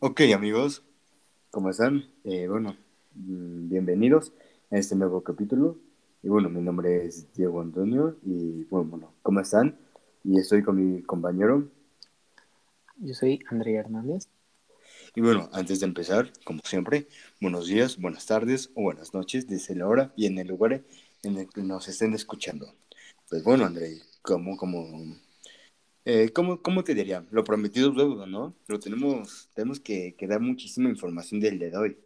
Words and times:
Ok, 0.00 0.20
amigos, 0.32 0.84
¿cómo 1.50 1.70
están? 1.70 2.04
Eh, 2.22 2.46
bueno, 2.46 2.76
mm, 3.16 3.68
bienvenidos 3.68 4.32
a 4.70 4.78
este 4.78 4.94
nuevo 4.94 5.24
capítulo. 5.24 5.76
Y 6.22 6.28
bueno, 6.28 6.48
mi 6.48 6.60
nombre 6.60 7.04
es 7.04 7.32
Diego 7.34 7.60
Antonio 7.60 8.16
y 8.24 8.62
bueno, 8.70 8.90
bueno, 8.90 9.14
¿cómo 9.22 9.40
están? 9.40 9.76
Y 10.22 10.38
estoy 10.38 10.62
con 10.62 10.76
mi 10.76 11.02
compañero. 11.02 11.68
Yo 12.98 13.12
soy 13.12 13.40
Andrea 13.50 13.80
Hernández. 13.80 14.28
Y 15.16 15.20
bueno, 15.20 15.48
antes 15.52 15.80
de 15.80 15.86
empezar, 15.86 16.32
como 16.44 16.60
siempre, 16.64 17.08
buenos 17.40 17.66
días, 17.66 17.98
buenas 17.98 18.24
tardes 18.24 18.70
o 18.76 18.82
buenas 18.82 19.12
noches 19.14 19.48
desde 19.48 19.74
la 19.74 19.88
hora 19.88 20.12
y 20.14 20.26
en 20.26 20.38
el 20.38 20.46
lugar 20.46 20.84
en 21.24 21.38
el 21.38 21.48
que 21.48 21.62
nos 21.62 21.88
estén 21.88 22.14
escuchando. 22.14 22.72
Pues 23.28 23.42
bueno, 23.42 23.64
André, 23.64 24.00
como, 24.22 24.56
como 24.56 25.16
eh, 26.10 26.32
¿cómo, 26.32 26.62
¿cómo, 26.62 26.82
te 26.84 26.94
diría? 26.94 27.26
Lo 27.30 27.44
prometido 27.44 27.90
es 27.90 27.96
deuda, 27.96 28.24
¿no? 28.24 28.54
Pero 28.66 28.80
tenemos, 28.80 29.50
tenemos 29.52 29.78
que, 29.78 30.16
dar 30.26 30.40
muchísima 30.40 30.88
información 30.88 31.38
del 31.38 31.58
de 31.58 31.76
hoy. 31.76 31.98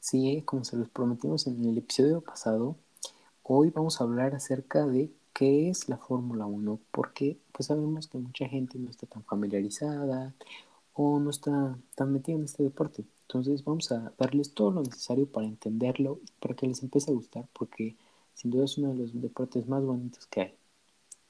Sí, 0.00 0.42
como 0.44 0.64
se 0.64 0.76
los 0.76 0.88
prometimos 0.88 1.46
en 1.46 1.64
el 1.64 1.78
episodio 1.78 2.20
pasado, 2.20 2.76
hoy 3.44 3.70
vamos 3.70 4.00
a 4.00 4.04
hablar 4.04 4.34
acerca 4.34 4.88
de 4.88 5.12
qué 5.32 5.70
es 5.70 5.88
la 5.88 5.98
Fórmula 5.98 6.46
1, 6.46 6.80
porque 6.90 7.38
pues 7.52 7.68
sabemos 7.68 8.08
que 8.08 8.18
mucha 8.18 8.48
gente 8.48 8.76
no 8.76 8.90
está 8.90 9.06
tan 9.06 9.22
familiarizada 9.22 10.34
o 10.92 11.20
no 11.20 11.30
está 11.30 11.78
tan 11.94 12.12
metida 12.12 12.34
en 12.34 12.42
este 12.42 12.64
deporte. 12.64 13.04
Entonces 13.22 13.62
vamos 13.62 13.92
a 13.92 14.12
darles 14.18 14.52
todo 14.52 14.72
lo 14.72 14.82
necesario 14.82 15.30
para 15.30 15.46
entenderlo, 15.46 16.18
para 16.40 16.56
que 16.56 16.66
les 16.66 16.82
empiece 16.82 17.12
a 17.12 17.14
gustar, 17.14 17.46
porque 17.52 17.94
sin 18.34 18.50
duda 18.50 18.64
es 18.64 18.76
uno 18.78 18.88
de 18.88 18.96
los 18.96 19.22
deportes 19.22 19.68
más 19.68 19.84
bonitos 19.84 20.26
que 20.26 20.40
hay. 20.40 20.54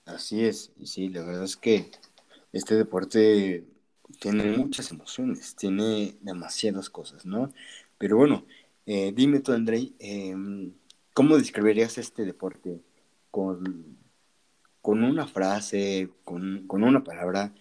Así 0.07 0.45
es, 0.45 0.73
y 0.79 0.87
sí, 0.87 1.09
la 1.09 1.25
verdad 1.25 1.43
es 1.43 1.57
que 1.57 1.91
este 2.53 2.77
deporte 2.77 3.67
tiene 4.21 4.57
muchas 4.57 4.93
emociones, 4.93 5.57
tiene 5.57 6.17
demasiadas 6.21 6.89
cosas, 6.89 7.27
¿no? 7.27 7.53
Pero 7.99 8.17
bueno, 8.17 8.45
eh, 8.87 9.13
dime 9.13 9.41
tú, 9.41 9.53
Andrei, 9.53 9.97
eh, 9.99 10.35
¿cómo 11.13 11.37
describirías 11.37 11.99
este 11.99 12.25
deporte? 12.25 12.81
Con, 13.33 13.99
con 14.81 15.03
una 15.03 15.27
frase, 15.27 16.11
con, 16.25 16.69
con, 16.69 16.85
una 16.85 17.03
palabra. 17.03 17.53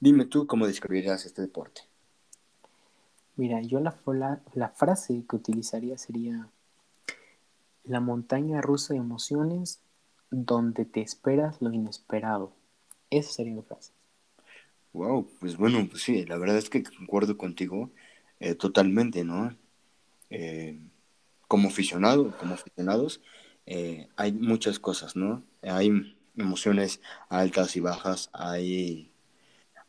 Dime 0.00 0.24
tú 0.24 0.48
cómo 0.48 0.66
describirías 0.66 1.24
este 1.24 1.42
deporte. 1.42 1.82
Mira, 3.36 3.62
yo 3.62 3.78
la, 3.78 3.96
la 4.54 4.68
frase 4.70 5.24
que 5.28 5.36
utilizaría 5.36 5.96
sería 5.96 6.48
la 7.84 8.00
montaña 8.00 8.60
rusa 8.60 8.94
de 8.94 9.00
emociones 9.00 9.80
donde 10.34 10.84
te 10.84 11.00
esperas 11.00 11.60
lo 11.62 11.72
inesperado. 11.72 12.52
Esa 13.10 13.32
sería 13.32 13.54
la 13.54 13.62
frase. 13.62 13.92
Wow, 14.92 15.28
pues 15.40 15.56
bueno, 15.56 15.86
pues 15.90 16.02
sí, 16.04 16.24
la 16.24 16.38
verdad 16.38 16.56
es 16.56 16.70
que 16.70 16.84
concuerdo 16.84 17.36
contigo 17.36 17.90
eh, 18.38 18.54
totalmente, 18.54 19.24
¿no? 19.24 19.56
Eh, 20.30 20.78
como 21.48 21.68
aficionado, 21.68 22.36
como 22.38 22.54
aficionados, 22.54 23.20
eh, 23.66 24.08
hay 24.16 24.32
muchas 24.32 24.78
cosas, 24.78 25.16
¿no? 25.16 25.42
Hay 25.62 26.16
emociones 26.36 27.00
altas 27.28 27.76
y 27.76 27.80
bajas, 27.80 28.30
hay, 28.32 29.10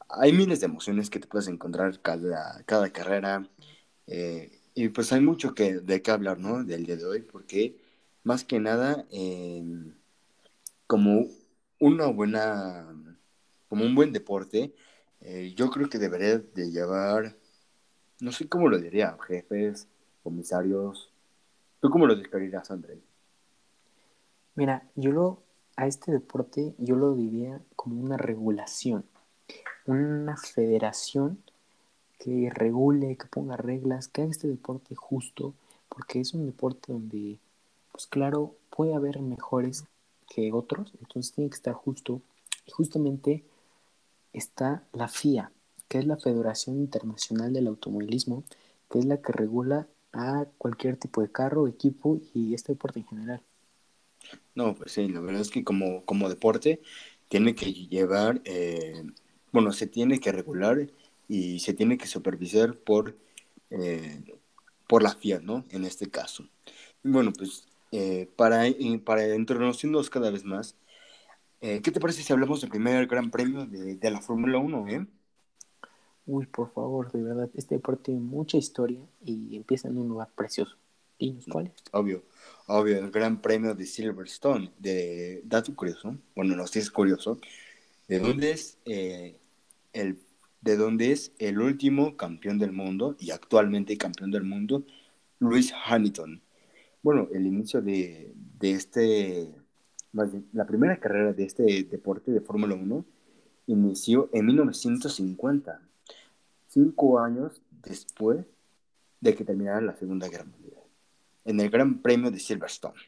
hay 0.09 0.33
miles 0.33 0.59
de 0.59 0.67
emociones 0.67 1.09
que 1.09 1.19
te 1.19 1.27
puedes 1.27 1.47
encontrar 1.47 2.01
cada, 2.01 2.63
cada 2.63 2.91
carrera, 2.91 3.47
y 4.07 4.89
pues 4.89 5.13
hay 5.13 5.21
mucho 5.21 5.53
que, 5.55 5.79
de 5.79 6.01
qué 6.01 6.11
hablar, 6.11 6.39
¿no? 6.39 6.63
Del 6.63 6.85
día 6.85 6.97
de 6.97 7.05
hoy, 7.05 7.21
porque 7.21 7.77
más 8.23 8.43
que 8.43 8.59
nada 8.59 9.05
como 10.88 11.28
una 11.80 12.08
buena, 12.08 12.88
como 13.67 13.86
un 13.86 13.95
buen 13.95 14.14
deporte, 14.14 14.73
eh, 15.22 15.53
yo 15.55 15.69
creo 15.69 15.89
que 15.89 15.97
debería 15.97 16.38
de 16.38 16.72
llevar, 16.72 17.36
no 18.19 18.31
sé 18.31 18.47
cómo 18.47 18.69
lo 18.69 18.78
diría, 18.78 19.17
jefes, 19.28 19.88
comisarios. 20.23 21.11
¿Tú 21.80 21.89
cómo 21.89 22.06
lo 22.06 22.16
describirías, 22.16 22.69
André? 22.72 23.00
Mira, 24.56 24.88
yo 24.95 25.12
lo, 25.12 25.44
a 25.75 25.88
este 25.88 26.12
deporte 26.12 26.74
yo 26.78 26.95
lo 26.95 27.13
diría 27.13 27.62
como 27.75 28.01
una 28.01 28.18
regulación, 28.18 29.06
una 29.85 30.38
federación 30.38 31.40
que 32.19 32.50
regule, 32.53 33.18
que 33.18 33.28
ponga 33.28 33.57
reglas, 33.57 34.07
que 34.07 34.22
haga 34.22 34.31
este 34.31 34.47
deporte 34.47 34.95
justo, 34.95 35.53
porque 35.90 36.22
es 36.22 36.34
un 36.34 36.45
deporte 36.45 36.94
donde, 36.94 37.38
pues 37.91 38.07
claro, 38.07 38.56
puede 38.69 38.95
haber 38.95 39.19
mejores 39.22 39.85
que 40.28 40.52
otros, 40.52 40.94
entonces 41.00 41.34
tiene 41.34 41.50
que 41.50 41.56
estar 41.56 41.74
justo. 41.74 42.22
Y 42.66 42.72
justamente 42.72 43.44
está 44.34 44.84
la 44.94 45.08
FIA, 45.08 45.52
que 45.88 46.00
es 46.00 46.06
la 46.06 46.18
Federación 46.18 46.78
Internacional 46.78 47.53
del 47.53 47.68
Automovilismo, 47.68 48.44
que 48.90 49.00
es 49.00 49.06
la 49.06 49.22
que 49.22 49.31
regula 49.31 49.88
a 50.13 50.46
cualquier 50.58 50.97
tipo 50.97 51.22
de 51.22 51.31
carro, 51.31 51.68
equipo 51.68 52.19
y 52.34 52.53
este 52.53 52.74
deporte 52.74 53.00
en 53.00 53.08
general. 53.08 53.41
No, 54.56 54.75
pues 54.75 54.94
sí, 54.94 55.08
la 55.08 55.19
verdad 55.19 55.41
es 55.41 55.52
que 55.52 55.63
como, 55.63 56.03
como 56.06 56.30
deporte 56.30 56.81
tiene 57.28 57.56
que 57.56 57.74
llevar, 57.74 58.42
eh, 58.46 59.03
bueno, 59.52 59.72
se 59.72 59.88
tiene 59.88 60.19
que 60.19 60.31
regular 60.31 60.90
y 61.28 61.59
se 61.59 61.74
tiene 61.74 61.97
que 61.97 62.07
supervisar 62.07 62.75
por, 62.78 63.18
eh, 63.69 64.24
por 64.88 65.03
la 65.03 65.13
FIA, 65.16 65.40
¿no? 65.40 65.66
En 65.69 65.86
este 65.86 66.09
caso. 66.09 66.47
Bueno, 67.03 67.34
pues 67.34 67.68
eh, 67.91 68.29
para, 68.35 68.63
para 69.03 69.35
introducirnos 69.35 70.09
cada 70.09 70.31
vez 70.31 70.44
más, 70.44 70.75
eh, 71.62 71.81
¿qué 71.81 71.91
te 71.91 72.00
parece 72.00 72.23
si 72.23 72.34
hablamos 72.34 72.62
del 72.62 72.69
primer 72.69 73.07
gran 73.07 73.31
premio 73.31 73.66
de, 73.66 73.96
de 73.96 74.12
la 74.12 74.22
Fórmula 74.22 74.57
1? 74.57 74.88
Eh? 74.90 75.06
Uy, 76.28 76.45
por 76.47 76.72
favor, 76.74 77.12
de 77.12 77.22
verdad, 77.22 77.50
este 77.56 77.75
deporte 77.75 78.06
tiene 78.06 78.19
mucha 78.19 78.57
historia 78.57 79.00
y 79.24 79.56
empieza 79.56 79.88
en 79.88 79.97
un 79.97 80.07
lugar 80.07 80.29
precioso. 80.35 80.75
Dinos 81.18 81.45
cuál 81.50 81.68
es. 81.68 81.74
Obvio, 81.91 82.24
obvio, 82.68 83.00
el 83.00 83.09
gran 83.09 83.41
premio 83.41 83.74
de 83.74 83.85
Silverstone, 83.85 84.72
de 84.78 85.41
dato 85.45 85.74
curioso, 85.75 86.18
bueno, 86.35 86.56
no 86.56 86.68
sé 86.68 86.74
si 86.74 86.79
es 86.79 86.91
curioso, 86.91 87.40
de 88.07 88.19
dónde 88.19 88.51
es 88.51 88.78
eh, 88.85 89.38
el 89.94 90.19
de 90.62 90.78
dónde 90.78 91.12
es 91.12 91.31
el 91.38 91.59
último 91.59 92.18
campeón 92.18 92.57
del 92.57 92.72
mundo 92.72 93.16
y 93.19 93.29
actualmente 93.29 93.97
campeón 93.97 94.31
del 94.31 94.44
mundo, 94.44 94.84
Lewis 95.40 95.72
Hamilton 95.85 96.41
bueno, 97.05 97.27
el 97.31 97.45
inicio 97.45 97.83
de, 97.83 98.33
este, 98.61 99.53
la 100.11 100.66
primera 100.66 100.99
carrera 100.99 101.33
de 101.33 101.43
este 101.43 101.83
deporte 101.83 102.31
de 102.31 102.41
Fórmula 102.41 102.73
1 102.73 103.05
inició 103.67 104.27
en 104.33 104.47
1950, 104.47 105.81
cinco 106.67 107.19
años 107.19 107.61
después 107.83 108.44
de 109.21 109.35
que 109.35 109.45
terminara 109.45 109.81
la 109.81 109.95
Segunda 109.95 110.27
Guerra 110.29 110.45
Mundial, 110.45 110.81
en 111.45 111.59
el 111.59 111.69
Gran 111.69 112.01
Premio 112.01 112.31
de 112.31 112.39
Silverstone. 112.39 112.99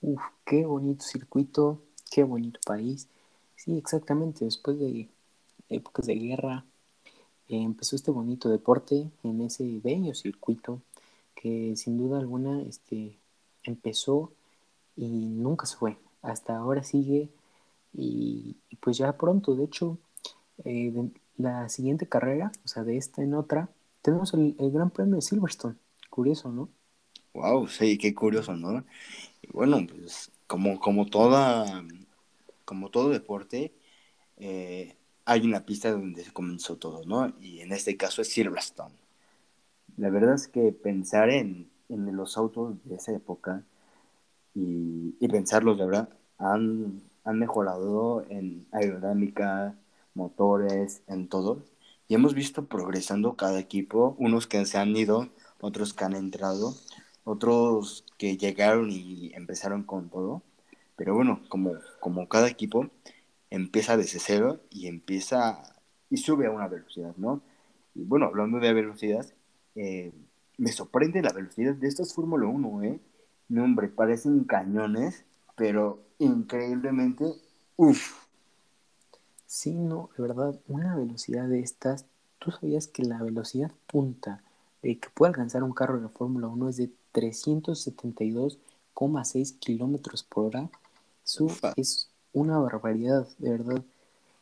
Uf, 0.00 0.22
qué 0.46 0.64
bonito 0.64 1.04
circuito, 1.04 1.82
qué 2.12 2.22
bonito 2.22 2.60
país. 2.64 3.08
Sí, 3.56 3.76
exactamente, 3.76 4.44
después 4.44 4.78
de 4.78 5.08
épocas 5.68 6.06
de 6.06 6.14
guerra, 6.14 6.64
empezó 7.48 7.96
este 7.96 8.12
bonito 8.12 8.48
deporte 8.48 9.10
en 9.24 9.40
ese 9.40 9.80
bello 9.82 10.14
circuito 10.14 10.80
que 11.40 11.74
sin 11.76 11.96
duda 11.96 12.18
alguna 12.18 12.60
este, 12.62 13.18
empezó 13.62 14.32
y 14.96 15.08
nunca 15.08 15.64
se 15.66 15.76
fue. 15.76 15.96
Hasta 16.22 16.56
ahora 16.56 16.82
sigue 16.82 17.30
y, 17.94 18.56
pues 18.80 18.98
ya 18.98 19.16
pronto, 19.16 19.54
de 19.54 19.64
hecho, 19.64 19.98
eh, 20.64 20.92
la 21.38 21.68
siguiente 21.70 22.06
carrera, 22.06 22.52
o 22.64 22.68
sea, 22.68 22.84
de 22.84 22.96
esta 22.98 23.22
en 23.22 23.34
otra, 23.34 23.70
tenemos 24.02 24.34
el, 24.34 24.54
Gran 24.58 24.90
Premio 24.90 25.16
de 25.16 25.22
Silverstone. 25.22 25.76
Curioso, 26.10 26.50
¿no? 26.50 26.68
Wow, 27.32 27.68
sí, 27.68 27.96
qué 27.96 28.14
curioso, 28.14 28.54
¿no? 28.54 28.84
Y 29.40 29.48
bueno, 29.52 29.78
pues 29.88 30.30
como, 30.46 30.78
como 30.78 31.06
toda, 31.06 31.84
como 32.64 32.90
todo 32.90 33.08
deporte, 33.08 33.72
eh, 34.36 34.96
hay 35.24 35.40
una 35.42 35.64
pista 35.64 35.90
donde 35.90 36.24
se 36.24 36.32
comenzó 36.32 36.76
todo, 36.76 37.04
¿no? 37.06 37.32
Y 37.40 37.60
en 37.60 37.72
este 37.72 37.96
caso 37.96 38.20
es 38.20 38.28
Silverstone. 38.32 38.94
La 40.00 40.10
verdad 40.10 40.34
es 40.34 40.48
que 40.48 40.72
pensar 40.72 41.30
en, 41.30 41.70
en 41.88 42.16
los 42.16 42.36
autos 42.38 42.76
de 42.84 42.96
esa 42.96 43.12
época 43.12 43.64
y, 44.54 45.16
y 45.20 45.28
pensarlos, 45.28 45.78
de 45.78 45.86
verdad, 45.86 46.08
han, 46.38 47.02
han 47.24 47.38
mejorado 47.38 48.24
en 48.30 48.66
aerodinámica, 48.72 49.76
motores, 50.14 51.02
en 51.08 51.28
todo. 51.28 51.64
Y 52.08 52.14
hemos 52.14 52.34
visto 52.34 52.66
progresando 52.66 53.36
cada 53.36 53.60
equipo, 53.60 54.16
unos 54.18 54.46
que 54.46 54.66
se 54.66 54.78
han 54.78 54.96
ido, 54.96 55.28
otros 55.60 55.94
que 55.94 56.04
han 56.04 56.14
entrado, 56.16 56.74
otros 57.24 58.04
que 58.18 58.36
llegaron 58.38 58.90
y 58.90 59.32
empezaron 59.34 59.84
con 59.84 60.10
todo. 60.10 60.42
Pero 60.96 61.14
bueno, 61.14 61.42
como, 61.48 61.74
como 62.00 62.28
cada 62.28 62.48
equipo 62.48 62.90
empieza 63.50 63.96
desde 63.96 64.20
cero 64.20 64.60
y 64.70 64.88
empieza 64.88 65.62
y 66.10 66.18
sube 66.18 66.46
a 66.46 66.50
una 66.50 66.68
velocidad, 66.68 67.14
¿no? 67.16 67.42
Y 67.94 68.04
bueno, 68.04 68.26
hablando 68.26 68.58
de 68.60 68.72
velocidad, 68.72 69.26
eh, 69.82 70.12
me 70.58 70.72
sorprende 70.72 71.22
la 71.22 71.32
velocidad 71.32 71.74
de 71.74 71.88
estos 71.88 72.14
Fórmula 72.14 72.46
1, 72.46 72.82
¿eh? 72.82 73.00
No, 73.48 73.64
hombre, 73.64 73.88
parecen 73.88 74.44
cañones, 74.44 75.24
pero 75.56 76.02
increíblemente, 76.18 77.24
uff. 77.76 78.26
Sí, 79.46 79.74
no, 79.74 80.10
de 80.16 80.22
verdad, 80.22 80.60
una 80.68 80.96
velocidad 80.96 81.48
de 81.48 81.60
estas 81.60 82.06
¿tú 82.40 82.50
sabías 82.50 82.88
que 82.88 83.04
la 83.04 83.22
velocidad 83.22 83.70
punta 83.86 84.42
de 84.82 84.98
que 84.98 85.08
puede 85.10 85.28
alcanzar 85.30 85.62
un 85.62 85.72
carro 85.72 86.00
de 86.00 86.08
Fórmula 86.08 86.48
1 86.48 86.70
es 86.70 86.78
de 86.78 86.90
372,6 87.12 89.58
kilómetros 89.58 90.24
por 90.24 90.46
hora? 90.46 90.68
Eso 91.24 91.46
es 91.76 92.10
una 92.32 92.58
barbaridad, 92.58 93.28
de 93.38 93.50
verdad. 93.50 93.84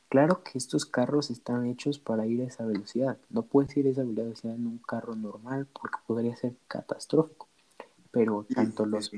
Claro 0.09 0.43
que 0.43 0.57
estos 0.57 0.87
carros 0.87 1.31
están 1.31 1.67
hechos 1.67 1.99
para 1.99 2.27
ir 2.27 2.41
a 2.41 2.45
esa 2.45 2.65
velocidad. 2.65 3.19
No 3.29 3.43
puedes 3.43 3.77
ir 3.77 3.87
a 3.87 3.91
esa 3.91 4.05
velocidad 4.05 4.55
en 4.55 4.67
un 4.67 4.79
carro 4.79 5.15
normal 5.15 5.67
porque 5.73 5.99
podría 6.07 6.35
ser 6.35 6.55
catastrófico. 6.67 7.47
Pero 8.11 8.47
tanto 8.55 8.87
los 8.87 9.13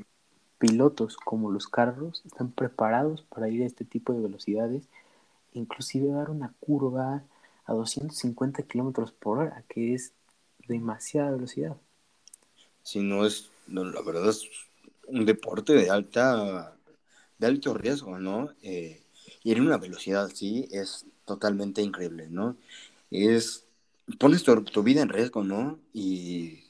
pilotos 0.59 1.17
como 1.17 1.51
los 1.53 1.69
carros 1.69 2.23
están 2.27 2.51
preparados 2.51 3.23
para 3.23 3.49
ir 3.49 3.63
a 3.63 3.67
este 3.67 3.85
tipo 3.85 4.13
de 4.13 4.21
velocidades, 4.21 4.89
inclusive 5.53 6.09
dar 6.09 6.29
una 6.29 6.53
curva 6.59 7.23
a 7.67 7.73
250 7.73 8.65
kilómetros 8.65 9.13
por 9.13 9.39
hora, 9.39 9.65
que 9.69 9.95
es 9.95 10.13
demasiada 10.67 11.31
velocidad. 11.31 11.77
Si 12.83 12.99
no 12.99 13.25
es, 13.25 13.51
la 13.69 14.03
verdad 14.03 14.29
es 14.29 14.49
un 15.07 15.25
deporte 15.25 15.73
de 15.73 15.89
alta, 15.89 16.77
de 17.39 17.47
alto 17.47 17.75
riesgo, 17.75 18.19
¿no? 18.19 18.51
Eh, 18.63 19.01
ir 19.43 19.59
a 19.59 19.63
una 19.63 19.79
velocidad 19.79 20.25
así 20.25 20.69
es 20.71 21.07
totalmente 21.25 21.83
increíble, 21.83 22.29
¿no? 22.29 22.57
Es, 23.11 23.67
pones 24.19 24.43
tu, 24.43 24.63
tu, 24.65 24.83
vida 24.83 25.03
en 25.03 25.09
riesgo, 25.09 25.43
¿no? 25.45 25.79
Y 25.93 26.61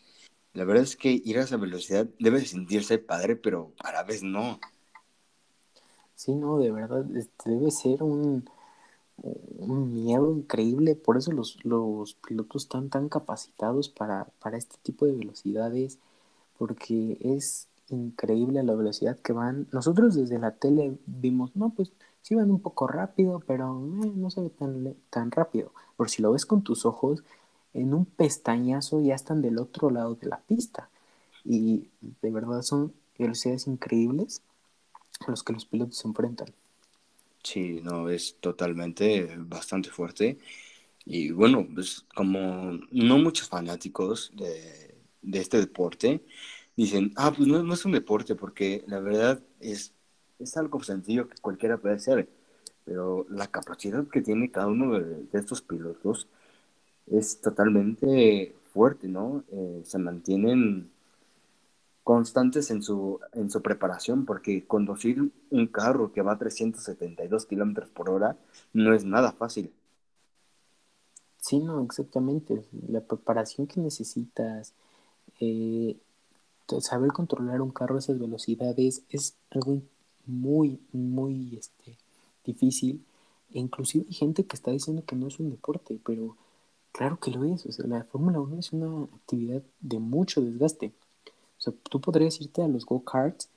la 0.53 0.65
verdad 0.65 0.85
es 0.85 0.97
que 0.97 1.11
ir 1.25 1.39
a 1.39 1.43
esa 1.43 1.57
velocidad 1.57 2.07
debe 2.19 2.45
sentirse 2.45 2.99
padre, 2.99 3.37
pero 3.37 3.73
a 3.83 3.93
la 3.93 4.03
vez 4.03 4.23
no. 4.23 4.59
Sí, 6.15 6.35
no, 6.35 6.59
de 6.59 6.71
verdad, 6.71 7.05
este, 7.17 7.51
debe 7.51 7.71
ser 7.71 8.03
un, 8.03 8.45
un 9.23 9.93
miedo 9.93 10.33
increíble, 10.33 10.95
por 10.95 11.17
eso 11.17 11.33
los, 11.33 11.59
los 11.65 12.15
pilotos 12.15 12.65
están 12.65 12.91
tan 12.91 13.09
capacitados 13.09 13.89
para, 13.89 14.27
para 14.41 14.59
este 14.59 14.77
tipo 14.83 15.07
de 15.07 15.13
velocidades, 15.13 15.99
porque 16.59 17.19
es 17.21 17.69
increíble 17.89 18.63
la 18.63 18.75
velocidad 18.75 19.19
que 19.19 19.33
van. 19.33 19.67
Nosotros 19.73 20.15
desde 20.15 20.39
la 20.39 20.53
tele 20.53 20.99
vimos, 21.07 21.55
no, 21.57 21.71
pues 21.71 21.93
sí 22.23 22.35
van 22.35 22.51
un 22.51 22.61
poco 22.61 22.87
rápido, 22.87 23.43
pero 23.47 23.67
eh, 24.05 24.13
no 24.15 24.31
se 24.31 24.43
ve 24.43 24.51
tan, 24.51 24.95
tan 25.11 25.31
rápido. 25.31 25.73
Por 25.97 26.11
si 26.11 26.23
lo 26.23 26.33
ves 26.33 26.47
con 26.47 26.63
tus 26.63 26.85
ojos, 26.87 27.23
en 27.75 27.95
un 27.95 28.05
pestañazo 28.05 29.01
ya 29.01 29.15
están 29.15 29.43
del 29.43 29.59
otro 29.59 29.91
lado 29.91 30.15
de 30.15 30.29
la 30.29 30.41
pista. 30.41 30.91
Y 31.45 31.89
de 32.23 32.31
verdad 32.31 32.63
son 32.63 32.93
velocidades 33.19 33.67
increíbles 33.67 34.43
a 35.21 35.31
los 35.31 35.43
que 35.43 35.53
los 35.53 35.65
pilotos 35.65 35.99
se 35.99 36.09
enfrentan. 36.09 36.49
Sí, 37.43 37.81
no, 37.83 38.09
es 38.11 38.37
totalmente 38.41 39.35
bastante 39.39 39.91
fuerte. 39.91 40.39
Y 41.05 41.31
bueno, 41.31 41.67
pues 41.75 42.07
como 42.15 42.79
no 42.91 43.19
muchos 43.19 43.49
fanáticos 43.49 44.33
de, 44.37 44.95
de 45.23 45.41
este 45.41 45.59
deporte 45.59 46.25
dicen, 46.77 47.13
ah, 47.17 47.33
pues 47.35 47.49
no, 47.49 47.63
no, 47.63 47.75
es 47.75 47.85
un 47.85 47.93
deporte, 47.93 48.35
porque 48.35 48.85
la 48.87 49.01
verdad 49.01 49.43
es 49.61 49.95
es 50.41 50.57
algo 50.57 50.83
sencillo 50.83 51.29
que 51.29 51.41
cualquiera 51.41 51.79
puede 51.79 51.97
hacer, 51.97 52.29
pero 52.85 53.27
la 53.31 53.47
capacidad 53.49 54.07
que 54.09 54.23
tiene 54.23 54.51
cada 54.51 54.69
uno 54.69 54.99
de, 54.99 55.27
estos 55.33 55.63
pilotos 55.63 56.29
es 57.07 57.41
totalmente 57.41 58.55
fuerte, 58.73 59.09
¿no? 59.09 59.45
Eh, 59.53 59.83
se 59.85 59.99
mantienen 59.99 60.91
constantes 62.05 62.71
en 62.71 62.83
su, 62.83 63.21
en 63.33 63.51
su 63.51 63.63
preparación, 63.63 64.25
porque 64.25 64.67
conducir 64.67 65.31
un 65.51 65.67
carro 65.67 66.13
que 66.13 66.23
va 66.23 66.33
a 66.33 66.39
372 66.39 67.47
kilómetros 67.47 67.91
por 67.91 68.11
hora 68.11 68.37
no 68.73 68.95
es 68.95 69.05
nada 69.05 69.33
fácil. 69.33 69.73
Sí, 71.39 71.59
no, 71.59 71.83
exactamente. 71.83 72.65
La 72.89 73.01
preparación 73.01 73.67
que 73.67 73.81
necesitas, 73.81 74.75
eh, 75.41 75.97
saber 76.81 77.13
controlar 77.13 77.61
un 77.61 77.71
carro 77.71 77.97
a 77.97 77.99
esas 77.99 78.19
velocidades 78.19 79.03
es 79.09 79.37
algo 79.51 79.81
muy, 80.31 80.81
muy 80.93 81.57
este, 81.57 81.97
difícil. 82.45 83.05
E 83.53 83.59
inclusive 83.59 84.07
hay 84.09 84.15
gente 84.15 84.45
que 84.47 84.57
está 84.57 84.71
diciendo 84.71 85.05
que 85.05 85.17
no 85.17 85.27
es 85.29 85.41
un 85.41 85.51
deporte, 85.51 85.99
pero 86.05 86.37
claro 86.93 87.19
que 87.19 87.31
lo 87.31 87.45
es. 87.45 87.79
La 87.81 88.05
Fórmula 88.05 88.41
1 88.41 88.59
es 88.59 88.73
una 88.73 89.05
actividad 89.05 89.63
de 89.81 89.99
mucho 89.99 90.41
desgaste. 90.41 90.93
O 91.59 91.61
sea, 91.63 91.75
tú 91.91 92.01
podrías 92.01 92.41
irte 92.41 92.63
a 92.63 92.69
los 92.69 92.87
go-karts 92.87 93.49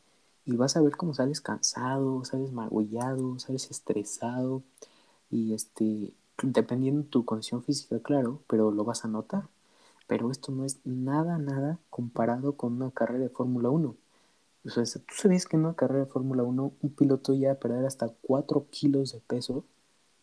y 0.45 0.55
vas 0.55 0.75
a 0.75 0.81
ver 0.81 0.97
cómo 0.97 1.13
sales 1.13 1.41
cansado, 1.41 2.25
sales 2.25 2.51
magullado, 2.51 3.39
sales 3.39 3.71
estresado 3.71 4.63
y 5.29 5.53
este, 5.53 6.13
dependiendo 6.41 7.03
de 7.03 7.09
tu 7.09 7.25
condición 7.25 7.63
física, 7.63 7.99
claro, 7.99 8.41
pero 8.47 8.71
lo 8.71 8.83
vas 8.83 9.05
a 9.05 9.07
notar. 9.07 9.49
Pero 10.07 10.31
esto 10.31 10.51
no 10.51 10.65
es 10.65 10.79
nada, 10.85 11.37
nada 11.37 11.79
comparado 11.89 12.53
con 12.57 12.73
una 12.73 12.91
carrera 12.91 13.19
de 13.19 13.29
Fórmula 13.29 13.69
1. 13.69 13.95
O 14.65 14.69
sea, 14.69 14.83
¿tú 14.83 15.15
sabías 15.15 15.45
que 15.45 15.55
en 15.55 15.63
una 15.63 15.73
carrera 15.75 16.01
de 16.01 16.11
Fórmula 16.11 16.43
1 16.43 16.75
un 16.81 16.93
piloto 16.93 17.33
ya 17.33 17.53
a 17.53 17.59
perder 17.59 17.85
hasta 17.85 18.09
4 18.09 18.67
kilos 18.69 19.13
de 19.13 19.21
peso? 19.21 19.65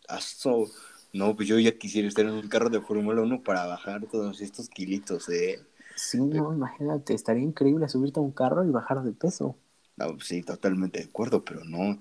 Aso. 0.07 0.67
No, 1.13 1.35
pues 1.35 1.47
yo 1.47 1.57
ya 1.59 1.77
quisiera 1.77 2.07
estar 2.07 2.23
en 2.25 2.31
un 2.33 2.47
carro 2.47 2.69
de 2.69 2.81
Fórmula 2.81 3.21
1 3.21 3.41
para 3.43 3.65
bajar 3.65 4.05
todos 4.07 4.41
estos 4.41 4.69
kilitos, 4.69 5.27
¿eh? 5.29 5.59
Sí, 5.95 6.17
no, 6.19 6.51
imagínate, 6.53 7.13
estaría 7.13 7.43
increíble 7.43 7.87
subirte 7.87 8.19
a 8.19 8.23
un 8.23 8.31
carro 8.33 8.65
y 8.65 8.71
bajar 8.71 9.03
de 9.03 9.13
peso. 9.13 9.57
No, 9.97 10.13
pues 10.15 10.27
sí, 10.27 10.41
totalmente 10.43 10.99
de 10.99 11.05
acuerdo, 11.05 11.43
pero 11.45 11.63
no, 11.65 11.99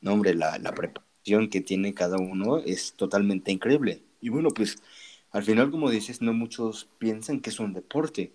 no 0.00 0.12
hombre, 0.14 0.34
la, 0.34 0.58
la 0.58 0.72
preparación 0.74 1.50
que 1.50 1.60
tiene 1.60 1.94
cada 1.94 2.18
uno 2.18 2.58
es 2.58 2.94
totalmente 2.94 3.52
increíble. 3.52 4.04
Y 4.20 4.30
bueno, 4.30 4.50
pues 4.50 4.78
al 5.32 5.44
final, 5.44 5.70
como 5.70 5.90
dices, 5.90 6.22
no 6.22 6.32
muchos 6.34 6.86
piensan 6.98 7.40
que 7.40 7.50
es 7.50 7.60
un 7.60 7.74
deporte, 7.74 8.34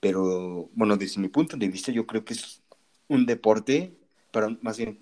pero 0.00 0.70
bueno, 0.74 0.96
desde 0.98 1.20
mi 1.20 1.28
punto 1.28 1.56
de 1.58 1.68
vista, 1.68 1.92
yo 1.92 2.06
creo 2.06 2.24
que 2.24 2.34
es 2.34 2.62
un 3.08 3.26
deporte, 3.26 3.96
pero 4.32 4.56
más 4.62 4.78
bien 4.78 4.98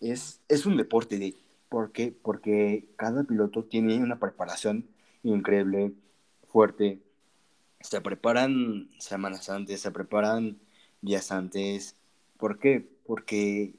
es, 0.00 0.40
es 0.48 0.66
un 0.66 0.76
deporte 0.76 1.18
de, 1.18 1.36
¿por 1.68 1.92
qué? 1.92 2.12
Porque 2.22 2.88
cada 2.96 3.24
piloto 3.24 3.64
tiene 3.64 4.02
una 4.02 4.18
preparación 4.18 4.88
increíble, 5.22 5.92
fuerte. 6.48 7.00
Se 7.80 8.00
preparan 8.00 8.90
semanas 8.98 9.48
antes, 9.48 9.80
se 9.80 9.90
preparan 9.90 10.58
días 11.00 11.32
antes. 11.32 11.96
¿Por 12.38 12.58
qué? 12.58 12.86
Porque 13.06 13.74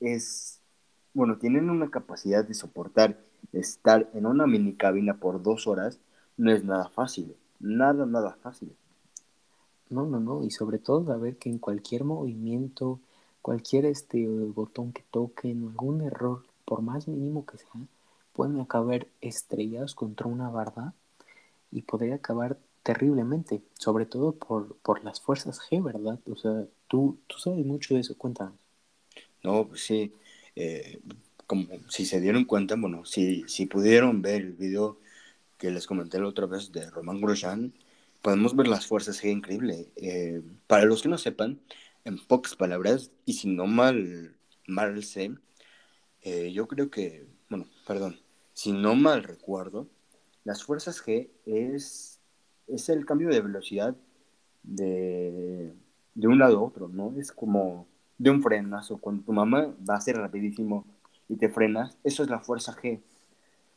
es, 0.00 0.60
bueno, 1.14 1.38
tienen 1.38 1.70
una 1.70 1.90
capacidad 1.90 2.44
de 2.44 2.54
soportar 2.54 3.18
estar 3.52 4.10
en 4.14 4.26
una 4.26 4.46
mini 4.46 4.74
cabina 4.74 5.18
por 5.18 5.42
dos 5.42 5.66
horas. 5.66 6.00
No 6.36 6.52
es 6.52 6.64
nada 6.64 6.88
fácil, 6.88 7.36
nada, 7.60 8.06
nada 8.06 8.36
fácil. 8.42 8.74
No, 9.90 10.06
no, 10.06 10.20
no, 10.20 10.44
y 10.44 10.50
sobre 10.50 10.78
todo 10.78 11.04
saber 11.04 11.36
que 11.38 11.48
en 11.48 11.58
cualquier 11.58 12.04
movimiento, 12.04 13.00
cualquier 13.42 13.86
este 13.86 14.26
botón 14.26 14.92
que 14.92 15.02
toquen, 15.10 15.68
algún 15.68 16.02
error, 16.02 16.44
por 16.64 16.82
más 16.82 17.08
mínimo 17.08 17.46
que 17.46 17.58
sea, 17.58 17.80
pueden 18.34 18.60
acabar 18.60 19.06
estrellados 19.20 19.94
contra 19.94 20.26
una 20.26 20.50
barda 20.50 20.94
y 21.72 21.82
podría 21.82 22.16
acabar 22.16 22.58
terriblemente, 22.82 23.62
sobre 23.78 24.06
todo 24.06 24.32
por, 24.32 24.76
por 24.78 25.04
las 25.04 25.20
fuerzas 25.20 25.60
G, 25.60 25.82
¿verdad? 25.82 26.18
O 26.30 26.36
sea, 26.36 26.66
tú, 26.88 27.18
tú 27.26 27.38
sabes 27.38 27.64
mucho 27.64 27.94
de 27.94 28.00
eso, 28.00 28.16
cuéntanos. 28.16 28.54
No, 29.42 29.66
pues 29.68 29.82
sí, 29.82 30.12
eh, 30.56 31.00
como 31.46 31.66
si 31.88 32.06
se 32.06 32.20
dieron 32.20 32.44
cuenta, 32.44 32.76
bueno, 32.76 33.04
si, 33.04 33.44
si 33.48 33.66
pudieron 33.66 34.22
ver 34.22 34.42
el 34.42 34.52
video 34.52 34.98
que 35.58 35.70
les 35.70 35.86
comenté 35.86 36.18
la 36.20 36.28
otra 36.28 36.46
vez 36.46 36.72
de 36.72 36.90
Román 36.90 37.20
Grosjean, 37.20 37.72
podemos 38.22 38.56
ver 38.56 38.68
las 38.68 38.86
fuerzas 38.86 39.22
G 39.22 39.30
increíble. 39.30 39.88
Eh, 39.96 40.42
para 40.66 40.84
los 40.84 41.02
que 41.02 41.08
no 41.08 41.18
sepan, 41.18 41.60
en 42.04 42.18
pocas 42.18 42.56
palabras, 42.56 43.10
y 43.24 43.34
si 43.34 43.48
no 43.48 43.66
mal, 43.66 44.36
mal 44.66 45.02
sé, 45.02 45.32
eh, 46.22 46.52
yo 46.52 46.66
creo 46.68 46.90
que, 46.90 47.26
bueno, 47.48 47.66
perdón, 47.86 48.20
si 48.52 48.72
no 48.72 48.94
mal 48.94 49.22
recuerdo, 49.22 49.88
las 50.44 50.64
fuerzas 50.64 51.04
G 51.04 51.28
es, 51.46 52.20
es 52.66 52.88
el 52.88 53.06
cambio 53.06 53.28
de 53.28 53.40
velocidad 53.40 53.96
de, 54.62 55.74
de 56.14 56.28
un 56.28 56.38
lado 56.38 56.58
a 56.58 56.62
otro, 56.62 56.88
¿no? 56.88 57.14
Es 57.18 57.32
como 57.32 57.86
de 58.18 58.30
un 58.30 58.42
frenazo. 58.42 58.98
Cuando 58.98 59.22
tu 59.24 59.32
mamá 59.32 59.74
va 59.88 59.96
a 59.96 60.00
ser 60.00 60.16
rapidísimo 60.16 60.84
y 61.28 61.36
te 61.36 61.48
frenas, 61.48 61.96
eso 62.04 62.22
es 62.22 62.30
la 62.30 62.40
fuerza 62.40 62.74
G. 62.74 63.00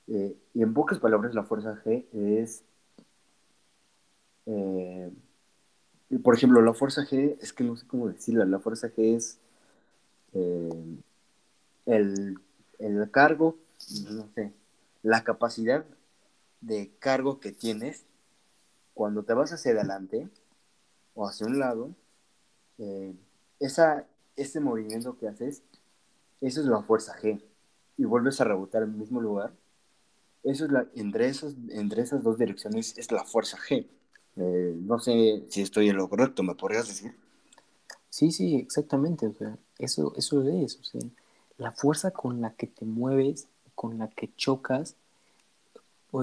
Eh, 0.08 0.36
y 0.54 0.64
en 0.64 0.74
pocas 0.74 1.00
palabras, 1.00 1.34
la 1.36 1.44
fuerza 1.44 1.76
G 1.84 2.06
es 2.14 2.64
eh, 6.10 6.20
por 6.20 6.36
ejemplo, 6.36 6.62
la 6.62 6.74
fuerza 6.74 7.04
G, 7.04 7.38
es 7.42 7.54
que 7.54 7.64
no 7.64 7.76
sé 7.76 7.88
cómo 7.88 8.08
decirla, 8.08 8.46
la 8.46 8.60
fuerza 8.60 8.90
G 8.90 9.16
es 9.16 9.40
eh, 10.34 10.98
el, 11.86 12.40
el 12.80 13.12
cargo, 13.12 13.58
no 14.12 14.28
sé, 14.36 14.54
la 15.04 15.24
capacidad 15.24 15.86
de 16.60 16.92
cargo 17.00 17.40
que 17.40 17.52
tienes 17.52 18.06
cuando 18.94 19.24
te 19.24 19.34
vas 19.34 19.52
hacia 19.52 19.72
adelante 19.72 20.30
o 21.16 21.28
hacia 21.28 21.48
un 21.48 21.60
lado, 21.60 21.96
eh, 22.78 23.14
esa, 23.60 24.06
ese 24.36 24.60
movimiento 24.60 25.18
que 25.18 25.28
haces, 25.28 25.64
eso 26.42 26.62
es 26.62 26.68
la 26.68 26.82
fuerza 26.82 27.16
G. 27.18 27.42
Y 27.98 28.06
vuelves 28.06 28.42
a 28.42 28.46
rebotar 28.46 28.84
en 28.84 28.92
el 28.92 28.96
mismo 28.98 29.22
lugar, 29.22 29.54
eso 30.44 30.66
es 30.66 30.72
la, 30.72 30.88
entre, 30.96 31.28
esas, 31.28 31.56
entre 31.70 32.02
esas 32.02 32.24
dos 32.24 32.38
direcciones 32.38 32.98
es 32.98 33.12
la 33.12 33.24
fuerza 33.24 33.58
G. 33.58 33.88
Eh, 34.38 34.76
no 34.78 35.00
sé 35.00 35.44
si 35.50 35.62
estoy 35.62 35.90
en 35.90 35.98
lo 35.98 36.10
correcto, 36.10 36.44
¿me 36.44 36.56
podrías 36.56 36.88
decir? 36.88 37.16
Sí, 38.10 38.32
sí, 38.32 38.56
exactamente. 38.56 39.28
O 39.28 39.34
sea, 39.34 39.58
eso, 39.80 40.14
eso 40.16 40.48
es. 40.48 40.80
O 40.80 40.84
sea, 40.84 41.02
la 41.58 41.72
fuerza 41.72 42.12
con 42.12 42.42
la 42.42 42.54
que 42.54 42.68
te 42.68 42.86
mueves, 42.86 43.48
con 43.76 43.98
la 43.98 44.10
que 44.10 44.34
chocas, 44.36 44.96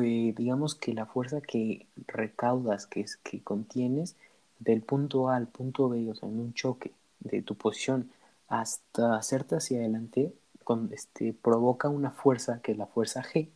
eh, 0.02 0.34
digamos 0.36 0.74
que 0.74 0.92
la 0.92 1.06
fuerza 1.06 1.40
que 1.40 1.86
recaudas, 2.06 2.86
que, 2.86 3.00
es, 3.00 3.16
que 3.16 3.40
contienes, 3.40 4.16
del 4.58 4.82
punto 4.82 5.28
A 5.28 5.36
al 5.36 5.46
punto 5.46 5.88
B, 5.88 6.10
o 6.10 6.14
sea, 6.14 6.28
en 6.28 6.40
un 6.40 6.52
choque 6.52 6.92
de 7.20 7.42
tu 7.42 7.54
posición 7.54 8.10
hasta 8.48 9.16
hacerte 9.16 9.56
hacia 9.56 9.78
adelante, 9.78 10.32
con, 10.64 10.90
este, 10.92 11.32
provoca 11.32 11.88
una 11.88 12.10
fuerza 12.10 12.60
que 12.60 12.72
es 12.72 12.78
la 12.78 12.86
fuerza 12.86 13.22
G. 13.22 13.48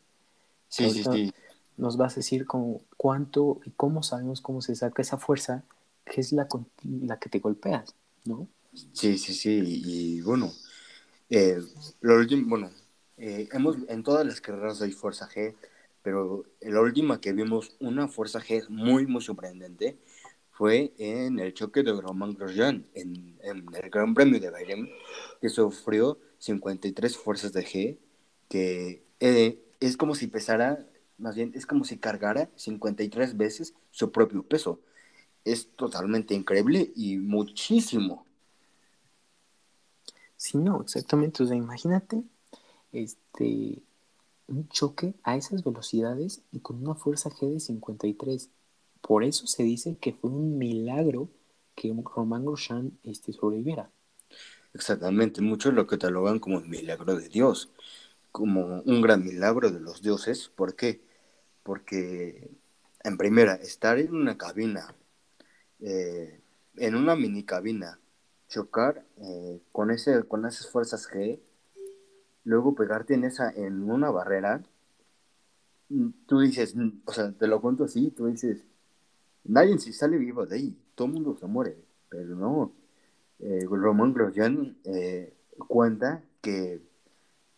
Sí, 0.69 0.91
sí, 0.91 1.05
sí. 1.05 1.33
Nos 1.77 1.97
vas 1.97 2.13
a 2.13 2.17
decir 2.17 2.47
como 2.47 2.83
cuánto 2.97 3.61
y 3.65 3.71
cómo 3.71 4.03
sabemos 4.03 4.41
cómo 4.41 4.63
se 4.63 4.75
saca 4.75 5.03
esa 5.03 5.19
fuerza 5.19 5.65
que 6.05 6.21
es 6.21 6.33
la, 6.33 6.49
la 6.83 7.19
que 7.19 7.29
te 7.29 7.39
golpeas, 7.39 7.95
¿no? 8.25 8.49
Sí, 8.93 9.19
sí, 9.19 9.35
sí. 9.35 9.83
Y 9.85 10.21
bueno, 10.23 10.53
eh, 11.31 11.61
último, 12.03 12.49
bueno, 12.49 12.71
eh, 13.17 13.49
hemos, 13.53 13.77
en 13.89 14.03
todas 14.03 14.27
las 14.27 14.41
carreras 14.41 14.83
hay 14.83 14.93
fuerza 14.93 15.29
G, 15.29 15.55
pero 16.03 16.45
la 16.61 16.81
última 16.81 17.21
que 17.21 17.33
vimos 17.33 17.77
una 17.81 18.09
fuerza 18.09 18.41
G 18.41 18.69
muy, 18.69 19.07
muy 19.07 19.23
sorprendente 19.23 19.97
fue 20.51 20.93
en 20.99 21.39
el 21.39 21.55
choque 21.55 21.83
de 21.83 21.93
Roman 21.93 22.35
Grosjean 22.35 22.87
en, 22.95 23.39
en, 23.43 23.67
el 23.75 23.91
Gran 23.91 24.15
Premio 24.15 24.41
de 24.41 24.51
Bahrein, 24.51 24.91
que 25.41 25.49
sufrió 25.49 26.19
53 26.39 27.17
fuerzas 27.17 27.53
de 27.53 27.65
G, 27.65 27.99
que 28.49 29.03
eh, 29.21 29.59
es 29.81 29.97
como 29.97 30.15
si 30.15 30.27
pesara, 30.27 30.87
más 31.23 31.37
bien, 31.37 31.53
es 31.55 31.67
como 31.67 31.85
si 31.85 31.99
cargara 31.99 32.51
53 32.57 33.37
veces 33.37 33.75
su 33.93 34.11
propio 34.11 34.43
peso. 34.43 34.81
Es 35.45 35.69
totalmente 35.77 36.35
increíble 36.35 36.93
y 36.97 37.17
muchísimo. 37.17 38.27
Sí, 40.37 40.59
no, 40.59 40.83
exactamente. 40.83 41.45
O 41.45 41.47
sea, 41.47 41.57
imagínate 41.57 42.25
este, 42.93 43.81
un 44.49 44.69
choque 44.69 45.15
a 45.23 45.37
esas 45.37 45.63
velocidades 45.63 46.43
y 46.51 46.59
con 46.59 46.83
una 46.83 46.97
fuerza 46.97 47.31
G 47.31 47.55
de 47.55 47.61
53. 47.61 48.51
Por 49.01 49.23
eso 49.23 49.47
se 49.47 49.63
dice 49.63 49.97
que 50.01 50.13
fue 50.13 50.31
un 50.31 50.59
milagro 50.59 51.29
que 51.77 51.95
Román 52.17 52.45
Grosjean 52.45 52.99
este, 53.05 53.33
sobreviviera. 53.33 53.91
Exactamente, 54.75 55.41
muchos 55.41 55.73
lo 55.75 55.87
catalogan 55.87 56.41
como 56.41 56.59
el 56.59 56.67
milagro 56.67 57.15
de 57.15 57.29
Dios, 57.29 57.71
como 58.33 58.81
un 58.81 59.03
gran 59.03 59.25
milagro 59.25 59.71
de 59.71 59.81
los 59.81 60.03
dioses. 60.03 60.51
¿Por 60.55 60.75
qué? 60.75 61.12
Porque, 61.63 62.51
en 63.05 63.17
primera, 63.17 63.55
estar 63.55 63.99
en 63.99 64.15
una 64.15 64.37
cabina, 64.37 64.95
eh, 65.81 66.41
en 66.77 66.95
una 66.95 67.17
mini 67.17 67.45
cabina, 67.45 67.99
chocar 68.49 69.05
eh, 69.19 69.61
con, 69.73 69.91
ese, 69.91 70.25
con 70.25 70.47
esas 70.47 70.69
fuerzas 70.71 71.09
G, 71.11 71.41
luego 72.45 72.75
pegarte 72.75 73.15
en, 73.15 73.25
esa, 73.25 73.51
en 73.51 73.91
una 73.91 74.11
barrera, 74.11 74.63
mm, 75.89 76.09
tú 76.27 76.41
dices, 76.41 76.77
mm, 76.77 77.03
o 77.07 77.13
sea, 77.13 77.33
te 77.33 77.47
lo 77.47 77.61
cuento 77.61 77.85
así, 77.85 78.11
tú 78.11 78.27
dices, 78.27 78.65
nadie 79.45 79.79
se 79.79 79.93
sale 79.93 80.19
vivo 80.19 80.47
de 80.47 80.57
ahí, 80.57 80.79
todo 80.95 81.09
el 81.09 81.15
mundo 81.15 81.37
se 81.39 81.47
muere, 81.47 81.77
pero 82.09 82.35
no. 82.37 82.73
Eh, 83.39 83.67
Román 83.69 84.13
Grosjean 84.15 84.77
eh, 84.85 85.35
cuenta 85.69 86.23
que 86.41 86.81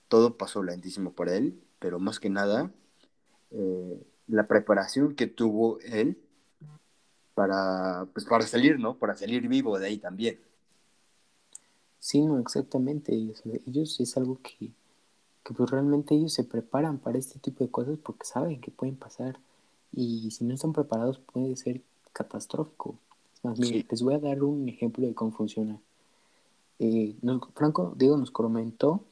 todo 0.08 0.36
pasó 0.36 0.62
lentísimo 0.62 1.12
para 1.12 1.34
él, 1.36 1.60
pero 1.78 1.98
más 1.98 2.20
que 2.20 2.30
nada, 2.30 2.70
eh, 3.54 4.02
la 4.28 4.46
preparación 4.46 5.14
que 5.14 5.26
tuvo 5.26 5.78
él 5.80 6.18
para, 7.34 8.06
pues, 8.12 8.26
para 8.26 8.46
salir, 8.46 8.78
¿no? 8.78 8.96
Para 8.96 9.14
salir 9.16 9.46
vivo 9.48 9.78
de 9.78 9.86
ahí 9.86 9.98
también. 9.98 10.38
Sí, 11.98 12.20
no, 12.20 12.38
exactamente. 12.38 13.12
Ellos 13.66 14.00
es 14.00 14.16
algo 14.16 14.38
que, 14.42 14.70
que 15.42 15.54
pues 15.54 15.70
realmente 15.70 16.14
ellos 16.14 16.32
se 16.32 16.44
preparan 16.44 16.98
para 16.98 17.18
este 17.18 17.38
tipo 17.38 17.64
de 17.64 17.70
cosas 17.70 17.98
porque 18.02 18.26
saben 18.26 18.60
que 18.60 18.70
pueden 18.70 18.96
pasar 18.96 19.38
y 19.92 20.30
si 20.30 20.44
no 20.44 20.54
están 20.54 20.72
preparados 20.72 21.18
puede 21.18 21.56
ser 21.56 21.80
catastrófico. 22.12 22.98
Más, 23.42 23.58
les 23.58 24.02
voy 24.02 24.14
a 24.14 24.18
dar 24.18 24.42
un 24.42 24.68
ejemplo 24.68 25.06
de 25.06 25.14
cómo 25.14 25.30
funciona. 25.30 25.78
Eh, 26.78 27.14
Franco 27.54 27.94
Diego 27.96 28.16
nos 28.16 28.30
comentó 28.30 29.04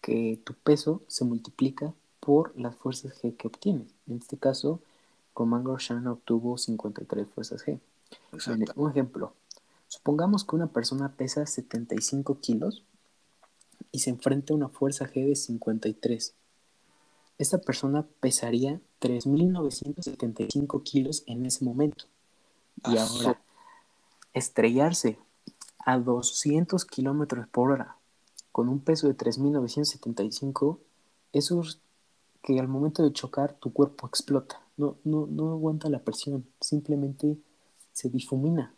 que 0.00 0.40
tu 0.44 0.54
peso 0.54 1.02
se 1.06 1.24
multiplica 1.24 1.94
por 2.30 2.56
las 2.56 2.76
fuerzas 2.76 3.20
G 3.20 3.36
que 3.36 3.48
obtienes. 3.48 3.92
En 4.06 4.18
este 4.18 4.36
caso, 4.36 4.78
Roman 5.34 5.64
Grosjean 5.64 6.06
obtuvo 6.06 6.56
53 6.56 7.26
fuerzas 7.26 7.66
G. 7.66 7.80
Un 8.76 8.90
ejemplo. 8.90 9.32
Supongamos 9.88 10.44
que 10.44 10.54
una 10.54 10.68
persona 10.68 11.10
pesa 11.16 11.44
75 11.44 12.38
kilos 12.38 12.84
y 13.90 13.98
se 13.98 14.10
enfrenta 14.10 14.52
a 14.52 14.56
una 14.56 14.68
fuerza 14.68 15.08
G 15.10 15.26
de 15.26 15.34
53 15.34 16.34
esta 17.40 17.58
persona 17.58 18.06
pesaría 18.20 18.80
3.975 19.00 20.82
kilos 20.82 21.24
en 21.26 21.46
ese 21.46 21.64
momento. 21.64 22.04
Y 22.86 22.98
ahora, 22.98 23.40
estrellarse 24.34 25.18
a 25.78 25.96
200 25.98 26.84
kilómetros 26.84 27.48
por 27.48 27.72
hora 27.72 27.96
con 28.52 28.68
un 28.68 28.80
peso 28.80 29.08
de 29.08 29.16
3.975, 29.16 30.76
eso 31.32 31.62
es 31.62 31.78
que 32.42 32.58
al 32.58 32.68
momento 32.68 33.02
de 33.02 33.12
chocar 33.12 33.54
tu 33.54 33.72
cuerpo 33.72 34.06
explota. 34.06 34.60
No, 34.76 34.96
no, 35.04 35.26
no 35.26 35.52
aguanta 35.52 35.88
la 35.88 36.02
presión, 36.02 36.46
simplemente 36.60 37.36
se 37.92 38.08
difumina. 38.08 38.74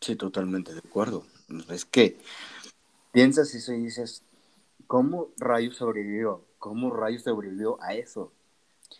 Sí, 0.00 0.16
totalmente 0.16 0.72
de 0.72 0.80
acuerdo. 0.80 1.24
Es 1.68 1.84
que 1.84 2.18
piensas 3.12 3.54
eso 3.54 3.72
y 3.72 3.82
dices, 3.82 4.22
¿cómo 4.86 5.28
rayos 5.38 5.76
sobrevivió? 5.76 6.44
¿Cómo 6.58 6.90
rayos 6.90 7.22
sobrevivió 7.22 7.82
a 7.82 7.94
eso? 7.94 8.32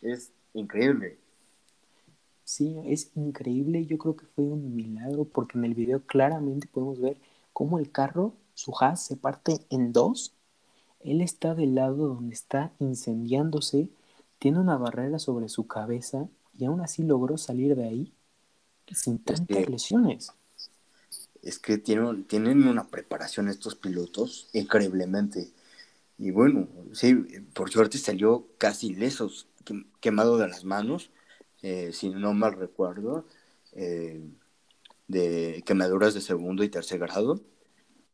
Es 0.02 0.32
increíble. 0.54 1.18
Sí, 2.44 2.76
es 2.86 3.10
increíble. 3.16 3.86
Yo 3.86 3.98
creo 3.98 4.16
que 4.16 4.26
fue 4.26 4.44
un 4.44 4.74
milagro 4.74 5.24
porque 5.24 5.58
en 5.58 5.64
el 5.64 5.74
video 5.74 6.06
claramente 6.06 6.68
podemos 6.68 7.00
ver 7.00 7.18
cómo 7.52 7.78
el 7.78 7.90
carro, 7.90 8.34
su 8.54 8.72
haz, 8.78 9.04
se 9.06 9.16
parte 9.16 9.66
en 9.70 9.92
dos. 9.92 10.35
Él 11.06 11.20
está 11.20 11.54
del 11.54 11.76
lado 11.76 12.08
donde 12.08 12.34
está 12.34 12.72
incendiándose, 12.80 13.88
tiene 14.38 14.58
una 14.58 14.76
barrera 14.76 15.18
sobre 15.18 15.48
su 15.48 15.66
cabeza 15.66 16.28
y 16.58 16.64
aún 16.64 16.80
así 16.80 17.02
logró 17.04 17.38
salir 17.38 17.76
de 17.76 17.84
ahí 17.84 18.12
sin 18.92 19.18
tantas 19.18 19.68
lesiones. 19.68 20.32
Es 21.42 21.58
que 21.58 21.78
tienen, 21.78 22.24
tienen 22.24 22.66
una 22.66 22.88
preparación 22.88 23.48
estos 23.48 23.76
pilotos 23.76 24.48
increíblemente. 24.52 25.52
Y 26.18 26.30
bueno, 26.30 26.68
sí, 26.92 27.14
por 27.54 27.70
suerte 27.70 27.98
salió 27.98 28.48
casi 28.58 28.94
lesos, 28.94 29.46
quemado 30.00 30.38
de 30.38 30.48
las 30.48 30.64
manos, 30.64 31.10
eh, 31.62 31.90
si 31.92 32.10
no 32.10 32.32
mal 32.32 32.54
recuerdo, 32.54 33.26
eh, 33.72 34.20
de 35.08 35.62
quemaduras 35.64 36.14
de 36.14 36.20
segundo 36.20 36.64
y 36.64 36.68
tercer 36.68 36.98
grado 36.98 37.40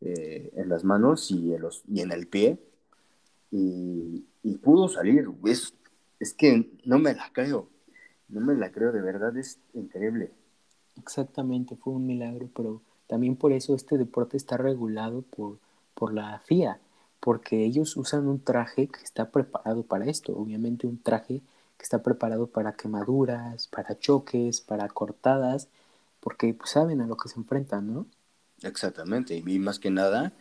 eh, 0.00 0.50
en 0.56 0.68
las 0.68 0.84
manos 0.84 1.30
y 1.30 1.54
en, 1.54 1.62
los, 1.62 1.82
y 1.88 2.00
en 2.00 2.12
el 2.12 2.26
pie. 2.26 2.58
Y, 3.52 4.26
pudo 4.62 4.88
salir. 4.88 5.28
Es, 5.44 5.74
es 6.18 6.34
que 6.34 6.70
no 6.84 6.98
me 6.98 7.14
la 7.14 7.30
creo. 7.32 7.68
No 8.28 8.40
me 8.40 8.54
la 8.54 8.72
creo, 8.72 8.90
de 8.90 9.02
verdad 9.02 9.36
es 9.36 9.60
increíble. 9.74 10.32
Exactamente, 10.96 11.76
fue 11.76 11.92
un 11.92 12.06
milagro, 12.06 12.48
pero 12.54 12.82
también 13.06 13.36
por 13.36 13.52
eso 13.52 13.74
este 13.74 13.98
deporte 13.98 14.36
está 14.36 14.56
regulado 14.56 15.22
por, 15.22 15.58
por 15.94 16.12
la 16.12 16.38
FIA 16.40 16.80
porque 17.22 17.64
ellos 17.64 17.96
usan 17.96 18.26
un 18.26 18.42
traje 18.42 18.88
que 18.88 19.00
está 19.04 19.30
preparado 19.30 19.84
para 19.84 20.06
esto, 20.06 20.36
obviamente 20.36 20.88
un 20.88 21.00
traje 21.00 21.40
que 21.78 21.84
está 21.84 22.02
preparado 22.02 22.48
para 22.48 22.72
quemaduras, 22.72 23.68
para 23.68 23.96
choques, 23.96 24.60
para 24.60 24.88
cortadas, 24.88 25.68
porque 26.18 26.52
pues, 26.52 26.70
saben 26.70 27.00
a 27.00 27.06
lo 27.06 27.16
que 27.16 27.28
se 27.28 27.38
enfrentan, 27.38 27.94
¿no? 27.94 28.06
Exactamente, 28.62 29.36
y 29.36 29.58
más 29.60 29.78
que 29.78 29.92
nada, 29.92 30.32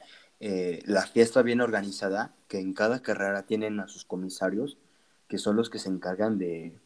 eh, 0.44 0.82
la 0.86 1.06
fiesta 1.06 1.44
bien 1.44 1.62
organizada, 1.62 2.34
que 2.48 2.60
en 2.60 2.74
cada 2.74 3.04
carrera 3.04 3.44
tienen 3.44 3.80
a 3.80 3.88
sus 3.88 4.06
comisarios, 4.06 4.80
que 5.28 5.38
son 5.38 5.56
los 5.56 5.70
que 5.70 5.78
se 5.78 5.90
encargan 5.90 6.40
de, 6.40 6.80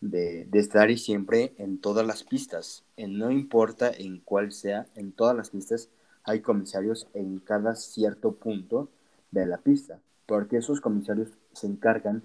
de, 0.00 0.48
estar 0.54 0.90
y 0.90 0.96
siempre 0.96 1.52
en 1.58 1.78
todas 1.78 2.06
las 2.06 2.24
pistas, 2.24 2.84
en, 2.96 3.18
no 3.18 3.30
importa 3.30 3.90
en 3.90 4.20
cuál 4.20 4.52
sea, 4.52 4.86
en 4.94 5.12
todas 5.12 5.36
las 5.36 5.50
pistas 5.50 5.90
hay 6.24 6.40
comisarios 6.40 7.08
en 7.12 7.40
cada 7.40 7.76
cierto 7.76 8.32
punto 8.36 8.88
de 9.32 9.44
la 9.44 9.58
pista, 9.58 10.00
porque 10.24 10.56
esos 10.56 10.80
comisarios 10.80 11.28
se 11.52 11.66
encargan 11.66 12.22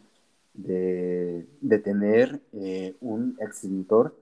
de, 0.54 1.46
de 1.60 1.80
tener 1.80 2.40
eh, 2.54 2.96
un 3.02 3.38
extintor 3.42 4.16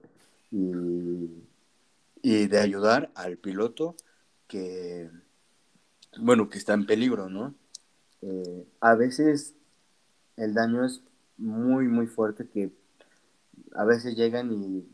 y, 0.50 1.30
de 2.22 2.58
ayudar 2.58 3.12
al 3.14 3.36
piloto 3.36 3.94
que, 4.48 5.08
bueno, 6.18 6.48
que 6.48 6.58
está 6.58 6.74
en 6.74 6.86
peligro, 6.86 7.28
¿no? 7.28 7.54
Eh, 8.22 8.66
a 8.80 8.94
veces 8.94 9.54
el 10.36 10.54
daño 10.54 10.84
es 10.84 11.02
muy, 11.36 11.88
muy 11.88 12.06
fuerte 12.06 12.48
que 12.48 12.72
a 13.74 13.84
veces 13.84 14.16
llegan 14.16 14.52
y, 14.52 14.86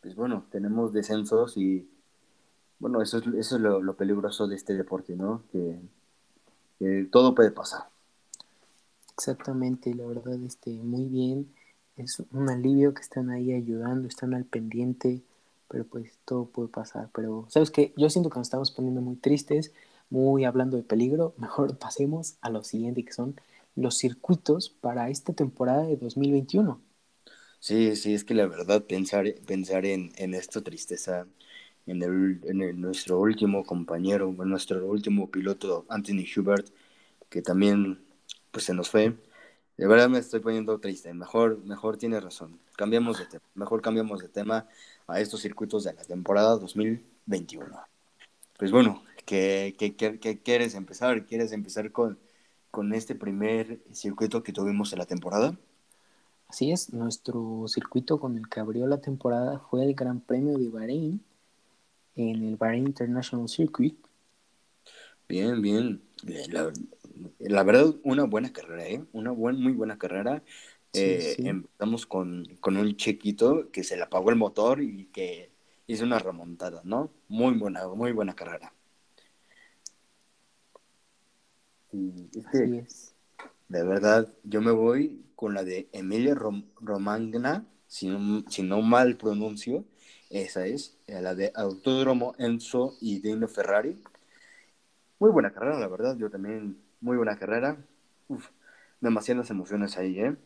pues 0.00 0.14
bueno, 0.14 0.46
tenemos 0.50 0.92
descensos 0.92 1.56
y, 1.56 1.88
bueno, 2.78 3.02
eso 3.02 3.18
es, 3.18 3.26
eso 3.26 3.56
es 3.56 3.62
lo, 3.62 3.96
peligroso 3.96 4.46
de 4.46 4.56
este 4.56 4.74
deporte, 4.74 5.16
¿no? 5.16 5.42
Que, 5.52 5.78
todo 7.12 7.32
puede 7.32 7.52
pasar. 7.52 7.88
Exactamente, 9.16 9.94
la 9.94 10.04
verdad, 10.04 10.34
este, 10.44 10.72
muy 10.72 11.04
bien. 11.04 11.54
Es 11.96 12.20
un 12.32 12.50
alivio 12.50 12.92
que 12.92 13.02
están 13.02 13.30
ahí 13.30 13.52
ayudando, 13.52 14.08
están 14.08 14.34
al 14.34 14.44
pendiente, 14.44 15.22
pero 15.68 15.84
pues 15.84 16.18
todo 16.24 16.46
puede 16.46 16.68
pasar. 16.68 17.08
Pero, 17.14 17.46
¿sabes 17.50 17.70
qué? 17.70 17.92
Yo 17.96 18.10
siento 18.10 18.30
que 18.30 18.40
nos 18.40 18.48
estamos 18.48 18.72
poniendo 18.72 19.00
muy 19.00 19.14
tristes, 19.14 19.72
muy 20.12 20.44
hablando 20.44 20.76
de 20.76 20.82
peligro. 20.82 21.34
Mejor 21.38 21.78
pasemos 21.78 22.36
a 22.42 22.50
lo 22.50 22.62
siguiente, 22.62 23.02
que 23.04 23.14
son 23.14 23.34
los 23.74 23.96
circuitos 23.96 24.68
para 24.68 25.08
esta 25.08 25.32
temporada 25.32 25.84
de 25.84 25.96
2021. 25.96 26.80
Sí, 27.58 27.96
sí, 27.96 28.12
es 28.12 28.22
que 28.24 28.34
la 28.34 28.46
verdad 28.46 28.84
pensar, 28.84 29.24
pensar 29.46 29.86
en, 29.86 30.12
en 30.16 30.34
esta 30.34 30.60
tristeza, 30.60 31.26
en, 31.86 32.02
el, 32.02 32.40
en 32.44 32.80
nuestro 32.80 33.18
último 33.20 33.64
compañero, 33.64 34.28
en 34.28 34.48
nuestro 34.50 34.86
último 34.86 35.30
piloto, 35.30 35.86
Anthony 35.88 36.26
Hubert, 36.36 36.68
que 37.30 37.40
también 37.40 38.04
pues 38.50 38.66
se 38.66 38.74
nos 38.74 38.90
fue. 38.90 39.16
De 39.78 39.86
verdad 39.86 40.10
me 40.10 40.18
estoy 40.18 40.40
poniendo 40.40 40.78
triste. 40.78 41.14
Mejor, 41.14 41.64
mejor 41.64 41.96
tiene 41.96 42.20
razón. 42.20 42.60
Cambiamos 42.76 43.18
de 43.18 43.26
tema. 43.26 43.44
Mejor 43.54 43.80
cambiamos 43.80 44.20
de 44.20 44.28
tema 44.28 44.68
a 45.06 45.20
estos 45.20 45.40
circuitos 45.40 45.84
de 45.84 45.94
la 45.94 46.04
temporada 46.04 46.56
2021. 46.58 47.80
Pues 48.58 48.70
bueno, 48.70 49.02
¿qué, 49.24 49.74
qué, 49.78 49.94
qué 49.94 50.42
quieres 50.42 50.74
empezar? 50.74 51.26
¿Quieres 51.26 51.52
empezar 51.52 51.92
con, 51.92 52.18
con 52.70 52.92
este 52.94 53.14
primer 53.14 53.80
circuito 53.92 54.42
que 54.42 54.52
tuvimos 54.52 54.92
en 54.92 54.98
la 54.98 55.06
temporada? 55.06 55.56
Así 56.48 56.70
es, 56.70 56.92
nuestro 56.92 57.64
circuito 57.66 58.20
con 58.20 58.36
el 58.36 58.48
que 58.48 58.60
abrió 58.60 58.86
la 58.86 59.00
temporada 59.00 59.58
fue 59.70 59.84
el 59.84 59.94
Gran 59.94 60.20
Premio 60.20 60.58
de 60.58 60.68
Bahrein 60.68 61.20
en 62.14 62.44
el 62.44 62.56
Bahrein 62.56 62.86
International 62.86 63.48
Circuit. 63.48 63.96
Bien, 65.28 65.62
bien. 65.62 66.02
La, 67.38 67.62
verdad, 67.62 67.94
una 68.04 68.24
buena 68.24 68.52
carrera, 68.52 68.86
¿eh? 68.86 69.02
Una 69.12 69.30
buen, 69.30 69.60
muy 69.60 69.72
buena 69.72 69.98
carrera. 69.98 70.42
Eh, 70.92 71.36
empezamos 71.38 72.04
con, 72.04 72.44
con, 72.60 72.76
un 72.76 72.96
chiquito 72.96 73.70
que 73.70 73.82
se 73.82 73.96
le 73.96 74.02
apagó 74.02 74.28
el 74.28 74.36
motor 74.36 74.82
y 74.82 75.06
que 75.06 75.50
hizo 75.86 76.04
una 76.04 76.18
remontada, 76.18 76.82
¿no? 76.84 77.10
Muy 77.28 77.54
buena, 77.54 77.88
muy 77.88 78.12
buena 78.12 78.34
carrera. 78.34 78.74
Así 82.46 82.76
es. 82.78 83.14
De 83.68 83.82
verdad, 83.84 84.32
yo 84.44 84.60
me 84.60 84.70
voy 84.70 85.24
con 85.34 85.54
la 85.54 85.64
de 85.64 85.88
Emilia 85.92 86.34
Romagna, 86.34 87.66
si 87.86 88.08
no, 88.08 88.44
si 88.48 88.62
no 88.62 88.82
mal 88.82 89.16
pronuncio, 89.16 89.84
esa 90.30 90.66
es, 90.66 90.96
eh, 91.06 91.20
la 91.20 91.34
de 91.34 91.52
Autódromo 91.54 92.34
Enzo 92.38 92.96
y 93.00 93.20
Dino 93.20 93.48
Ferrari. 93.48 94.02
Muy 95.18 95.30
buena 95.30 95.52
carrera, 95.52 95.78
la 95.78 95.88
verdad, 95.88 96.16
yo 96.16 96.30
también, 96.30 96.78
muy 97.00 97.16
buena 97.16 97.38
carrera. 97.38 97.76
Uf, 98.28 98.48
demasiadas 99.00 99.50
emociones 99.50 99.96
ahí, 99.98 100.20
¿eh? 100.20 100.36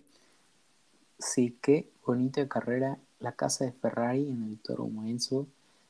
Sí, 1.19 1.57
qué 1.63 1.91
bonita 2.05 2.47
carrera, 2.49 2.99
la 3.21 3.33
casa 3.33 3.65
de 3.65 3.73
Ferrari 3.73 4.29
en 4.29 4.43
el 4.43 4.51
Autódromo 4.51 5.05
Enzo. 5.05 5.47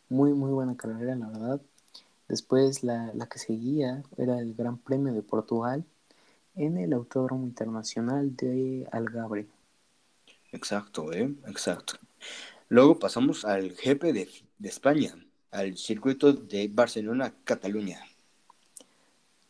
Muy, 0.09 0.33
muy 0.35 0.53
buena 0.53 0.77
carrera, 0.77 1.17
la 1.17 1.29
verdad. 1.29 1.61
Después 2.29 2.83
la, 2.83 3.13
la 3.15 3.27
que 3.27 3.39
seguía 3.39 4.03
era 4.17 4.39
el 4.39 4.55
Gran 4.55 4.79
Premio 4.79 5.13
de 5.13 5.23
Portugal, 5.23 5.85
en 6.57 6.79
el 6.79 6.93
Autódromo 6.93 7.47
Internacional 7.47 8.35
de 8.35 8.89
Algabre. 8.91 9.47
Exacto, 10.53 11.13
¿eh? 11.13 11.35
Exacto. 11.47 11.95
Luego 12.69 12.99
pasamos 12.99 13.45
al 13.45 13.71
GP 13.71 14.13
de, 14.13 14.29
España, 14.65 15.15
al 15.51 15.77
circuito 15.77 16.33
de 16.33 16.69
Barcelona-Cataluña. 16.69 18.01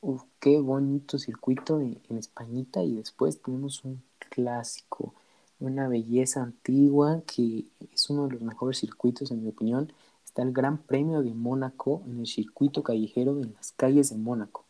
Uf, 0.01 0.23
qué 0.41 0.59
bonito 0.59 1.19
circuito 1.19 1.81
en, 1.81 1.99
en, 2.11 2.19
Españita 2.19 2.83
y 2.83 2.97
después 2.97 3.41
tenemos 3.41 3.85
un 3.85 4.03
clásico, 4.19 5.15
una 5.59 5.89
belleza 5.89 6.43
antigua 6.43 7.23
que 7.27 7.65
es 7.93 8.11
uno 8.11 8.27
de 8.27 8.35
los 8.35 8.43
mejores 8.43 8.79
circuitos 8.79 9.31
en 9.31 9.43
mi 9.43 9.49
opinión. 9.49 9.93
Está 10.37 10.43
el 10.43 10.53
Gran 10.53 10.77
Premio 10.77 11.23
de 11.23 11.33
Mónaco 11.33 12.03
en 12.05 12.21
el 12.21 12.27
circuito 12.27 12.83
callejero 12.83 13.41
en 13.41 13.55
las 13.55 13.73
calles 13.73 14.11
de 14.11 14.19
Mónaco. 14.19 14.67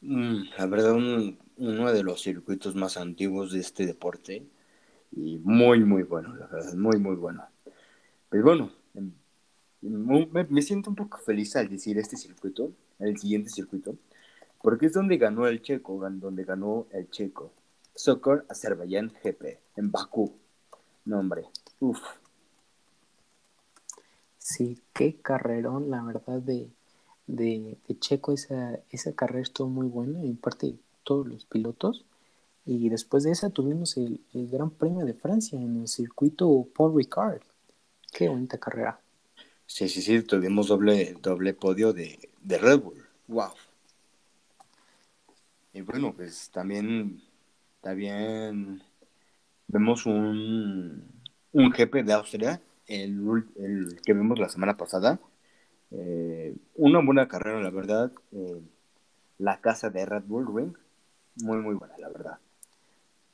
Mm, 0.00 0.44
la 0.56 0.64
verdad, 0.64 0.94
uno 0.94 1.92
de 1.92 2.02
los 2.02 2.22
circuitos 2.22 2.74
más 2.74 2.96
antiguos 2.96 3.52
de 3.52 3.60
este 3.60 3.84
deporte 3.84 4.46
y 5.12 5.36
muy, 5.44 5.84
muy 5.84 6.04
bueno, 6.04 6.34
la 6.36 6.46
verdad, 6.46 6.72
muy, 6.72 6.98
muy 6.98 7.16
bueno. 7.16 7.44
Pero 8.30 8.44
bueno, 8.44 8.70
em, 8.94 9.12
me, 9.82 10.62
siento 10.62 10.88
un 10.88 10.96
poco 10.96 11.18
feliz 11.18 11.54
al 11.56 11.68
decir 11.68 11.98
este 11.98 12.16
circuito, 12.16 12.72
el 12.98 13.18
siguiente 13.18 13.50
circuito, 13.50 13.98
porque 14.62 14.86
es 14.86 14.94
donde 14.94 15.18
ganó 15.18 15.46
el 15.46 15.60
checo, 15.60 16.00
donde 16.10 16.44
ganó 16.44 16.86
el 16.92 17.10
checo. 17.10 17.52
Soccer 17.94 18.46
Azerbaiyán 18.48 19.12
GP, 19.22 19.58
en 19.76 19.90
Bakú. 19.90 20.32
No, 21.04 21.18
hombre, 21.18 21.44
uff. 21.78 22.00
Sí, 24.46 24.80
qué 24.92 25.16
carrerón, 25.16 25.90
la 25.90 26.04
verdad, 26.04 26.40
de, 26.40 26.70
de, 27.26 27.76
Checo 27.98 28.32
esa, 28.32 28.78
esa 28.90 29.12
carrera 29.12 29.42
estuvo 29.42 29.68
muy 29.68 29.88
buena, 29.88 30.22
en 30.22 30.36
parte 30.36 30.76
todos 31.02 31.26
los 31.26 31.44
pilotos. 31.44 32.04
Y 32.64 32.88
después 32.88 33.24
de 33.24 33.32
esa 33.32 33.50
tuvimos 33.50 33.96
el, 33.96 34.20
Gran 34.32 34.70
Premio 34.70 35.04
de 35.04 35.14
Francia 35.14 35.60
en 35.60 35.80
el 35.80 35.88
circuito 35.88 36.64
Paul 36.76 36.96
Ricard. 36.96 37.42
Qué 38.12 38.28
bonita 38.28 38.56
carrera. 38.56 39.00
Sí, 39.66 39.88
sí, 39.88 40.00
sí, 40.00 40.22
tuvimos 40.22 40.68
doble, 40.68 41.16
doble 41.20 41.52
podio 41.52 41.92
de, 41.92 42.16
de 42.40 42.58
Red 42.58 42.78
Bull. 42.78 43.04
Wow. 43.26 43.50
Y 45.72 45.80
bueno, 45.80 46.14
pues 46.14 46.50
también, 46.52 47.20
también 47.80 48.80
vemos 49.66 50.06
un, 50.06 51.04
un 51.50 51.70
GP 51.70 52.04
de 52.04 52.12
Austria, 52.12 52.60
el, 52.86 53.46
el 53.56 54.00
que 54.02 54.12
vimos 54.12 54.38
la 54.38 54.48
semana 54.48 54.76
pasada, 54.76 55.20
eh, 55.90 56.54
una 56.74 57.04
buena 57.04 57.28
carrera, 57.28 57.60
la 57.60 57.70
verdad. 57.70 58.12
Eh, 58.32 58.60
la 59.38 59.60
casa 59.60 59.90
de 59.90 60.06
Red 60.06 60.24
Bull 60.24 60.46
Ring, 60.54 60.74
muy, 61.36 61.58
muy 61.58 61.74
buena, 61.74 61.96
la 61.98 62.08
verdad. 62.08 62.38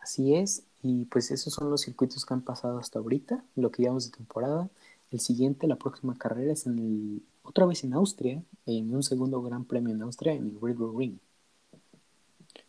Así 0.01 0.35
es, 0.35 0.65
y 0.83 1.05
pues 1.05 1.31
esos 1.31 1.55
son 1.55 1.71
los 1.71 1.83
circuitos 1.83 2.27
que 2.27 2.35
han 2.35 2.43
pasado 2.43 2.79
hasta 2.79 2.99
ahorita, 2.99 3.45
lo 3.55 3.71
que 3.71 3.83
llevamos 3.83 4.11
de 4.11 4.17
temporada. 4.17 4.69
El 5.13 5.21
siguiente, 5.21 5.69
la 5.69 5.77
próxima 5.77 6.19
carrera 6.19 6.53
es 6.53 6.67
en 6.67 6.79
el, 6.79 7.23
otra 7.45 7.67
vez 7.67 7.85
en 7.85 7.95
Austria, 7.95 8.43
en 8.67 8.95
un 8.95 9.03
segundo 9.03 9.41
gran 9.43 9.65
premio 9.65 9.95
en 9.95 10.03
Austria, 10.03 10.33
en 10.33 10.47
el 10.47 10.59
Red 10.61 10.77
Bull 10.77 10.99
Ring. 10.99 11.19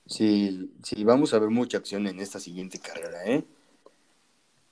Sí, 0.05 0.71
sí, 0.83 1.03
vamos 1.03 1.33
a 1.33 1.39
ver 1.39 1.49
mucha 1.49 1.77
acción 1.77 2.05
en 2.07 2.19
esta 2.19 2.39
siguiente 2.39 2.77
carrera, 2.77 3.25
¿eh? 3.25 3.43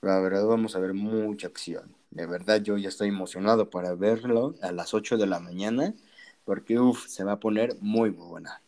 La 0.01 0.19
verdad, 0.19 0.45
vamos 0.45 0.75
a 0.75 0.79
ver 0.79 0.93
mucha 0.93 1.47
acción. 1.47 1.95
De 2.11 2.25
verdad, 2.25 2.61
yo 2.61 2.77
ya 2.77 2.89
estoy 2.89 3.07
emocionado 3.07 3.69
para 3.69 3.95
verlo 3.95 4.55
a 4.61 4.73
las 4.73 4.93
8 4.93 5.17
de 5.17 5.27
la 5.27 5.39
mañana, 5.39 5.95
porque 6.43 6.77
uff, 6.77 7.07
se 7.07 7.23
va 7.23 7.33
a 7.33 7.39
poner 7.39 7.77
muy, 7.79 8.11
muy 8.11 8.27
buena. 8.27 8.61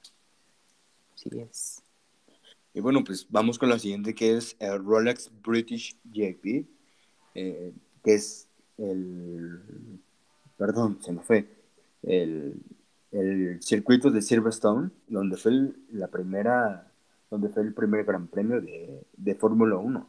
Así 1.13 1.29
es. 1.37 1.83
Y 2.73 2.79
bueno, 2.79 3.03
pues 3.03 3.27
vamos 3.29 3.59
con 3.59 3.69
la 3.69 3.79
siguiente, 3.79 4.15
que 4.15 4.37
es 4.37 4.55
el 4.59 4.83
Rolex 4.83 5.29
British 5.43 5.97
JP, 6.05 6.65
eh, 7.35 7.73
que 8.03 8.13
es 8.13 8.47
el. 8.77 9.59
Perdón, 10.57 10.99
se 11.01 11.11
me 11.11 11.21
fue. 11.21 11.47
El, 12.01 12.61
el 13.11 13.61
circuito 13.61 14.09
de 14.09 14.21
Silverstone, 14.21 14.89
donde 15.07 15.35
fue 15.35 15.51
la 15.91 16.07
primera. 16.07 16.89
Donde 17.29 17.49
fue 17.49 17.63
el 17.63 17.73
primer 17.73 18.05
gran 18.05 18.27
premio 18.27 18.61
de, 18.61 19.05
de 19.17 19.35
Fórmula 19.35 19.75
1. 19.75 20.07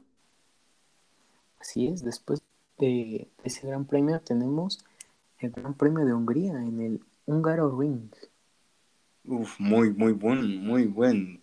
Así 1.58 1.88
es, 1.88 2.04
después 2.04 2.43
de 2.78 3.28
ese 3.44 3.66
gran 3.66 3.84
premio 3.84 4.20
tenemos 4.20 4.84
el 5.38 5.50
Gran 5.50 5.74
Premio 5.74 6.04
de 6.04 6.14
Hungría 6.14 6.52
en 6.52 6.80
el 6.80 7.00
Húngaro 7.26 7.78
Ring. 7.78 8.10
Muy, 9.58 9.92
muy 9.92 10.12
buen, 10.12 10.64
muy 10.64 10.86
buen 10.86 11.40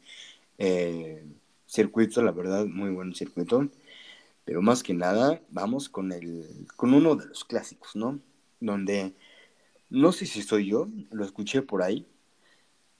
eh, 0.57 1.23
circuito, 1.65 2.21
la 2.21 2.31
verdad, 2.31 2.65
muy 2.65 2.89
buen 2.91 3.13
circuito. 3.15 3.67
Pero 4.45 4.61
más 4.61 4.83
que 4.83 4.93
nada, 4.93 5.41
vamos 5.49 5.89
con 5.89 6.11
el, 6.11 6.67
con 6.75 6.93
uno 6.93 7.15
de 7.15 7.27
los 7.27 7.43
clásicos, 7.45 7.95
¿no? 7.95 8.19
Donde, 8.59 9.13
no 9.89 10.11
sé 10.11 10.25
si 10.25 10.41
soy 10.41 10.67
yo, 10.67 10.87
lo 11.11 11.23
escuché 11.23 11.61
por 11.61 11.83
ahí, 11.83 12.05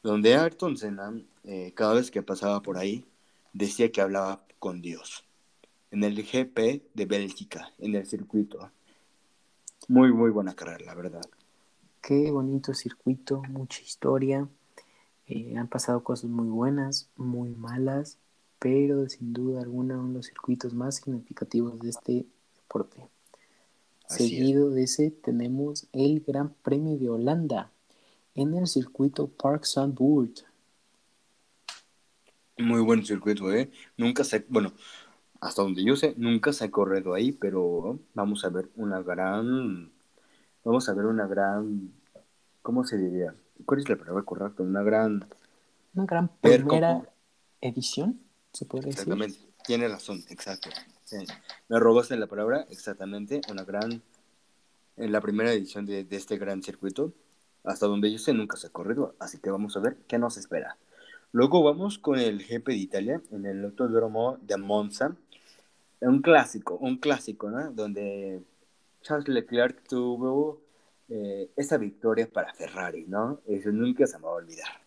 donde 0.03 0.35
Ayrton 0.35 0.77
Senna, 0.77 1.19
eh, 1.43 1.71
cada 1.75 1.93
vez 1.93 2.11
que 2.11 2.23
pasaba 2.23 2.61
por 2.61 2.77
ahí, 2.77 3.05
decía 3.53 3.91
que 3.91 4.01
hablaba 4.01 4.43
con 4.59 4.81
Dios 4.81 5.23
en 5.91 6.03
el 6.03 6.15
GP 6.23 6.83
de 6.93 7.05
Bélgica, 7.05 7.71
en 7.77 7.95
el 7.95 8.05
circuito. 8.05 8.71
Muy, 9.87 10.11
muy 10.11 10.31
buena 10.31 10.55
carrera, 10.55 10.85
la 10.85 10.95
verdad. 10.95 11.21
Qué 12.01 12.31
bonito 12.31 12.73
circuito, 12.73 13.43
mucha 13.49 13.81
historia. 13.81 14.47
Eh, 15.27 15.55
han 15.57 15.67
pasado 15.67 16.03
cosas 16.03 16.29
muy 16.29 16.47
buenas, 16.47 17.09
muy 17.15 17.51
malas. 17.51 18.17
pero 18.59 19.09
sin 19.09 19.33
duda 19.33 19.61
alguna 19.61 19.97
uno 19.97 20.09
de 20.09 20.13
los 20.13 20.27
circuitos 20.27 20.73
más 20.75 20.97
significativos 20.97 21.79
de 21.79 21.89
este 21.89 22.25
deporte. 22.55 23.07
Seguido 24.07 24.69
de 24.69 24.83
ese 24.83 25.09
tenemos 25.09 25.87
el 25.93 26.19
Gran 26.21 26.53
Premio 26.61 26.95
de 26.97 27.09
Holanda 27.09 27.71
en 28.35 28.53
el 28.53 28.67
circuito 28.67 29.27
Park 29.27 29.65
Zandvoort. 29.65 30.41
Muy 32.59 32.81
buen 32.81 33.03
circuito, 33.03 33.51
¿eh? 33.51 33.71
Nunca 33.97 34.23
se, 34.23 34.45
bueno, 34.47 34.73
hasta 35.41 35.63
donde 35.63 35.83
yo 35.83 35.95
sé, 35.95 36.13
nunca 36.17 36.53
se 36.53 36.65
ha 36.65 36.71
corrido 36.71 37.15
ahí, 37.15 37.31
pero 37.31 37.99
vamos 38.13 38.45
a 38.45 38.49
ver 38.49 38.69
una 38.75 39.01
gran, 39.01 39.91
vamos 40.63 40.87
a 40.87 40.93
ver 40.93 41.05
una 41.07 41.25
gran, 41.25 41.91
¿cómo 42.61 42.85
se 42.85 42.97
diría? 42.97 43.33
¿Cuál 43.65 43.79
es 43.79 43.89
la 43.89 43.97
palabra 43.97 44.23
correcta? 44.23 44.61
Una 44.63 44.83
gran... 44.83 45.25
Una 45.95 46.05
gran 46.05 46.29
primera 46.39 47.01
edición, 47.59 48.21
se 48.53 48.65
puede 48.65 48.85
decir. 48.85 48.99
Exactamente, 48.99 49.39
tiene 49.65 49.87
razón, 49.87 50.23
exacto. 50.29 50.69
Me 51.67 51.79
robaste 51.79 52.15
la 52.17 52.27
palabra, 52.27 52.67
exactamente, 52.69 53.41
una 53.49 53.63
gran, 53.63 54.01
en 54.95 55.11
la 55.11 55.21
primera 55.21 55.51
edición 55.51 55.87
de, 55.87 56.03
de 56.03 56.15
este 56.15 56.37
gran 56.37 56.61
circuito, 56.61 57.13
hasta 57.63 57.87
donde 57.87 58.11
yo 58.11 58.19
sé 58.19 58.33
nunca 58.33 58.57
se 58.57 58.67
ha 58.67 58.69
corrido, 58.69 59.15
así 59.19 59.39
que 59.39 59.49
vamos 59.49 59.75
a 59.75 59.79
ver 59.79 59.97
qué 60.07 60.19
nos 60.19 60.37
espera. 60.37 60.77
Luego 61.33 61.63
vamos 61.63 61.97
con 61.97 62.19
el 62.19 62.45
GP 62.45 62.67
de 62.67 62.75
Italia 62.75 63.21
en 63.31 63.45
el 63.45 63.63
Autódromo 63.63 64.37
de 64.41 64.57
Monza. 64.57 65.15
Un 66.01 66.21
clásico, 66.21 66.77
un 66.77 66.97
clásico, 66.97 67.49
¿no? 67.49 67.71
Donde 67.71 68.41
Charles 69.01 69.27
Leclerc 69.27 69.87
tuvo 69.87 70.61
eh, 71.09 71.51
esa 71.55 71.77
victoria 71.77 72.27
para 72.27 72.53
Ferrari, 72.53 73.05
¿no? 73.07 73.39
Eso 73.47 73.71
nunca 73.71 74.07
se 74.07 74.17
me 74.17 74.25
va 74.25 74.31
a 74.31 74.35
olvidar. 74.35 74.81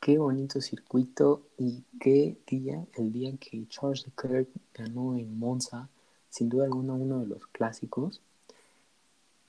Qué 0.00 0.18
bonito 0.18 0.60
circuito 0.60 1.42
y 1.58 1.82
qué 2.00 2.36
día, 2.46 2.86
el 2.94 3.12
día 3.12 3.28
en 3.28 3.38
que 3.38 3.66
Charles 3.68 4.06
Leclerc 4.06 4.48
ganó 4.72 5.16
en 5.16 5.38
Monza, 5.38 5.88
sin 6.30 6.48
duda 6.48 6.64
alguna 6.64 6.94
uno 6.94 7.20
de 7.20 7.26
los 7.26 7.46
clásicos. 7.48 8.22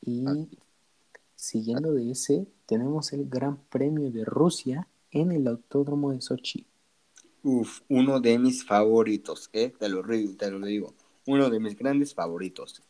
Y 0.01 0.25
ah. 0.27 0.45
siguiendo 1.35 1.93
de 1.93 2.11
ese, 2.11 2.47
tenemos 2.65 3.13
el 3.13 3.29
Gran 3.29 3.57
Premio 3.69 4.11
de 4.11 4.25
Rusia 4.25 4.87
en 5.11 5.31
el 5.31 5.47
Autódromo 5.47 6.11
de 6.11 6.21
Sochi. 6.21 6.65
Uf, 7.45 7.81
uno 7.89 8.19
de 8.19 8.39
mis 8.39 8.65
favoritos, 8.65 9.51
¿eh? 9.53 9.71
Te 9.77 9.87
lo, 9.87 10.01
te 10.03 10.49
lo 10.49 10.65
digo. 10.65 10.95
Uno 11.27 11.49
de 11.51 11.59
mis 11.59 11.77
grandes 11.77 12.15
favoritos. 12.15 12.81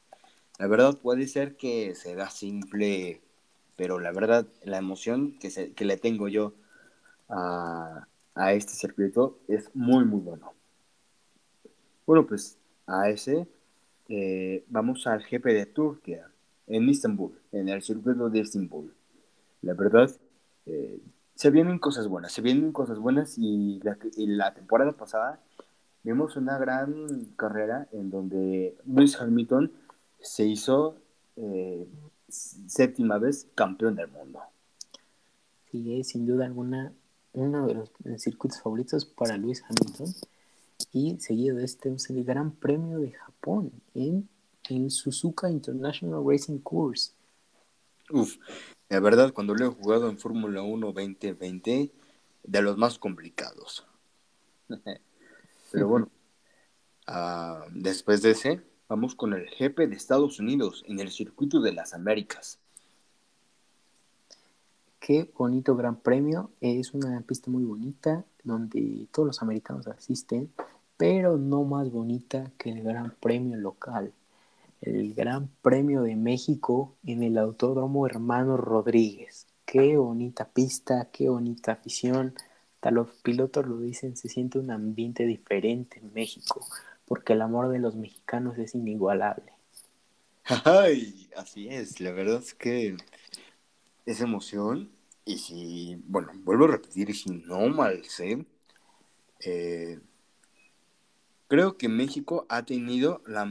La 0.59 0.67
verdad 0.67 0.97
puede 0.97 1.27
ser 1.27 1.57
que 1.57 1.93
se 1.95 2.15
simple, 2.29 3.21
pero 3.75 3.99
la 3.99 4.13
verdad, 4.13 4.47
la 4.63 4.77
emoción 4.77 5.37
que, 5.39 5.49
se, 5.51 5.73
que 5.73 5.83
le 5.83 5.97
tengo 5.97 6.29
yo 6.29 6.53
a, 7.29 8.07
a 8.35 8.53
este 8.53 8.73
circuito 8.73 9.39
es 9.49 9.69
muy, 9.75 10.05
muy 10.05 10.21
bueno. 10.21 10.53
Bueno, 12.05 12.25
pues 12.25 12.57
a 12.87 13.09
ese 13.09 13.47
eh, 14.09 14.63
vamos 14.69 15.05
al 15.07 15.23
GP 15.23 15.53
de 15.53 15.65
Turquía, 15.65 16.29
en 16.67 16.87
Istanbul, 16.87 17.37
en 17.51 17.67
el 17.69 17.81
circuito 17.81 18.29
de 18.29 18.39
Istanbul. 18.39 18.93
La 19.61 19.73
verdad, 19.73 20.09
eh, 20.65 20.99
se 21.35 21.49
vienen 21.51 21.79
cosas 21.79 22.07
buenas, 22.07 22.31
se 22.31 22.41
vienen 22.41 22.71
cosas 22.71 22.97
buenas 22.97 23.37
y 23.37 23.81
la, 24.17 24.53
temporada 24.53 24.93
pasada 24.93 25.39
vimos 26.03 26.37
una 26.37 26.57
gran 26.57 27.25
carrera 27.35 27.87
en 27.91 28.09
donde 28.09 28.77
Lewis 28.85 29.19
Hamilton 29.19 29.71
se 30.21 30.45
hizo 30.45 30.97
eh, 31.35 31.87
séptima 32.29 33.17
vez 33.17 33.47
campeón 33.53 33.95
del 33.95 34.07
mundo. 34.07 34.39
Sí, 35.71 35.99
es 35.99 36.09
sin 36.09 36.25
duda 36.25 36.45
alguna 36.45 36.93
uno 37.33 37.67
de 37.67 37.73
los 37.73 37.91
circuitos 38.17 38.61
favoritos 38.61 39.05
para 39.05 39.37
Lewis 39.37 39.63
Hamilton. 39.67 40.13
Y 40.93 41.19
seguido 41.19 41.57
de 41.57 41.65
este 41.65 41.93
es 41.93 42.09
el 42.09 42.23
Gran 42.23 42.51
Premio 42.51 42.99
de 42.99 43.11
Japón 43.11 43.71
en 43.93 44.29
el 44.69 44.89
Suzuka 44.89 45.49
International 45.49 46.23
Racing 46.25 46.59
Course. 46.59 47.11
Uf, 48.09 48.37
la 48.89 48.99
verdad, 48.99 49.33
cuando 49.33 49.55
lo 49.55 49.65
he 49.65 49.69
jugado 49.69 50.09
en 50.09 50.17
Fórmula 50.17 50.61
1 50.61 50.87
2020, 50.87 51.91
de 52.43 52.61
los 52.61 52.77
más 52.77 52.99
complicados. 52.99 53.85
Pero 55.71 55.87
bueno, 55.87 56.09
ah, 57.07 57.65
después 57.71 58.21
de 58.21 58.31
ese, 58.31 58.61
vamos 58.87 59.15
con 59.15 59.33
el 59.33 59.47
GP 59.49 59.87
de 59.87 59.95
Estados 59.95 60.39
Unidos 60.39 60.83
en 60.87 60.99
el 60.99 61.11
circuito 61.11 61.61
de 61.61 61.73
las 61.73 61.93
Américas. 61.93 62.59
Qué 64.99 65.31
bonito 65.37 65.75
gran 65.75 65.97
premio. 65.97 66.51
Es 66.61 66.93
una 66.93 67.21
pista 67.21 67.51
muy 67.51 67.63
bonita 67.63 68.23
donde 68.43 69.07
todos 69.11 69.27
los 69.27 69.41
americanos 69.41 69.87
asisten, 69.87 70.51
pero 70.97 71.37
no 71.37 71.63
más 71.63 71.91
bonita 71.91 72.51
que 72.57 72.71
el 72.71 72.83
gran 72.83 73.11
premio 73.19 73.57
local 73.57 74.13
el 74.85 75.13
Gran 75.13 75.49
Premio 75.61 76.03
de 76.03 76.15
México 76.15 76.95
en 77.05 77.23
el 77.23 77.37
Autódromo 77.37 78.05
Hermano 78.05 78.57
Rodríguez. 78.57 79.47
Qué 79.65 79.97
bonita 79.97 80.47
pista, 80.47 81.09
qué 81.11 81.29
bonita 81.29 81.73
afición. 81.73 82.35
Hasta 82.75 82.91
los 82.91 83.09
pilotos 83.23 83.65
lo 83.65 83.79
dicen, 83.79 84.15
se 84.15 84.29
siente 84.29 84.59
un 84.59 84.71
ambiente 84.71 85.25
diferente 85.25 85.99
en 85.99 86.13
México, 86.13 86.65
porque 87.05 87.33
el 87.33 87.41
amor 87.41 87.69
de 87.69 87.79
los 87.79 87.95
mexicanos 87.95 88.57
es 88.57 88.75
inigualable. 88.75 89.51
Ay, 90.63 91.29
así 91.35 91.67
es, 91.67 91.99
la 91.99 92.11
verdad 92.11 92.39
es 92.39 92.53
que 92.53 92.95
es 94.05 94.21
emoción. 94.21 94.91
Y 95.25 95.39
si, 95.39 95.99
bueno, 96.07 96.31
vuelvo 96.43 96.65
a 96.65 96.73
repetir, 96.73 97.15
si 97.15 97.31
no 97.31 97.67
mal 97.69 98.05
sé, 98.05 98.45
eh, 99.39 99.99
creo 101.47 101.77
que 101.77 101.89
México 101.89 102.45
ha 102.49 102.63
tenido 102.63 103.23
la 103.25 103.45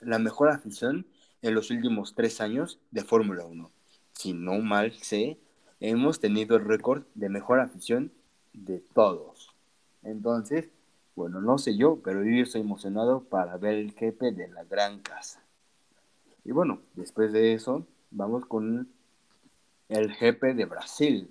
la 0.00 0.18
mejor 0.18 0.50
afición 0.50 1.06
en 1.42 1.54
los 1.54 1.70
últimos 1.70 2.14
tres 2.14 2.40
años 2.40 2.80
de 2.90 3.04
Fórmula 3.04 3.44
1. 3.44 3.70
Si 4.12 4.32
no 4.32 4.58
mal 4.58 4.92
sé, 4.92 5.38
hemos 5.80 6.20
tenido 6.20 6.56
el 6.56 6.64
récord 6.64 7.04
de 7.14 7.28
mejor 7.28 7.60
afición 7.60 8.12
de 8.52 8.80
todos. 8.94 9.54
Entonces, 10.02 10.70
bueno, 11.14 11.40
no 11.40 11.58
sé 11.58 11.76
yo, 11.76 12.00
pero 12.02 12.24
yo 12.24 12.42
estoy 12.42 12.60
emocionado 12.60 13.24
para 13.24 13.56
ver 13.56 13.74
el 13.74 13.92
jefe 13.92 14.32
de 14.32 14.48
la 14.48 14.64
gran 14.64 15.00
casa. 15.00 15.42
Y 16.44 16.52
bueno, 16.52 16.80
después 16.94 17.32
de 17.32 17.54
eso, 17.54 17.86
vamos 18.10 18.46
con 18.46 18.88
el 19.88 20.12
jefe 20.12 20.54
de 20.54 20.64
Brasil, 20.64 21.30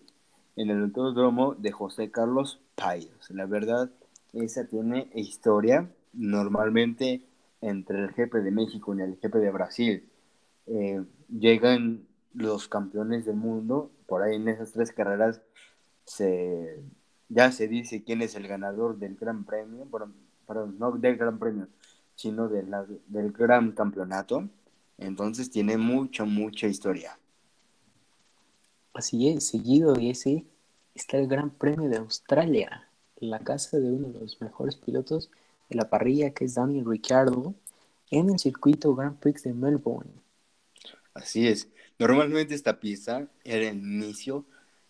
en 0.56 0.72
el 0.72 0.84
autódromo 0.84 1.56
de 1.56 1.72
José 1.72 2.12
Carlos 2.12 2.60
Payos. 2.76 3.30
La 3.30 3.46
verdad, 3.46 3.92
esa 4.34 4.68
tiene 4.68 5.10
historia. 5.14 5.90
Normalmente 6.14 7.27
entre 7.62 8.00
el 8.00 8.12
GP 8.12 8.36
de 8.44 8.52
México 8.52 8.96
y 8.96 9.02
el 9.02 9.16
GP 9.16 9.36
de 9.36 9.52
Brasil. 9.52 10.10
Eh, 10.68 11.04
llegan 11.30 12.06
los 12.34 12.68
campeones 12.68 13.26
del 13.26 13.36
mundo, 13.36 13.92
por 14.06 14.22
ahí 14.22 14.36
en 14.36 14.48
esas 14.48 14.72
tres 14.72 14.92
carreras 14.92 15.42
se, 16.06 16.82
ya 17.30 17.52
se 17.52 17.68
dice 17.68 18.04
quién 18.04 18.22
es 18.22 18.36
el 18.36 18.48
ganador 18.48 18.98
del 18.98 19.16
Gran 19.16 19.44
Premio, 19.44 19.88
no 20.78 20.92
del 20.92 21.18
Gran 21.18 21.40
Premio, 21.40 21.68
sino 22.16 22.48
de 22.48 22.64
del 23.08 23.32
Gran 23.32 23.72
Campeonato. 23.72 24.48
Entonces 24.98 25.52
tiene 25.52 25.78
mucha, 25.78 26.26
mucha 26.26 26.68
historia. 26.68 27.18
Así 28.94 29.30
es, 29.30 29.48
seguido 29.48 29.94
de 29.94 30.10
ese 30.10 30.46
está 30.96 31.18
el 31.18 31.28
Gran 31.28 31.52
Premio 31.52 31.90
de 31.90 31.98
Australia, 31.98 32.90
la 33.18 33.40
casa 33.40 33.78
de 33.78 33.92
uno 33.92 34.10
de 34.10 34.22
los 34.22 34.42
mejores 34.42 34.76
pilotos 34.76 35.30
de 35.70 35.76
la 35.76 35.90
parrilla, 35.90 36.32
que 36.32 36.46
es 36.46 36.56
Daniel 36.56 36.86
Ricciardo, 36.86 37.54
en 38.10 38.30
el 38.30 38.40
circuito 38.40 38.96
Grand 38.96 39.18
Prix 39.18 39.44
de 39.44 39.54
Melbourne. 39.54 40.12
Así 41.14 41.48
es. 41.48 41.68
Normalmente 42.00 42.54
esta 42.54 42.80
pista 42.80 43.28
era 43.44 43.70
el 43.70 43.78
inicio 43.78 44.46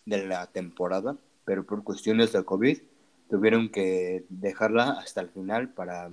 de 0.05 0.27
la 0.27 0.47
temporada, 0.47 1.17
pero 1.45 1.65
por 1.65 1.83
cuestiones 1.83 2.33
de 2.33 2.43
COVID 2.43 2.79
tuvieron 3.29 3.69
que 3.69 4.25
dejarla 4.29 4.91
hasta 4.91 5.21
el 5.21 5.29
final 5.29 5.69
para, 5.69 6.11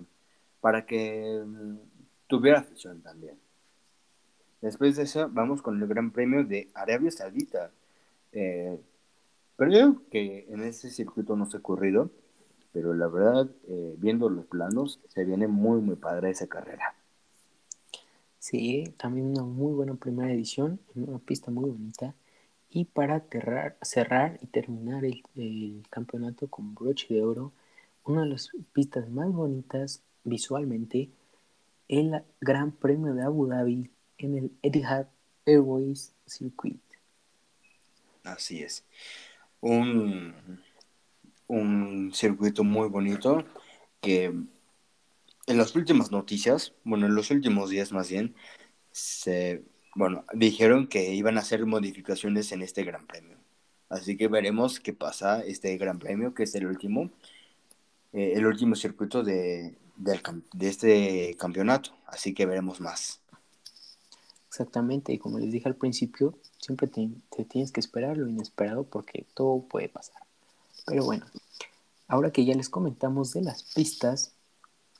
para 0.60 0.86
que 0.86 1.42
mm, 1.44 1.76
tuviera 2.26 2.60
afición 2.60 3.02
también. 3.02 3.38
Después 4.60 4.96
de 4.96 5.02
eso, 5.02 5.28
vamos 5.30 5.62
con 5.62 5.80
el 5.80 5.86
Gran 5.86 6.10
Premio 6.10 6.44
de 6.44 6.70
Arabia 6.74 7.10
Saudita. 7.10 7.70
Eh, 8.32 8.80
creo 9.56 10.00
que 10.10 10.46
en 10.48 10.62
ese 10.62 10.90
circuito 10.90 11.36
no 11.36 11.46
se 11.46 11.56
ha 11.56 11.60
ocurrido, 11.60 12.10
pero 12.74 12.92
la 12.92 13.06
verdad, 13.06 13.48
eh, 13.68 13.94
viendo 13.98 14.28
los 14.28 14.46
planos, 14.46 14.98
se 15.06 15.24
viene 15.24 15.46
muy, 15.46 15.80
muy 15.80 15.94
padre 15.94 16.30
esa 16.30 16.48
carrera. 16.48 16.92
Sí, 18.40 18.92
también 18.96 19.28
una 19.28 19.44
muy 19.44 19.72
buena 19.72 19.94
primera 19.94 20.32
edición, 20.32 20.80
en 20.96 21.08
una 21.08 21.20
pista 21.20 21.52
muy 21.52 21.70
bonita. 21.70 22.14
Y 22.68 22.86
para 22.86 23.24
cerrar 23.80 24.40
y 24.42 24.46
terminar 24.46 25.04
el, 25.04 25.84
campeonato 25.88 26.48
con 26.48 26.74
broche 26.74 27.14
de 27.14 27.22
oro, 27.22 27.52
una 28.04 28.22
de 28.22 28.30
las 28.30 28.50
pistas 28.72 29.08
más 29.08 29.32
bonitas 29.32 30.02
visualmente, 30.24 31.10
el 31.86 32.24
Gran 32.40 32.72
Premio 32.72 33.14
de 33.14 33.22
Abu 33.22 33.46
Dhabi 33.46 33.88
en 34.18 34.36
el 34.36 34.50
Etihad 34.62 35.06
Airways 35.46 36.12
Circuit. 36.26 36.80
Así 38.24 38.64
es. 38.64 38.84
Un 39.60 40.34
un 41.46 42.12
circuito 42.14 42.64
muy 42.64 42.88
bonito 42.88 43.44
que 44.00 44.26
en 44.26 45.58
las 45.58 45.74
últimas 45.76 46.10
noticias, 46.10 46.72
bueno, 46.84 47.06
en 47.06 47.14
los 47.14 47.30
últimos 47.30 47.70
días 47.70 47.92
más 47.92 48.08
bien, 48.08 48.34
se, 48.92 49.62
bueno, 49.94 50.24
dijeron 50.32 50.86
que 50.86 51.14
iban 51.14 51.36
a 51.36 51.40
hacer 51.40 51.66
modificaciones 51.66 52.52
en 52.52 52.62
este 52.62 52.84
Gran 52.84 53.06
Premio. 53.06 53.36
Así 53.88 54.16
que 54.16 54.28
veremos 54.28 54.80
qué 54.80 54.92
pasa 54.92 55.42
este 55.42 55.76
Gran 55.76 55.98
Premio, 55.98 56.34
que 56.34 56.44
es 56.44 56.54
el 56.54 56.66
último, 56.66 57.10
eh, 58.12 58.32
el 58.36 58.46
último 58.46 58.74
circuito 58.74 59.22
de, 59.22 59.76
de 59.96 60.68
este 60.68 61.36
campeonato. 61.38 61.90
Así 62.06 62.34
que 62.34 62.46
veremos 62.46 62.80
más. 62.80 63.20
Exactamente, 64.48 65.12
y 65.12 65.18
como 65.18 65.40
les 65.40 65.50
dije 65.50 65.68
al 65.68 65.74
principio, 65.74 66.38
siempre 66.58 66.86
te, 66.86 67.10
tienes 67.44 67.72
que 67.72 67.80
esperar 67.80 68.16
lo 68.16 68.28
inesperado 68.28 68.84
porque 68.84 69.26
todo 69.34 69.62
puede 69.68 69.88
pasar. 69.88 70.23
Pero 70.86 71.04
bueno, 71.04 71.24
ahora 72.08 72.30
que 72.30 72.44
ya 72.44 72.54
les 72.54 72.68
comentamos 72.68 73.32
de 73.32 73.42
las 73.42 73.62
pistas, 73.74 74.32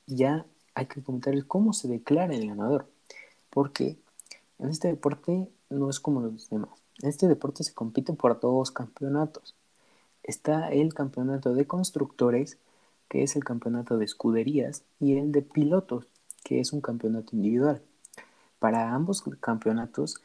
ya 0.06 0.46
hay 0.74 0.86
que 0.86 1.02
comentarles 1.02 1.44
cómo 1.44 1.72
se 1.72 1.88
declara 1.88 2.34
el 2.34 2.48
ganador. 2.48 2.88
Porque 3.50 3.98
en 4.58 4.70
este 4.70 4.88
deporte 4.88 5.48
no 5.70 5.90
es 5.90 6.00
como 6.00 6.20
los 6.20 6.48
demás. 6.48 6.70
En 7.02 7.08
este 7.08 7.28
deporte 7.28 7.64
se 7.64 7.74
compite 7.74 8.12
por 8.12 8.40
dos 8.40 8.70
campeonatos. 8.70 9.54
Está 10.22 10.68
el 10.68 10.94
campeonato 10.94 11.54
de 11.54 11.66
constructores, 11.66 12.58
que 13.08 13.22
es 13.22 13.36
el 13.36 13.44
campeonato 13.44 13.98
de 13.98 14.04
escuderías, 14.04 14.84
y 15.00 15.16
el 15.18 15.32
de 15.32 15.42
pilotos, 15.42 16.06
que 16.44 16.60
es 16.60 16.72
un 16.72 16.80
campeonato 16.80 17.36
individual. 17.36 17.82
Para 18.58 18.94
ambos 18.94 19.22
campeonatos, 19.40 20.16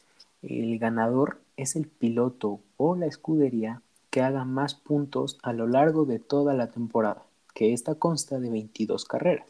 el 0.41 0.79
ganador 0.79 1.41
es 1.57 1.75
el 1.75 1.87
piloto 1.87 2.61
o 2.77 2.95
la 2.95 3.07
escudería 3.07 3.81
que 4.09 4.21
haga 4.21 4.45
más 4.45 4.75
puntos 4.75 5.37
a 5.43 5.53
lo 5.53 5.67
largo 5.67 6.05
de 6.05 6.19
toda 6.19 6.53
la 6.53 6.71
temporada, 6.71 7.23
que 7.53 7.73
esta 7.73 7.95
consta 7.95 8.39
de 8.39 8.49
22 8.49 9.05
carreras. 9.05 9.47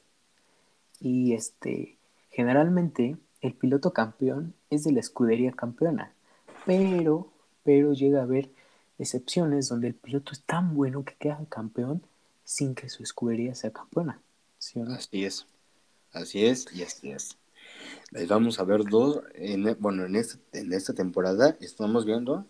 Y 1.00 1.34
este, 1.34 1.98
generalmente 2.32 3.17
el 3.41 3.54
piloto 3.54 3.93
campeón 3.93 4.54
es 4.69 4.84
de 4.84 4.91
la 4.91 5.00
escudería 5.00 5.52
campeona, 5.52 6.13
pero, 6.65 7.32
pero 7.63 7.93
llega 7.93 8.19
a 8.19 8.24
haber 8.24 8.50
excepciones 8.98 9.69
donde 9.69 9.88
el 9.88 9.95
piloto 9.95 10.34
es 10.34 10.41
tan 10.41 10.76
bueno 10.76 11.06
que 11.06 11.15
queda 11.15 11.39
campeón 11.48 12.04
sin 12.43 12.76
que 12.76 12.89
su 12.89 13.04
escudería 13.04 13.56
sea 13.56 13.72
campeona. 13.72 14.19
Así 14.93 15.24
es, 15.24 15.45
así 16.12 16.45
es 16.45 16.67
y 16.74 16.84
así 16.84 17.12
es. 17.12 17.38
Les 18.12 18.28
vamos 18.28 18.60
a 18.60 18.63
ver 18.63 18.84
dos, 18.84 19.22
en, 19.36 19.78
bueno, 19.80 20.06
en, 20.06 20.15
este, 20.15 20.60
en 20.60 20.74
esta 20.74 20.93
temporada 20.93 21.56
estamos 21.62 22.06
viendo 22.06 22.45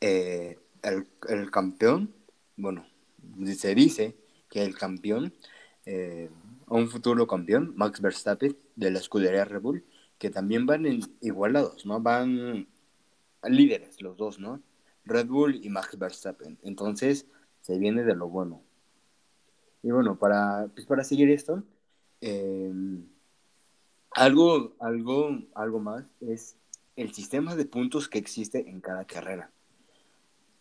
eh, 0.00 0.58
el, 0.82 1.50
campeón, 1.50 2.14
bueno, 2.56 2.86
se 3.56 3.74
dice 3.74 4.16
que 4.48 4.62
el 4.62 4.76
campeón, 4.76 5.32
eh, 5.86 6.30
un 6.68 6.88
futuro 6.88 7.26
campeón, 7.26 7.72
Max 7.76 8.00
Verstappen, 8.00 8.56
de 8.76 8.90
la 8.90 8.98
escudería 8.98 9.44
Red 9.44 9.60
Bull, 9.60 9.84
que 10.18 10.30
también 10.30 10.66
van 10.66 10.84
igualados, 11.20 11.86
¿no? 11.86 12.00
Van 12.00 12.66
líderes 13.42 14.02
los 14.02 14.16
dos, 14.16 14.38
¿no? 14.38 14.62
Red 15.04 15.26
Bull 15.26 15.64
y 15.64 15.70
Max 15.70 15.98
Verstappen. 15.98 16.58
Entonces, 16.62 17.26
se 17.60 17.78
viene 17.78 18.02
de 18.02 18.14
lo 18.14 18.28
bueno. 18.28 18.62
Y 19.82 19.90
bueno, 19.90 20.18
para, 20.18 20.68
pues 20.74 20.86
para 20.86 21.04
seguir 21.04 21.30
esto, 21.30 21.62
eh, 22.20 22.72
algo, 24.10 24.74
algo, 24.80 25.38
algo 25.54 25.80
más 25.80 26.04
es 26.20 26.56
el 26.96 27.14
sistema 27.14 27.54
de 27.54 27.64
puntos 27.64 28.08
que 28.08 28.18
existe 28.18 28.68
en 28.68 28.80
cada 28.80 29.04
carrera. 29.04 29.52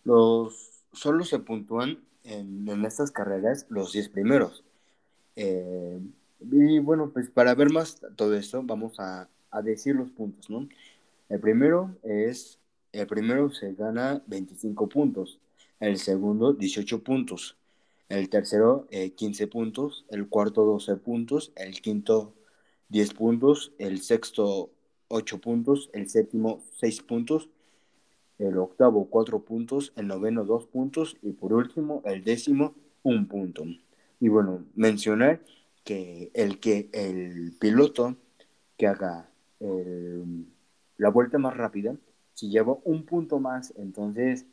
Los, 0.07 0.85
solo 0.93 1.25
se 1.25 1.39
puntúan 1.39 1.99
en, 2.23 2.85
estas 2.85 3.11
carreras 3.11 3.65
los 3.67 3.91
10 3.91 4.07
primeros. 4.07 4.63
Eh, 5.35 5.99
y 6.49 6.79
bueno, 6.79 7.11
pues 7.11 7.29
para 7.29 7.53
ver 7.55 7.73
más 7.73 7.99
todo 8.15 8.33
esto, 8.35 8.63
vamos 8.63 8.97
a, 9.01 9.27
a, 9.51 9.61
decir 9.61 9.95
los 9.95 10.09
puntos, 10.11 10.49
¿no? 10.49 10.69
El 11.27 11.41
primero 11.41 11.93
es, 12.03 12.57
el 12.93 13.05
primero 13.05 13.51
se 13.51 13.73
gana 13.73 14.23
25 14.27 14.87
puntos, 14.87 15.41
el 15.81 15.97
segundo 15.97 16.53
18 16.53 17.03
puntos, 17.03 17.57
el 18.07 18.29
tercero 18.29 18.87
15 18.89 19.43
eh, 19.43 19.47
puntos, 19.47 20.05
el 20.09 20.29
cuarto 20.29 20.63
12 20.63 20.95
puntos, 20.95 21.51
el 21.57 21.81
quinto 21.81 22.33
10 22.87 23.13
puntos, 23.13 23.73
el 23.77 24.01
sexto 24.01 24.71
8 25.09 25.41
puntos, 25.41 25.89
el 25.91 26.09
séptimo 26.09 26.63
6 26.77 27.01
puntos, 27.01 27.49
el 28.39 28.57
octavo 28.57 29.07
4 29.09 29.41
puntos, 29.41 29.93
el 29.95 30.07
noveno 30.07 30.45
2 30.45 30.67
puntos 30.67 31.17
y 31.21 31.31
por 31.31 31.53
último 31.53 32.01
el 32.05 32.23
décimo 32.23 32.75
1 33.03 33.27
punto. 33.27 33.63
Y 34.19 34.29
bueno, 34.29 34.65
mencionar 34.75 35.41
que 35.83 36.31
el 36.33 36.59
que 36.59 36.89
el 36.91 37.53
piloto 37.59 38.15
que 38.77 38.87
haga 38.87 39.29
la 40.97 41.09
vuelta 41.09 41.37
más 41.37 41.55
rápida, 41.55 41.95
si 42.33 42.49
lleva 42.49 42.77
un 42.83 43.05
punto 43.05 43.39
más, 43.39 43.73
entonces, 43.77 44.45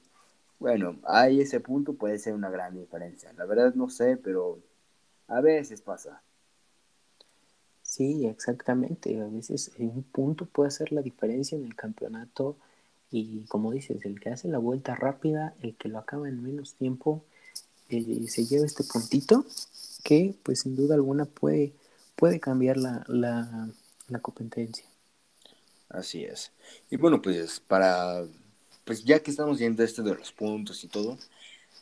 bueno, 0.58 0.96
ahí 1.04 1.40
ese 1.40 1.60
punto 1.60 1.94
puede 1.94 2.18
ser 2.18 2.34
una 2.34 2.50
gran 2.50 2.74
diferencia. 2.74 3.32
La 3.34 3.44
verdad 3.44 3.74
no 3.74 3.90
sé, 3.90 4.16
pero 4.16 4.60
a 5.28 5.40
veces 5.40 5.82
pasa. 5.82 6.22
Sí, 7.82 8.26
exactamente. 8.26 9.20
A 9.20 9.26
veces 9.26 9.72
un 9.78 10.02
punto 10.04 10.46
puede 10.46 10.68
hacer 10.68 10.92
la 10.92 11.02
diferencia 11.02 11.56
en 11.58 11.64
el 11.64 11.74
campeonato 11.74 12.56
y 13.16 13.44
como 13.46 13.70
dices, 13.70 14.04
el 14.04 14.18
que 14.18 14.30
hace 14.30 14.48
la 14.48 14.58
vuelta 14.58 14.96
rápida, 14.96 15.54
el 15.62 15.76
que 15.76 15.88
lo 15.88 15.98
acaba 15.98 16.28
en 16.28 16.42
menos 16.42 16.74
tiempo, 16.74 17.24
eh, 17.88 18.26
se 18.26 18.44
lleva 18.44 18.66
este 18.66 18.82
puntito 18.82 19.44
que 20.02 20.34
pues 20.42 20.60
sin 20.60 20.74
duda 20.74 20.96
alguna 20.96 21.24
puede, 21.24 21.72
puede 22.16 22.40
cambiar 22.40 22.76
la, 22.76 23.04
la, 23.06 23.68
la 24.08 24.18
competencia. 24.18 24.84
Así 25.88 26.24
es. 26.24 26.50
Y 26.90 26.96
bueno, 26.96 27.22
pues 27.22 27.60
para, 27.60 28.24
pues 28.84 29.04
ya 29.04 29.20
que 29.20 29.30
estamos 29.30 29.60
viendo 29.60 29.84
esto 29.84 30.02
de 30.02 30.16
los 30.16 30.32
puntos 30.32 30.82
y 30.82 30.88
todo, 30.88 31.16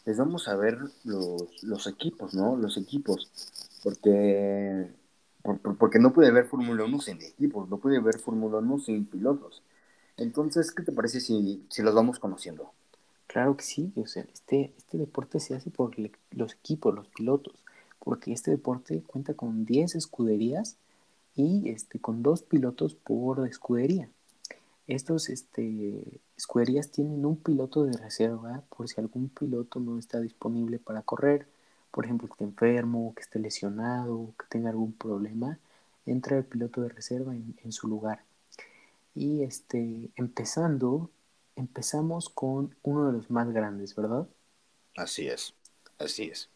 les 0.04 0.18
vamos 0.18 0.48
a 0.48 0.56
ver 0.56 0.78
los, 1.04 1.62
los 1.62 1.86
equipos, 1.86 2.34
¿no? 2.34 2.56
Los 2.56 2.76
equipos. 2.76 3.30
Porque 3.82 4.86
porque 5.78 5.98
no 5.98 6.12
puede 6.12 6.28
haber 6.28 6.46
Fórmula 6.46 6.84
1 6.84 7.00
sin 7.00 7.20
equipos, 7.22 7.68
no 7.68 7.78
puede 7.78 7.96
haber 7.96 8.18
Fórmula 8.18 8.58
1 8.58 8.78
sin 8.80 9.06
pilotos. 9.06 9.62
Entonces, 10.22 10.72
¿qué 10.72 10.82
te 10.82 10.92
parece 10.92 11.20
si, 11.20 11.64
si 11.68 11.82
los 11.82 11.94
vamos 11.94 12.18
conociendo? 12.18 12.72
Claro 13.26 13.56
que 13.56 13.64
sí, 13.64 13.92
o 13.96 14.06
sea, 14.06 14.24
este, 14.32 14.72
este 14.76 14.98
deporte 14.98 15.40
se 15.40 15.54
hace 15.54 15.70
por 15.70 15.94
los 16.30 16.54
equipos, 16.54 16.94
los 16.94 17.08
pilotos, 17.08 17.64
porque 17.98 18.32
este 18.32 18.50
deporte 18.50 19.02
cuenta 19.02 19.34
con 19.34 19.64
10 19.64 19.94
escuderías 19.94 20.76
y 21.34 21.70
este, 21.70 21.98
con 21.98 22.22
dos 22.22 22.42
pilotos 22.42 22.94
por 22.94 23.46
escudería. 23.46 24.08
Estos 24.86 25.30
este, 25.30 26.20
escuderías 26.36 26.90
tienen 26.90 27.24
un 27.24 27.36
piloto 27.36 27.84
de 27.84 27.96
reserva 27.96 28.62
por 28.76 28.88
si 28.88 29.00
algún 29.00 29.28
piloto 29.28 29.80
no 29.80 29.98
está 29.98 30.20
disponible 30.20 30.78
para 30.78 31.02
correr 31.02 31.46
por 31.92 32.06
ejemplo, 32.06 32.26
que 32.26 32.32
esté 32.32 32.44
enfermo, 32.44 33.14
que 33.14 33.22
esté 33.22 33.38
lesionado, 33.38 34.34
que 34.38 34.46
tenga 34.48 34.70
algún 34.70 34.92
problema, 34.94 35.58
entra 36.06 36.38
el 36.38 36.44
piloto 36.44 36.80
de 36.80 36.88
reserva 36.88 37.34
en, 37.36 37.72
su 37.72 37.86
lugar. 37.86 38.24
Y 39.14 39.42
este, 39.42 40.10
empezando, 40.16 41.10
empezamos 41.56 42.28
con 42.28 42.74
uno 42.82 43.06
de 43.06 43.12
los 43.12 43.30
más 43.30 43.50
grandes, 43.52 43.94
¿verdad? 43.94 44.26
Así 44.96 45.26
es, 45.28 45.54
así 45.98 46.24
es. 46.24 46.48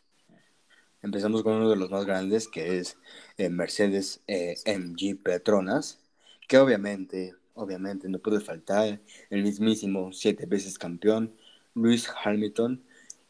Empezamos 1.03 1.43
con 1.43 1.55
uno 1.55 1.71
de 1.71 1.77
los 1.77 1.91
más 1.91 2.05
grandes, 2.05 2.49
que 2.49 2.79
es 2.79 2.97
eh, 3.37 3.49
Mercedes 3.51 4.23
eh, 4.27 4.57
MG 4.65 5.23
Petronas, 5.23 6.01
que 6.49 6.59
obviamente, 6.59 7.35
obviamente 7.55 8.09
no 8.09 8.19
puede 8.19 8.41
faltar 8.41 9.01
el 9.31 9.43
mismísimo 9.43 10.13
siete 10.13 10.47
veces 10.47 10.79
campeón, 10.79 11.35
Luis 11.75 12.09
Hamilton, 12.25 12.83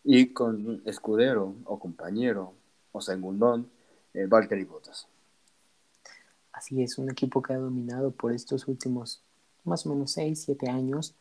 y 0.04 0.32
con 0.32 0.82
escudero 0.86 1.56
o 1.64 1.78
compañero 1.80 2.54
o 2.92 3.00
segundón, 3.00 3.70
eh, 4.14 4.26
Valtteri 4.26 4.64
Bottas. 4.64 5.08
Así 6.56 6.82
es, 6.82 6.96
un 6.96 7.10
equipo 7.10 7.42
que 7.42 7.52
ha 7.52 7.58
dominado 7.58 8.12
por 8.12 8.32
estos 8.32 8.66
últimos 8.66 9.20
más 9.64 9.84
o 9.84 9.90
menos 9.90 10.12
6, 10.12 10.42
7 10.42 10.70
años. 10.70 11.14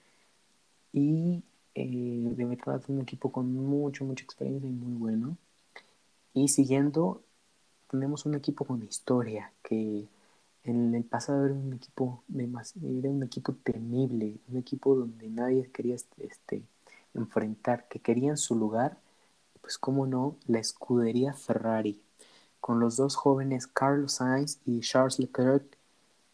Y 0.93 1.43
eh, 1.75 2.21
de 2.37 2.45
verdad 2.45 2.81
un 2.87 3.01
equipo 3.01 3.31
con 3.33 3.53
mucho, 3.53 4.05
mucha 4.05 4.23
experiencia 4.23 4.69
y 4.69 4.71
muy 4.71 4.93
bueno. 4.97 5.37
Y 6.33 6.47
siguiendo, 6.47 7.21
tenemos 7.91 8.25
un 8.25 8.35
equipo 8.35 8.63
con 8.65 8.81
historia 8.83 9.51
que 9.61 10.07
en 10.63 10.95
el 10.95 11.03
pasado 11.03 11.45
era 11.45 11.53
un 11.53 11.73
equipo, 11.73 12.23
era 12.33 13.09
un 13.09 13.23
equipo 13.23 13.53
temible, 13.63 14.37
un 14.49 14.57
equipo 14.57 14.95
donde 14.95 15.27
nadie 15.29 15.69
quería 15.71 15.95
este, 15.95 16.63
enfrentar, 17.13 17.89
que 17.89 17.99
querían 17.99 18.37
su 18.37 18.55
lugar, 18.55 18.97
pues 19.61 19.77
cómo 19.77 20.07
no, 20.07 20.37
la 20.47 20.59
escudería 20.59 21.33
Ferrari, 21.33 21.99
con 22.65 22.79
los 22.79 22.97
dos 22.97 23.15
jóvenes 23.15 23.67
Carlos 23.67 24.13
Sainz 24.13 24.59
y 24.65 24.79
Charles 24.79 25.19
Leclerc, 25.19 25.77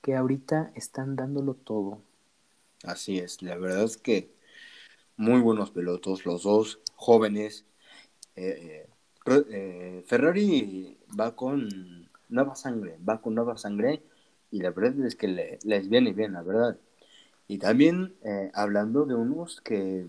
que 0.02 0.16
ahorita 0.16 0.72
están 0.76 1.18
dándolo 1.18 1.56
todo. 1.56 2.02
Así 2.86 3.20
es, 3.20 3.42
la 3.42 3.58
verdad 3.58 3.84
es 3.84 3.98
que 3.98 4.32
muy 5.18 5.42
buenos 5.42 5.72
pilotos, 5.72 6.26
los 6.26 6.44
dos 6.44 6.80
jóvenes, 6.96 7.66
eh, 8.38 8.88
eh, 9.26 10.04
Ferrari 10.08 10.98
va 11.20 11.36
con 11.36 11.68
nueva 12.30 12.56
sangre, 12.56 12.98
va 13.06 13.20
con 13.20 13.36
nueva 13.36 13.58
sangre 13.58 14.02
y 14.52 14.62
la 14.62 14.72
verdad 14.72 15.06
es 15.06 15.18
que 15.18 15.60
les 15.62 15.90
viene 15.90 16.14
bien, 16.14 16.32
la 16.32 16.44
verdad. 16.44 16.80
Y 17.50 17.58
también 17.58 18.16
eh, 18.24 18.52
hablando 18.54 19.04
de 19.04 19.16
unos 19.16 19.60
que, 19.60 20.06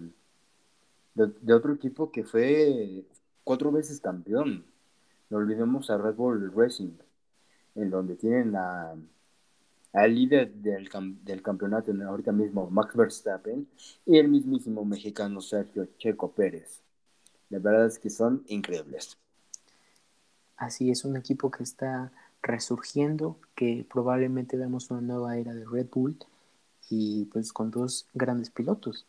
de, 1.15 1.53
otro 1.53 1.73
equipo 1.73 2.13
que 2.13 2.23
fue 2.23 3.07
cuatro 3.43 3.73
veces 3.73 4.01
campeón, 4.01 4.72
no 5.33 5.39
olvidemos 5.39 5.89
a 5.89 5.97
Red 5.97 6.15
Bull 6.15 6.53
Racing, 6.55 6.93
en 7.75 7.89
donde 7.89 8.17
tienen 8.17 8.55
a, 8.55 8.95
al 9.95 10.15
líder 10.15 10.53
del, 10.53 10.91
del 11.25 11.43
campeonato 11.43 11.91
ahorita 12.07 12.33
mismo, 12.33 12.69
Max 12.71 12.95
Verstappen, 12.95 13.67
y 14.05 14.19
el 14.19 14.29
mismísimo 14.29 14.85
mexicano 14.85 15.41
Sergio 15.41 15.89
Checo 15.97 16.33
Pérez. 16.33 16.83
La 17.49 17.59
verdad 17.61 17.87
es 17.87 17.99
que 17.99 18.11
son 18.11 18.45
increíbles. 18.49 19.17
Así 20.59 20.91
es, 20.91 21.03
un 21.07 21.17
equipo 21.17 21.51
que 21.51 21.63
está 21.63 22.13
resurgiendo, 22.43 23.39
que 23.55 23.87
probablemente 23.91 24.59
veamos 24.59 24.91
una 24.91 25.01
nueva 25.01 25.39
era 25.39 25.55
de 25.55 25.65
Red 25.65 25.87
Bull 25.91 26.19
y 26.91 27.25
pues 27.33 27.55
con 27.55 27.71
dos 27.71 28.07
grandes 28.13 28.51
pilotos. 28.51 29.07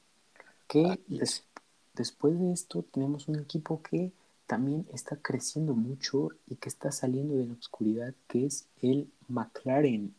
Que 0.70 1.02
después 1.94 2.40
de 2.40 2.54
esto 2.54 2.86
tenemos 2.94 3.28
un 3.28 3.40
equipo 3.40 3.82
que 3.84 4.14
también 4.48 4.86
está 4.94 5.16
creciendo 5.16 5.74
mucho 5.74 6.30
y 6.48 6.56
que 6.56 6.70
está 6.70 6.92
saliendo 6.92 7.36
de 7.36 7.48
la 7.48 7.54
oscuridad, 7.54 8.14
que 8.28 8.46
es 8.46 8.68
el 8.82 9.10
McLaren, 9.28 10.14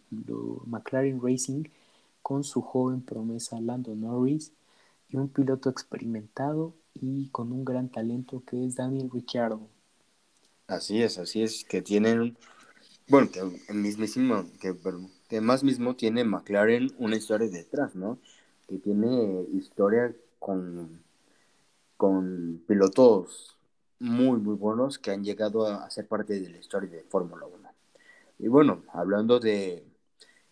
McLaren 0.67 1.21
Racing, 1.23 1.65
con 2.23 2.43
su 2.43 2.63
joven 2.63 3.03
promesa 3.03 3.61
Lando 3.61 3.95
Norris 3.95 4.53
y 5.11 5.17
un 5.17 5.29
piloto 5.29 5.69
experimentado 5.69 6.75
y 6.95 7.29
con 7.29 7.53
un 7.53 7.65
gran 7.65 7.91
talento 7.91 8.43
que 8.47 8.65
es 8.65 8.77
Daniel 8.77 9.11
Ricciardo. 9.13 9.61
Así 10.67 11.03
es, 11.03 11.19
así 11.19 11.43
es, 11.43 11.65
que 11.65 11.83
tienen, 11.83 12.39
bueno, 13.09 13.31
que 13.31 13.73
mismísimo, 13.75 14.47
que, 14.59 14.75
que 15.29 15.41
más 15.43 15.63
mismo 15.63 15.95
tiene 15.95 16.25
McLaren 16.25 16.95
una 16.99 17.17
historia 17.17 17.49
detrás, 17.49 17.95
¿no? 17.95 18.19
Que 18.67 18.79
tiene 18.79 19.45
historia 19.53 20.15
con, 20.39 21.03
con 21.99 22.63
pilotos 22.67 23.55
muy, 23.99 24.39
muy 24.39 24.57
buenos 24.57 24.99
que 24.99 25.11
han 25.11 25.25
llegado 25.25 25.67
a, 25.67 25.89
ser 25.91 26.07
parte 26.07 26.41
de 26.41 26.49
la 26.49 26.59
historia 26.59 26.91
de 26.91 27.03
Fórmula 27.05 27.47
1. 27.47 27.71
Y 28.41 28.49
bueno, 28.49 28.83
hablando 28.93 29.41
de 29.41 29.85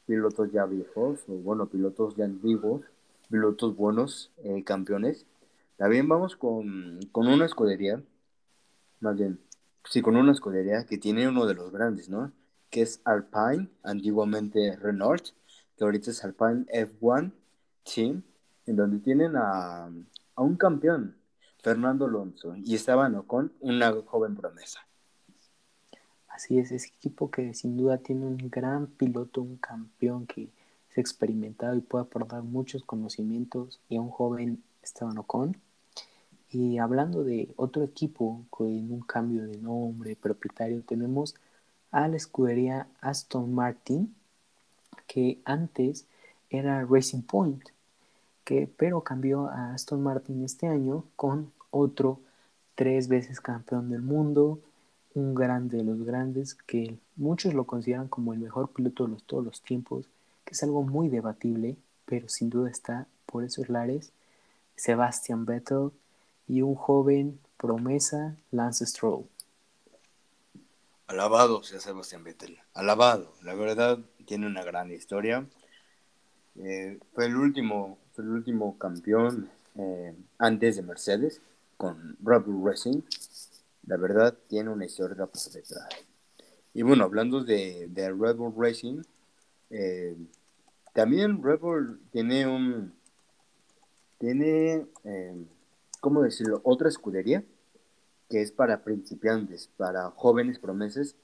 pilotos 0.06 0.50
ya 0.52 0.64
viejos, 0.66 1.20
o 1.28 1.32
bueno, 1.32 1.66
pilotos 1.66 2.16
ya 2.16 2.24
antiguos, 2.24 2.82
pilotos 3.30 3.76
buenos, 3.76 4.30
eh, 4.44 4.62
campeones, 4.64 5.26
también 5.76 6.08
vamos 6.08 6.36
con, 6.36 7.00
con 7.10 7.26
una 7.26 7.46
escudería, 7.46 8.02
más 9.00 9.16
bien, 9.16 9.40
sí, 9.84 10.00
con 10.02 10.16
una 10.16 10.32
escudería 10.32 10.86
que 10.86 10.98
tiene 10.98 11.28
uno 11.28 11.46
de 11.46 11.54
los 11.54 11.72
grandes, 11.72 12.08
¿no? 12.08 12.32
Que 12.70 12.82
es 12.82 13.00
Alpine, 13.04 13.68
antiguamente 13.82 14.76
Renault, 14.76 15.28
que 15.76 15.84
ahorita 15.84 16.10
es 16.10 16.24
Alpine 16.24 16.66
F1 16.66 17.32
Team, 17.84 18.22
en 18.66 18.76
donde 18.76 18.98
tienen 19.00 19.36
a, 19.36 19.86
a 19.86 20.42
un 20.42 20.56
campeón, 20.56 21.16
Fernando 21.62 22.06
Alonso, 22.06 22.56
y 22.56 22.74
estaban 22.74 23.22
con 23.22 23.52
una 23.60 23.92
joven 24.04 24.34
promesa. 24.34 24.80
Así 26.28 26.58
es, 26.58 26.72
ese 26.72 26.88
equipo 26.88 27.30
que 27.30 27.54
sin 27.54 27.76
duda 27.76 27.98
tiene 27.98 28.26
un 28.26 28.50
gran 28.50 28.86
piloto, 28.88 29.42
un 29.42 29.58
campeón 29.58 30.26
que 30.26 30.48
es 30.90 30.98
experimentado 30.98 31.76
y 31.76 31.80
puede 31.80 32.04
aportar 32.04 32.42
muchos 32.42 32.82
conocimientos 32.84 33.80
y 33.88 33.96
a 33.96 34.00
un 34.00 34.10
joven 34.10 34.62
Esteban 34.82 35.18
Ocon. 35.18 35.56
Y 36.50 36.78
hablando 36.78 37.22
de 37.22 37.52
otro 37.56 37.82
equipo 37.84 38.44
con 38.50 38.66
un 38.66 39.00
cambio 39.00 39.46
de 39.46 39.56
nombre 39.58 40.16
propietario, 40.16 40.82
tenemos 40.82 41.34
a 41.90 42.08
la 42.08 42.16
escudería 42.16 42.88
Aston 43.00 43.54
Martin, 43.54 44.14
que 45.06 45.40
antes 45.44 46.06
era 46.50 46.84
Racing 46.84 47.22
Point, 47.22 47.62
pero 48.76 49.02
cambió 49.02 49.48
a 49.48 49.72
Aston 49.74 50.02
Martin 50.02 50.44
este 50.44 50.66
año 50.66 51.04
con 51.16 51.52
otro 51.70 52.20
tres 52.74 53.08
veces 53.08 53.40
campeón 53.40 53.90
del 53.90 54.02
mundo, 54.02 54.60
un 55.14 55.34
grande 55.34 55.78
de 55.78 55.84
los 55.84 56.04
grandes, 56.04 56.54
que 56.54 56.98
muchos 57.16 57.54
lo 57.54 57.64
consideran 57.64 58.08
como 58.08 58.32
el 58.32 58.40
mejor 58.40 58.70
piloto 58.70 59.06
de 59.06 59.16
todos 59.26 59.44
los 59.44 59.62
tiempos, 59.62 60.06
que 60.44 60.54
es 60.54 60.62
algo 60.62 60.82
muy 60.82 61.08
debatible, 61.08 61.76
pero 62.06 62.28
sin 62.28 62.50
duda 62.50 62.70
está 62.70 63.06
por 63.26 63.44
esos 63.44 63.68
lares. 63.68 64.12
Sebastian 64.76 65.44
Vettel, 65.44 65.90
y 66.48 66.62
un 66.62 66.74
joven 66.74 67.40
promesa, 67.56 68.36
Lance 68.50 68.86
Stroll. 68.86 69.24
Alabado 71.06 71.62
sea 71.62 71.78
Sebastián 71.78 72.24
Vettel, 72.24 72.58
alabado, 72.74 73.34
la 73.42 73.54
verdad 73.54 73.98
tiene 74.26 74.46
una 74.46 74.64
gran 74.64 74.90
historia. 74.90 75.46
Eh, 76.56 76.98
fue 77.14 77.26
el 77.26 77.36
último, 77.36 77.98
fue 78.12 78.24
el 78.24 78.30
último 78.30 78.78
campeón 78.78 79.50
eh, 79.76 80.14
antes 80.38 80.76
de 80.76 80.82
Mercedes 80.82 81.40
con 81.76 82.16
Red 82.22 82.42
Bull 82.42 82.68
Racing. 82.68 83.02
La 83.86 83.96
verdad 83.96 84.36
tiene 84.48 84.70
una 84.70 84.84
historia 84.84 85.26
por 85.26 85.40
detrás. 85.40 85.88
Y 86.74 86.82
bueno, 86.82 87.04
hablando 87.04 87.42
de, 87.42 87.88
de 87.90 88.10
Red 88.10 88.36
Racing, 88.56 89.02
eh, 89.70 90.16
también 90.92 91.42
Red 91.42 91.60
Bull 91.60 92.00
tiene 92.10 92.46
un 92.46 92.92
tiene 94.18 94.86
¿cómo 96.00 96.22
decirlo? 96.22 96.60
Otra 96.64 96.88
escudería 96.88 97.44
que 98.28 98.40
es 98.40 98.50
para 98.50 98.82
principiantes, 98.82 99.68
para 99.76 100.10
jóvenes 100.10 100.58
promesas 100.58 101.16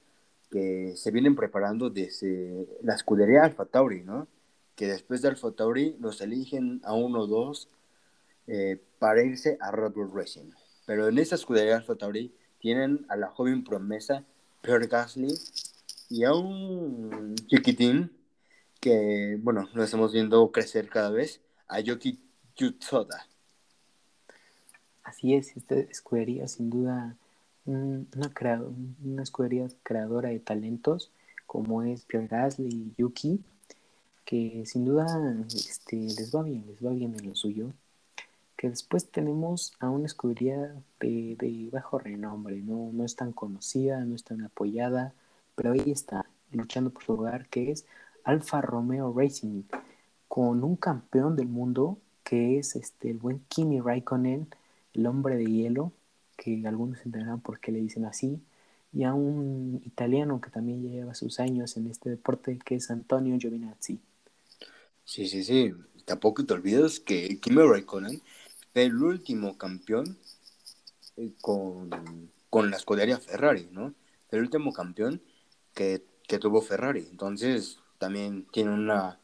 que 0.51 0.93
se 0.95 1.11
vienen 1.11 1.35
preparando 1.35 1.89
desde 1.89 2.67
la 2.81 2.95
escudería 2.95 3.43
Alfa 3.43 3.65
Tauri, 3.65 4.03
¿no? 4.03 4.27
Que 4.79 4.87
después 4.87 5.21
de 5.21 5.27
Alfa 5.27 5.51
Tauri 5.51 5.97
los 5.99 6.21
eligen 6.21 6.79
a 6.85 6.93
uno 6.93 7.23
o 7.23 7.27
dos 7.27 7.67
eh, 8.47 8.81
para 8.97 9.21
irse 9.21 9.57
a 9.59 9.71
Red 9.71 9.91
Bull 9.91 10.09
Racing. 10.13 10.51
Pero 10.85 11.09
en 11.09 11.17
esa 11.17 11.35
escudería 11.35 11.75
Alfa 11.75 11.95
Tauri 11.95 12.33
tienen 12.59 13.05
a 13.09 13.17
la 13.17 13.27
joven 13.27 13.65
promesa 13.65 14.23
Pierre 14.61 14.87
Gasly 14.87 15.37
y 16.07 16.23
a 16.23 16.33
un 16.33 17.35
chiquitín 17.47 18.09
que, 18.79 19.37
bueno, 19.41 19.67
lo 19.73 19.83
estamos 19.83 20.13
viendo 20.13 20.49
crecer 20.49 20.87
cada 20.87 21.09
vez, 21.09 21.41
a 21.67 21.81
Yoki 21.81 22.17
Yutsoda. 22.55 23.27
Así 25.03 25.33
es, 25.33 25.57
esta 25.57 25.75
escudería 25.75 26.47
sin 26.47 26.69
duda 26.69 27.17
una, 27.65 28.05
una 29.03 29.23
escudería 29.23 29.67
creadora 29.83 30.29
de 30.29 30.39
talentos 30.39 31.11
como 31.45 31.83
es 31.83 32.05
Pierre 32.05 32.27
Gasly 32.27 32.69
y 32.69 32.93
Yuki, 32.97 33.43
que 34.29 34.63
sin 34.67 34.85
duda 34.85 35.07
este, 35.47 35.95
les 35.95 36.31
va 36.35 36.43
bien, 36.43 36.63
les 36.67 36.85
va 36.85 36.91
bien 36.91 37.15
en 37.17 37.27
lo 37.27 37.33
suyo. 37.33 37.73
Que 38.55 38.69
después 38.69 39.09
tenemos 39.09 39.73
a 39.79 39.89
una 39.89 40.05
escudería 40.05 40.75
de, 40.99 41.69
bajo 41.71 41.97
renombre, 41.97 42.61
¿no? 42.61 42.91
no 42.93 43.05
es 43.05 43.15
tan 43.15 43.31
conocida, 43.33 44.05
no 44.05 44.13
es 44.15 44.23
tan 44.23 44.43
apoyada, 44.43 45.13
pero 45.55 45.71
ahí 45.71 45.89
está, 45.89 46.27
luchando 46.51 46.91
por 46.91 47.03
su 47.03 47.15
lugar, 47.15 47.47
que 47.49 47.71
es 47.71 47.87
Alfa 48.23 48.61
Romeo 48.61 49.11
Racing, 49.17 49.63
con 50.27 50.63
un 50.63 50.75
campeón 50.75 51.35
del 51.35 51.47
mundo 51.47 51.97
que 52.23 52.59
es 52.59 52.75
este, 52.75 53.09
el 53.09 53.17
buen 53.17 53.39
Kimi 53.47 53.81
Raikkonen, 53.81 54.47
el 54.93 55.07
hombre 55.07 55.37
de 55.37 55.45
hielo, 55.45 55.91
que 56.37 56.67
algunos 56.67 56.99
entenderán 57.03 57.41
por 57.41 57.59
qué 57.59 57.71
le 57.71 57.79
dicen 57.79 58.05
así, 58.05 58.39
y 58.93 59.05
a 59.05 59.15
un 59.15 59.81
italiano 59.85 60.39
que 60.39 60.51
también 60.51 60.83
lleva 60.83 61.15
sus 61.15 61.39
años 61.39 61.77
en 61.77 61.87
este 61.87 62.11
deporte, 62.11 62.59
que 62.63 62.75
es 62.75 62.91
Antonio 62.91 63.35
Giovinazzi. 63.39 63.99
Sí, 65.09 65.27
sí, 65.27 65.43
sí. 65.43 65.73
Tampoco 66.05 66.45
te 66.45 66.53
olvides 66.53 66.99
que 66.99 67.39
Kimi 67.39 67.63
Raikkonen 67.63 68.21
fue 68.71 68.83
el 68.83 68.95
último 69.01 69.57
campeón 69.57 70.19
eh, 71.17 71.33
con, 71.41 71.89
con 72.51 72.69
la 72.69 72.77
escudería 72.77 73.17
Ferrari, 73.17 73.67
¿no? 73.71 73.95
El 74.29 74.41
último 74.41 74.71
campeón 74.71 75.19
que, 75.73 76.05
que 76.27 76.37
tuvo 76.37 76.61
Ferrari. 76.61 77.07
Entonces, 77.09 77.79
también 77.97 78.45
tiene 78.51 78.71
una 78.71 79.19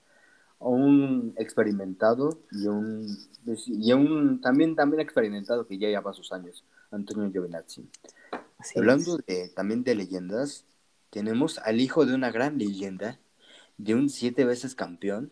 un 0.57 1.36
experimentado 1.38 2.39
y 2.51 2.65
un, 2.65 3.05
y 3.67 3.93
un 3.93 4.41
también, 4.41 4.75
también 4.75 5.01
experimentado 5.01 5.67
que 5.67 5.77
ya 5.77 5.89
lleva 5.89 6.13
sus 6.13 6.31
años, 6.31 6.65
Antonio 6.89 7.31
Giovinazzi. 7.31 7.88
Hablando 8.75 9.19
de, 9.27 9.49
también 9.49 9.83
de 9.83 9.93
leyendas, 9.93 10.65
tenemos 11.11 11.59
al 11.59 11.79
hijo 11.79 12.07
de 12.07 12.15
una 12.15 12.31
gran 12.31 12.57
leyenda, 12.57 13.19
de 13.77 13.93
un 13.93 14.09
siete 14.09 14.45
veces 14.45 14.73
campeón. 14.73 15.31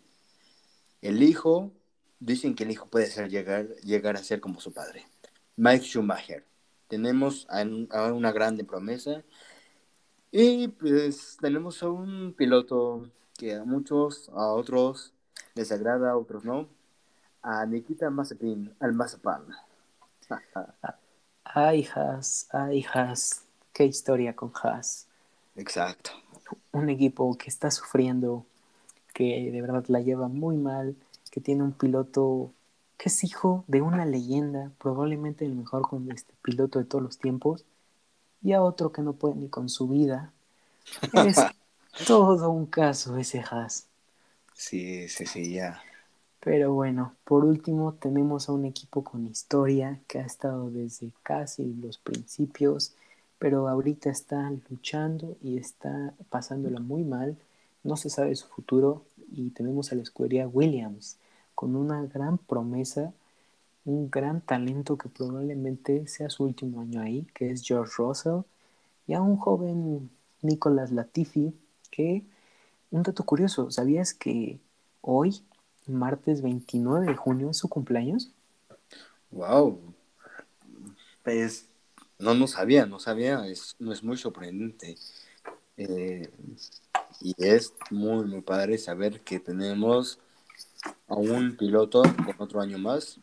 El 1.03 1.21
hijo, 1.21 1.71
dicen 2.19 2.55
que 2.55 2.63
el 2.63 2.71
hijo 2.71 2.87
puede 2.87 3.07
ser 3.07 3.29
llegar, 3.29 3.67
llegar 3.83 4.15
a 4.15 4.23
ser 4.23 4.39
como 4.39 4.61
su 4.61 4.73
padre, 4.73 5.05
Mike 5.57 5.85
Schumacher. 5.85 6.45
Tenemos 6.87 7.45
a, 7.49 7.61
a 7.91 8.13
una 8.13 8.31
grande 8.31 8.63
promesa 8.63 9.23
y 10.31 10.69
pues 10.69 11.37
tenemos 11.41 11.83
a 11.83 11.89
un 11.89 12.33
piloto 12.33 13.11
que 13.37 13.55
a 13.55 13.65
muchos, 13.65 14.29
a 14.29 14.47
otros 14.53 15.13
les 15.55 15.73
agrada, 15.73 16.11
a 16.11 16.17
otros 16.17 16.45
no. 16.45 16.69
A 17.41 17.65
Nikita 17.65 18.09
Mazepin, 18.09 18.73
al 18.79 18.93
Mazepin. 18.93 19.53
Ay, 21.43 21.85
Haas, 21.93 22.47
ay, 22.51 22.85
Haas. 22.93 23.43
Qué 23.73 23.83
historia 23.83 24.33
con 24.33 24.53
Haas. 24.63 25.07
Exacto. 25.57 26.11
Un 26.71 26.89
equipo 26.89 27.37
que 27.37 27.49
está 27.49 27.69
sufriendo, 27.69 28.45
que 29.13 29.51
de 29.51 29.61
verdad 29.61 29.85
la 29.87 30.01
lleva 30.01 30.27
muy 30.27 30.57
mal, 30.57 30.95
que 31.31 31.41
tiene 31.41 31.63
un 31.63 31.73
piloto 31.73 32.51
que 32.97 33.09
es 33.09 33.23
hijo 33.23 33.65
de 33.67 33.81
una 33.81 34.05
leyenda, 34.05 34.71
probablemente 34.79 35.45
el 35.45 35.55
mejor 35.55 35.83
con 35.83 36.11
este 36.11 36.33
piloto 36.41 36.79
de 36.79 36.85
todos 36.85 37.03
los 37.03 37.17
tiempos, 37.17 37.65
y 38.41 38.53
a 38.53 38.61
otro 38.63 38.91
que 38.91 39.01
no 39.01 39.13
puede 39.13 39.35
ni 39.35 39.49
con 39.49 39.69
su 39.69 39.87
vida. 39.87 40.33
Es 41.13 41.37
todo 42.07 42.49
un 42.51 42.65
caso 42.67 43.17
ese 43.17 43.39
Haas. 43.41 43.87
Sí, 44.53 45.07
sí, 45.09 45.25
sí, 45.25 45.53
ya. 45.53 45.81
Pero 46.39 46.73
bueno, 46.73 47.15
por 47.23 47.45
último 47.45 47.93
tenemos 47.93 48.49
a 48.49 48.51
un 48.51 48.65
equipo 48.65 49.03
con 49.03 49.25
historia 49.27 49.99
que 50.07 50.19
ha 50.19 50.25
estado 50.25 50.69
desde 50.69 51.11
casi 51.23 51.73
los 51.73 51.97
principios, 51.97 52.93
pero 53.39 53.67
ahorita 53.69 54.09
está 54.09 54.51
luchando 54.69 55.37
y 55.41 55.57
está 55.57 56.13
pasándola 56.29 56.79
muy 56.79 57.03
mal. 57.03 57.37
No 57.83 57.97
se 57.97 58.09
sabe 58.09 58.35
su 58.35 58.47
futuro 58.47 59.05
y 59.31 59.49
tenemos 59.49 59.91
a 59.91 59.95
la 59.95 60.03
escudería 60.03 60.47
Williams 60.47 61.17
con 61.55 61.75
una 61.75 62.03
gran 62.03 62.37
promesa, 62.37 63.13
un 63.85 64.09
gran 64.09 64.41
talento 64.41 64.97
que 64.97 65.09
probablemente 65.09 66.07
sea 66.07 66.29
su 66.29 66.43
último 66.43 66.81
año 66.81 67.01
ahí, 67.01 67.27
que 67.33 67.51
es 67.51 67.63
George 67.63 67.93
Russell, 67.97 68.41
y 69.07 69.13
a 69.13 69.21
un 69.21 69.37
joven 69.37 70.09
Nicolas 70.41 70.91
Latifi, 70.91 71.53
que, 71.91 72.23
un 72.91 73.03
dato 73.03 73.23
curioso, 73.23 73.71
¿sabías 73.71 74.13
que 74.13 74.59
hoy, 75.01 75.41
martes 75.87 76.41
29 76.41 77.07
de 77.07 77.15
junio, 77.15 77.49
es 77.49 77.57
su 77.57 77.67
cumpleaños? 77.67 78.31
Wow. 79.31 79.79
Pues 81.23 81.67
no, 82.19 82.33
no 82.33 82.47
sabía, 82.47 82.85
no 82.85 82.99
sabía, 82.99 83.45
es, 83.47 83.75
no 83.79 83.91
es 83.91 84.03
muy 84.03 84.17
sorprendente. 84.17 84.95
Eh, 85.77 86.29
y 87.21 87.33
es 87.37 87.73
muy, 87.89 88.25
muy 88.25 88.41
padre 88.41 88.77
saber 88.77 89.21
que 89.21 89.39
tenemos 89.39 90.19
a 91.07 91.15
un 91.15 91.55
piloto 91.55 92.01
con 92.01 92.35
otro 92.39 92.61
año 92.61 92.77
más. 92.77 93.19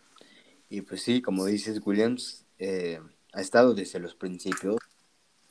Y 0.69 0.83
pues 0.83 1.03
sí, 1.03 1.21
como 1.21 1.47
dices, 1.47 1.81
Williams 1.85 2.45
eh, 2.59 3.01
ha 3.33 3.41
estado 3.41 3.75
desde 3.75 3.99
los 3.99 4.15
principios. 4.15 4.77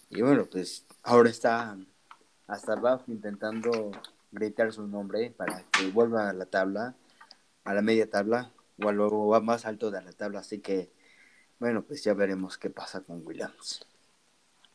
Y 0.10 0.22
bueno, 0.22 0.46
pues 0.50 0.86
ahora 1.04 1.30
está 1.30 1.78
hasta 2.48 2.74
abajo 2.74 3.06
intentando 3.08 3.92
gritar 4.32 4.72
su 4.74 4.88
nombre 4.88 5.32
para 5.32 5.64
que 5.72 5.90
vuelva 5.92 6.30
a 6.30 6.34
la 6.34 6.46
tabla, 6.46 6.96
a 7.64 7.74
la 7.74 7.82
media 7.82 8.10
tabla, 8.10 8.52
o 8.82 8.92
luego 8.92 9.28
va 9.28 9.40
más 9.42 9.66
alto 9.66 9.92
de 9.92 10.02
la 10.02 10.12
tabla. 10.14 10.40
Así 10.40 10.60
que, 10.60 10.92
bueno, 11.60 11.84
pues 11.84 12.04
ya 12.04 12.14
veremos 12.14 12.58
qué 12.58 12.70
pasa 12.70 13.02
con 13.02 13.26
Williams. 13.26 13.86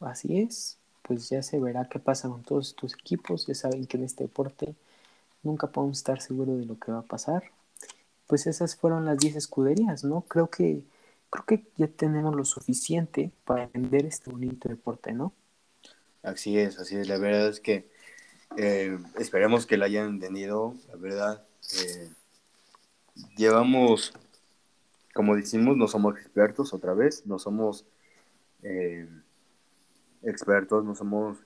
Así 0.00 0.40
es, 0.40 0.78
pues 1.06 1.28
ya 1.28 1.42
se 1.42 1.60
verá 1.60 1.86
qué 1.88 1.98
pasa 1.98 2.28
con 2.28 2.42
todos 2.42 2.68
estos 2.68 2.94
equipos. 2.94 3.46
Ya 3.46 3.54
saben 3.54 3.86
que 3.86 3.98
en 3.98 4.04
este 4.04 4.24
deporte 4.24 4.74
nunca 5.42 5.66
podemos 5.66 5.98
estar 5.98 6.20
seguros 6.20 6.58
de 6.58 6.64
lo 6.64 6.78
que 6.78 6.92
va 6.92 7.00
a 7.00 7.02
pasar. 7.02 7.44
Pues 8.26 8.46
esas 8.46 8.74
fueron 8.74 9.04
las 9.04 9.18
10 9.18 9.36
escuderías, 9.36 10.02
¿no? 10.02 10.22
Creo 10.22 10.48
que, 10.48 10.82
creo 11.28 11.44
que 11.44 11.64
ya 11.76 11.88
tenemos 11.88 12.34
lo 12.34 12.44
suficiente 12.46 13.30
para 13.44 13.64
entender 13.64 14.06
este 14.06 14.30
bonito 14.30 14.68
deporte, 14.68 15.12
¿no? 15.12 15.34
Así 16.22 16.58
es, 16.58 16.78
así 16.78 16.96
es. 16.96 17.06
La 17.06 17.18
verdad 17.18 17.48
es 17.48 17.60
que 17.60 17.86
eh, 18.56 18.98
esperemos 19.18 19.66
que 19.66 19.76
lo 19.76 19.84
hayan 19.84 20.08
entendido. 20.08 20.74
La 20.88 20.96
verdad, 20.96 21.44
eh, 21.82 22.08
llevamos, 23.36 24.14
como 25.12 25.36
decimos, 25.36 25.76
no 25.76 25.86
somos 25.86 26.16
expertos 26.16 26.72
otra 26.72 26.94
vez, 26.94 27.26
no 27.26 27.38
somos 27.38 27.84
eh, 28.62 29.06
expertos, 30.24 30.84
no 30.84 30.94
somos 30.94 31.38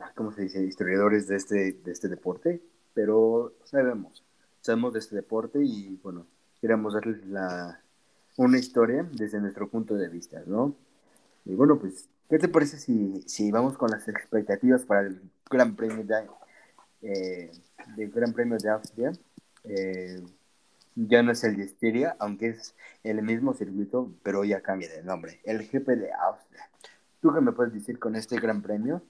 Ah, 0.00 0.12
¿cómo 0.16 0.32
se 0.32 0.42
dice? 0.42 0.62
Historiadores 0.64 1.28
de 1.28 1.36
este, 1.36 1.72
de 1.72 1.92
este 1.92 2.08
deporte, 2.08 2.60
pero 2.94 3.54
sabemos, 3.64 4.24
sabemos 4.60 4.92
de 4.92 4.98
este 4.98 5.14
deporte 5.14 5.60
y 5.62 6.00
bueno, 6.02 6.26
queremos 6.60 6.94
darles 6.94 7.24
la, 7.26 7.80
una 8.36 8.58
historia 8.58 9.08
desde 9.12 9.40
nuestro 9.40 9.68
punto 9.68 9.94
de 9.94 10.08
vista, 10.08 10.42
¿no? 10.46 10.74
Y 11.44 11.54
bueno, 11.54 11.78
pues, 11.78 12.08
¿qué 12.28 12.38
te 12.38 12.48
parece 12.48 12.78
si, 12.78 13.22
si 13.26 13.52
vamos 13.52 13.78
con 13.78 13.90
las 13.90 14.08
expectativas 14.08 14.84
para 14.84 15.02
el 15.02 15.20
Gran 15.48 15.76
Premio 15.76 16.04
de, 16.04 16.26
eh, 17.02 17.52
Gran 18.12 18.32
Premio 18.32 18.58
de 18.58 18.70
Austria? 18.70 19.12
Eh, 19.62 20.22
ya 20.96 21.22
no 21.22 21.32
es 21.32 21.44
el 21.44 21.56
de 21.56 21.64
Estiria, 21.64 22.16
aunque 22.18 22.48
es 22.48 22.74
el 23.04 23.22
mismo 23.22 23.54
circuito, 23.54 24.12
pero 24.24 24.44
ya 24.44 24.60
cambia 24.60 24.88
de 24.90 25.04
nombre, 25.04 25.40
el 25.44 25.68
GP 25.68 25.88
de 25.96 26.12
Austria. 26.12 26.68
¿Tú 27.24 27.32
qué 27.32 27.40
me 27.40 27.52
puedes 27.52 27.72
decir 27.72 27.98
con 27.98 28.16
este 28.16 28.38
Gran 28.38 28.60
Premio? 28.60 29.00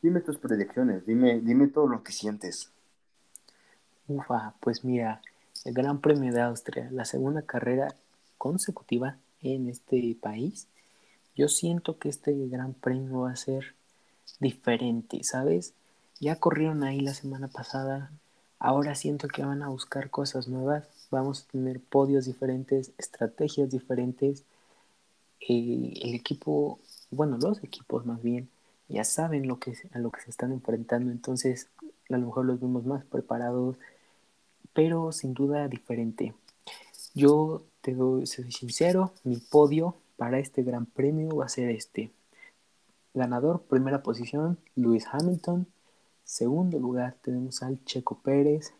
Dime 0.00 0.20
tus 0.20 0.38
predicciones, 0.38 1.04
dime, 1.06 1.40
dime 1.40 1.66
todo 1.66 1.88
lo 1.88 2.04
que 2.04 2.12
sientes. 2.12 2.70
Ufa, 4.06 4.54
pues 4.60 4.84
mira, 4.84 5.20
el 5.64 5.74
Gran 5.74 6.00
Premio 6.00 6.32
de 6.32 6.40
Austria, 6.40 6.88
la 6.92 7.04
segunda 7.04 7.42
carrera 7.42 7.92
consecutiva 8.38 9.16
en 9.42 9.68
este 9.68 10.16
país, 10.22 10.68
yo 11.34 11.48
siento 11.48 11.98
que 11.98 12.10
este 12.10 12.46
Gran 12.46 12.74
Premio 12.74 13.22
va 13.22 13.32
a 13.32 13.36
ser 13.36 13.74
diferente, 14.38 15.24
¿sabes? 15.24 15.74
Ya 16.20 16.36
corrieron 16.36 16.84
ahí 16.84 17.00
la 17.00 17.12
semana 17.12 17.48
pasada, 17.48 18.12
ahora 18.60 18.94
siento 18.94 19.26
que 19.26 19.44
van 19.44 19.64
a 19.64 19.68
buscar 19.68 20.10
cosas 20.10 20.46
nuevas, 20.46 20.84
vamos 21.10 21.42
a 21.42 21.50
tener 21.50 21.80
podios 21.80 22.26
diferentes, 22.26 22.92
estrategias 22.98 23.68
diferentes. 23.68 24.44
Eh, 25.40 25.92
el 26.02 26.14
equipo, 26.14 26.78
bueno, 27.14 27.38
los 27.38 27.62
equipos 27.64 28.06
más 28.06 28.22
bien, 28.22 28.48
ya 28.88 29.04
saben 29.04 29.48
lo 29.48 29.58
que, 29.58 29.74
a 29.92 29.98
lo 29.98 30.10
que 30.10 30.20
se 30.20 30.30
están 30.30 30.52
enfrentando, 30.52 31.10
entonces 31.10 31.68
a 32.10 32.16
lo 32.16 32.26
mejor 32.26 32.44
los 32.44 32.60
vemos 32.60 32.84
más 32.84 33.04
preparados, 33.04 33.76
pero 34.72 35.12
sin 35.12 35.34
duda 35.34 35.68
diferente. 35.68 36.34
Yo 37.14 37.62
te 37.80 37.94
doy, 37.94 38.26
soy 38.26 38.50
sincero, 38.52 39.12
mi 39.24 39.36
podio 39.36 39.96
para 40.16 40.38
este 40.38 40.62
gran 40.62 40.86
premio 40.86 41.36
va 41.36 41.46
a 41.46 41.48
ser 41.48 41.70
este. 41.70 42.10
Ganador, 43.14 43.62
primera 43.62 44.02
posición, 44.02 44.58
Lewis 44.74 45.06
Hamilton. 45.10 45.66
Segundo 46.24 46.78
lugar 46.78 47.16
tenemos 47.22 47.62
al 47.62 47.82
Checo 47.84 48.18
Pérez. 48.18 48.72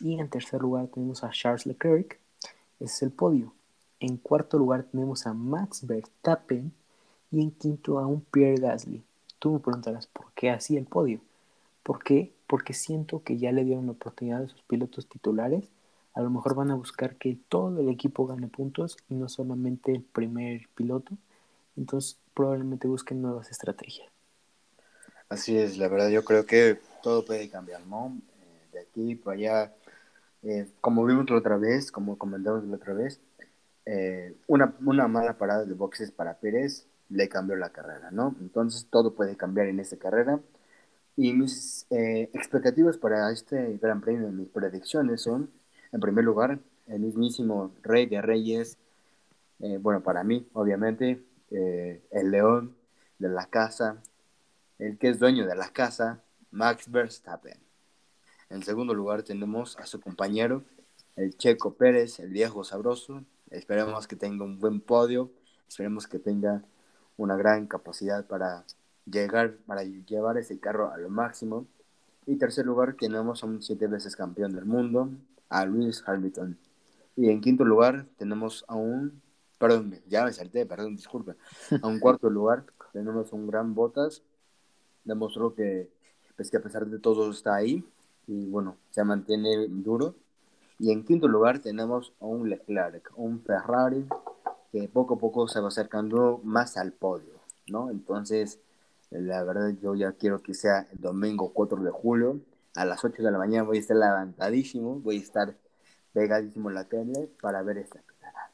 Y 0.00 0.20
en 0.20 0.28
tercer 0.28 0.60
lugar 0.60 0.88
tenemos 0.88 1.24
a 1.24 1.30
Charles 1.30 1.66
Leclerc. 1.66 2.18
Ese 2.80 2.94
es 2.94 3.02
el 3.02 3.10
podio. 3.10 3.52
En 4.00 4.16
cuarto 4.16 4.58
lugar 4.58 4.84
tenemos 4.84 5.26
a 5.26 5.34
Max 5.34 5.86
Verstappen. 5.86 6.72
Y 7.34 7.42
en 7.42 7.50
quinto 7.50 7.98
a 7.98 8.06
un 8.06 8.20
Pierre 8.20 8.60
Gasly. 8.60 9.02
Tú 9.40 9.54
me 9.54 9.58
preguntarás, 9.58 10.06
¿por 10.06 10.32
qué 10.34 10.50
así 10.50 10.76
el 10.76 10.86
podio? 10.86 11.18
¿Por 11.82 12.00
qué? 12.04 12.32
Porque 12.46 12.74
siento 12.74 13.24
que 13.24 13.38
ya 13.38 13.50
le 13.50 13.64
dieron 13.64 13.86
la 13.86 13.92
oportunidad 13.92 14.44
a 14.44 14.46
sus 14.46 14.62
pilotos 14.62 15.08
titulares. 15.08 15.68
A 16.12 16.22
lo 16.22 16.30
mejor 16.30 16.54
van 16.54 16.70
a 16.70 16.76
buscar 16.76 17.16
que 17.16 17.36
todo 17.48 17.80
el 17.80 17.88
equipo 17.88 18.28
gane 18.28 18.46
puntos 18.46 18.96
y 19.08 19.16
no 19.16 19.28
solamente 19.28 19.90
el 19.90 20.02
primer 20.02 20.68
piloto. 20.76 21.16
Entonces 21.76 22.20
probablemente 22.34 22.86
busquen 22.86 23.20
nuevas 23.20 23.50
estrategias. 23.50 24.08
Así 25.28 25.58
es, 25.58 25.76
la 25.76 25.88
verdad 25.88 26.10
yo 26.10 26.24
creo 26.24 26.46
que 26.46 26.78
todo 27.02 27.24
puede 27.24 27.50
cambiar, 27.50 27.84
¿no? 27.88 28.16
Eh, 28.38 28.68
de 28.74 28.80
aquí 28.82 29.16
para 29.16 29.36
allá, 29.36 29.74
eh, 30.44 30.68
como 30.80 31.04
vimos 31.04 31.28
la 31.28 31.38
otra 31.38 31.56
vez, 31.56 31.90
como 31.90 32.16
comentamos 32.16 32.62
la 32.62 32.76
otra 32.76 32.94
vez, 32.94 33.20
eh, 33.86 34.36
una, 34.46 34.76
una 34.86 35.08
mala 35.08 35.36
parada 35.36 35.64
de 35.64 35.74
boxes 35.74 36.12
para 36.12 36.38
Pérez 36.38 36.86
le 37.08 37.28
cambió 37.28 37.56
la 37.56 37.70
carrera, 37.70 38.10
¿no? 38.10 38.34
Entonces 38.40 38.86
todo 38.90 39.14
puede 39.14 39.36
cambiar 39.36 39.68
en 39.68 39.80
esta 39.80 39.96
carrera. 39.96 40.40
Y 41.16 41.32
mis 41.32 41.86
eh, 41.90 42.30
expectativas 42.32 42.98
para 42.98 43.30
este 43.30 43.78
Gran 43.78 44.00
Premio, 44.00 44.28
mis 44.30 44.48
predicciones 44.48 45.22
son, 45.22 45.50
en 45.92 46.00
primer 46.00 46.24
lugar, 46.24 46.58
el 46.88 47.00
mismísimo 47.00 47.72
Rey 47.82 48.06
de 48.06 48.20
Reyes, 48.20 48.78
eh, 49.60 49.78
bueno, 49.78 50.02
para 50.02 50.24
mí, 50.24 50.46
obviamente, 50.52 51.24
eh, 51.50 52.02
el 52.10 52.30
león 52.30 52.76
de 53.18 53.28
la 53.28 53.46
casa, 53.46 54.02
el 54.78 54.98
que 54.98 55.08
es 55.08 55.18
dueño 55.18 55.46
de 55.46 55.54
la 55.54 55.68
casa, 55.68 56.20
Max 56.50 56.90
Verstappen. 56.90 57.58
En 58.50 58.62
segundo 58.62 58.94
lugar 58.94 59.22
tenemos 59.22 59.78
a 59.78 59.86
su 59.86 60.00
compañero, 60.00 60.64
el 61.16 61.36
Checo 61.36 61.74
Pérez, 61.74 62.18
el 62.18 62.30
viejo 62.30 62.64
sabroso. 62.64 63.24
Esperemos 63.50 64.06
que 64.06 64.16
tenga 64.16 64.44
un 64.44 64.58
buen 64.58 64.80
podio, 64.80 65.30
esperemos 65.68 66.06
que 66.06 66.18
tenga 66.18 66.64
una 67.16 67.36
gran 67.36 67.66
capacidad 67.66 68.26
para 68.26 68.64
llegar, 69.06 69.56
para 69.66 69.82
llevar 69.84 70.38
ese 70.38 70.58
carro 70.58 70.92
a 70.92 70.98
lo 70.98 71.10
máximo. 71.10 71.66
Y 72.26 72.36
tercer 72.36 72.66
lugar 72.66 72.96
tenemos 72.98 73.42
a 73.42 73.46
un 73.46 73.62
siete 73.62 73.86
veces 73.86 74.16
campeón 74.16 74.54
del 74.54 74.64
mundo, 74.64 75.10
a 75.48 75.66
Lewis 75.66 76.02
Hamilton. 76.06 76.58
Y 77.16 77.28
en 77.28 77.40
quinto 77.40 77.64
lugar 77.64 78.06
tenemos 78.18 78.64
a 78.66 78.74
un, 78.74 79.20
perdón, 79.58 80.00
ya 80.08 80.24
me 80.24 80.32
salté, 80.32 80.66
perdón, 80.66 80.96
disculpe. 80.96 81.34
A 81.82 81.86
un 81.86 81.98
cuarto 82.00 82.30
lugar 82.30 82.64
tenemos 82.92 83.32
un 83.32 83.46
gran 83.46 83.74
Botas. 83.74 84.22
Demostró 85.04 85.54
que, 85.54 85.90
pues 86.36 86.50
que 86.50 86.56
a 86.56 86.62
pesar 86.62 86.86
de 86.86 86.98
todo 86.98 87.30
está 87.30 87.54
ahí 87.54 87.84
y 88.26 88.46
bueno, 88.48 88.76
se 88.90 89.04
mantiene 89.04 89.66
duro. 89.68 90.14
Y 90.78 90.90
en 90.90 91.04
quinto 91.04 91.28
lugar 91.28 91.60
tenemos 91.60 92.12
a 92.20 92.24
un 92.24 92.48
Leclerc, 92.48 93.12
un 93.16 93.40
Ferrari 93.42 94.06
que 94.74 94.88
poco 94.88 95.14
a 95.14 95.18
poco 95.18 95.46
se 95.46 95.60
va 95.60 95.68
acercando 95.68 96.40
más 96.42 96.76
al 96.76 96.92
podio, 96.92 97.38
¿no? 97.68 97.90
Entonces, 97.90 98.58
la 99.10 99.44
verdad 99.44 99.72
yo 99.80 99.94
ya 99.94 100.10
quiero 100.14 100.42
que 100.42 100.52
sea 100.52 100.88
el 100.90 101.00
domingo 101.00 101.52
4 101.52 101.80
de 101.80 101.92
julio, 101.92 102.40
a 102.74 102.84
las 102.84 103.04
8 103.04 103.22
de 103.22 103.30
la 103.30 103.38
mañana 103.38 103.62
voy 103.62 103.76
a 103.76 103.80
estar 103.80 103.96
levantadísimo, 103.96 104.98
voy 104.98 105.18
a 105.18 105.20
estar 105.20 105.56
pegadísimo 106.12 106.70
en 106.70 106.74
la 106.74 106.88
tele 106.88 107.30
para 107.40 107.62
ver 107.62 107.78
esta 107.78 108.00
carrera. 108.00 108.50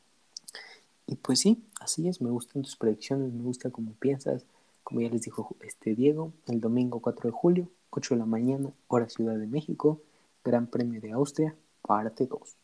Y 1.07 1.17
pues 1.17 1.39
sí, 1.39 1.65
así 1.81 2.07
es, 2.07 2.21
me 2.21 2.29
gustan 2.29 2.61
tus 2.61 2.77
predicciones, 2.77 3.33
me 3.33 3.43
gusta 3.43 3.71
cómo 3.71 3.95
piensas, 3.95 4.45
como 4.85 5.01
ya 5.01 5.09
les 5.09 5.23
dijo 5.23 5.57
este 5.63 5.95
Diego, 5.95 6.35
el 6.49 6.61
domingo 6.61 7.01
4 7.01 7.31
de 7.31 7.33
julio, 7.33 7.71
8 7.89 8.17
de 8.17 8.19
la 8.19 8.27
mañana, 8.27 8.71
hora 8.89 9.09
Ciudad 9.09 9.39
de 9.39 9.47
México, 9.47 10.03
Gran 10.45 10.67
Premio 10.67 11.01
de 11.01 11.13
Austria, 11.13 11.57
parte 11.81 12.27
2. 12.27 12.57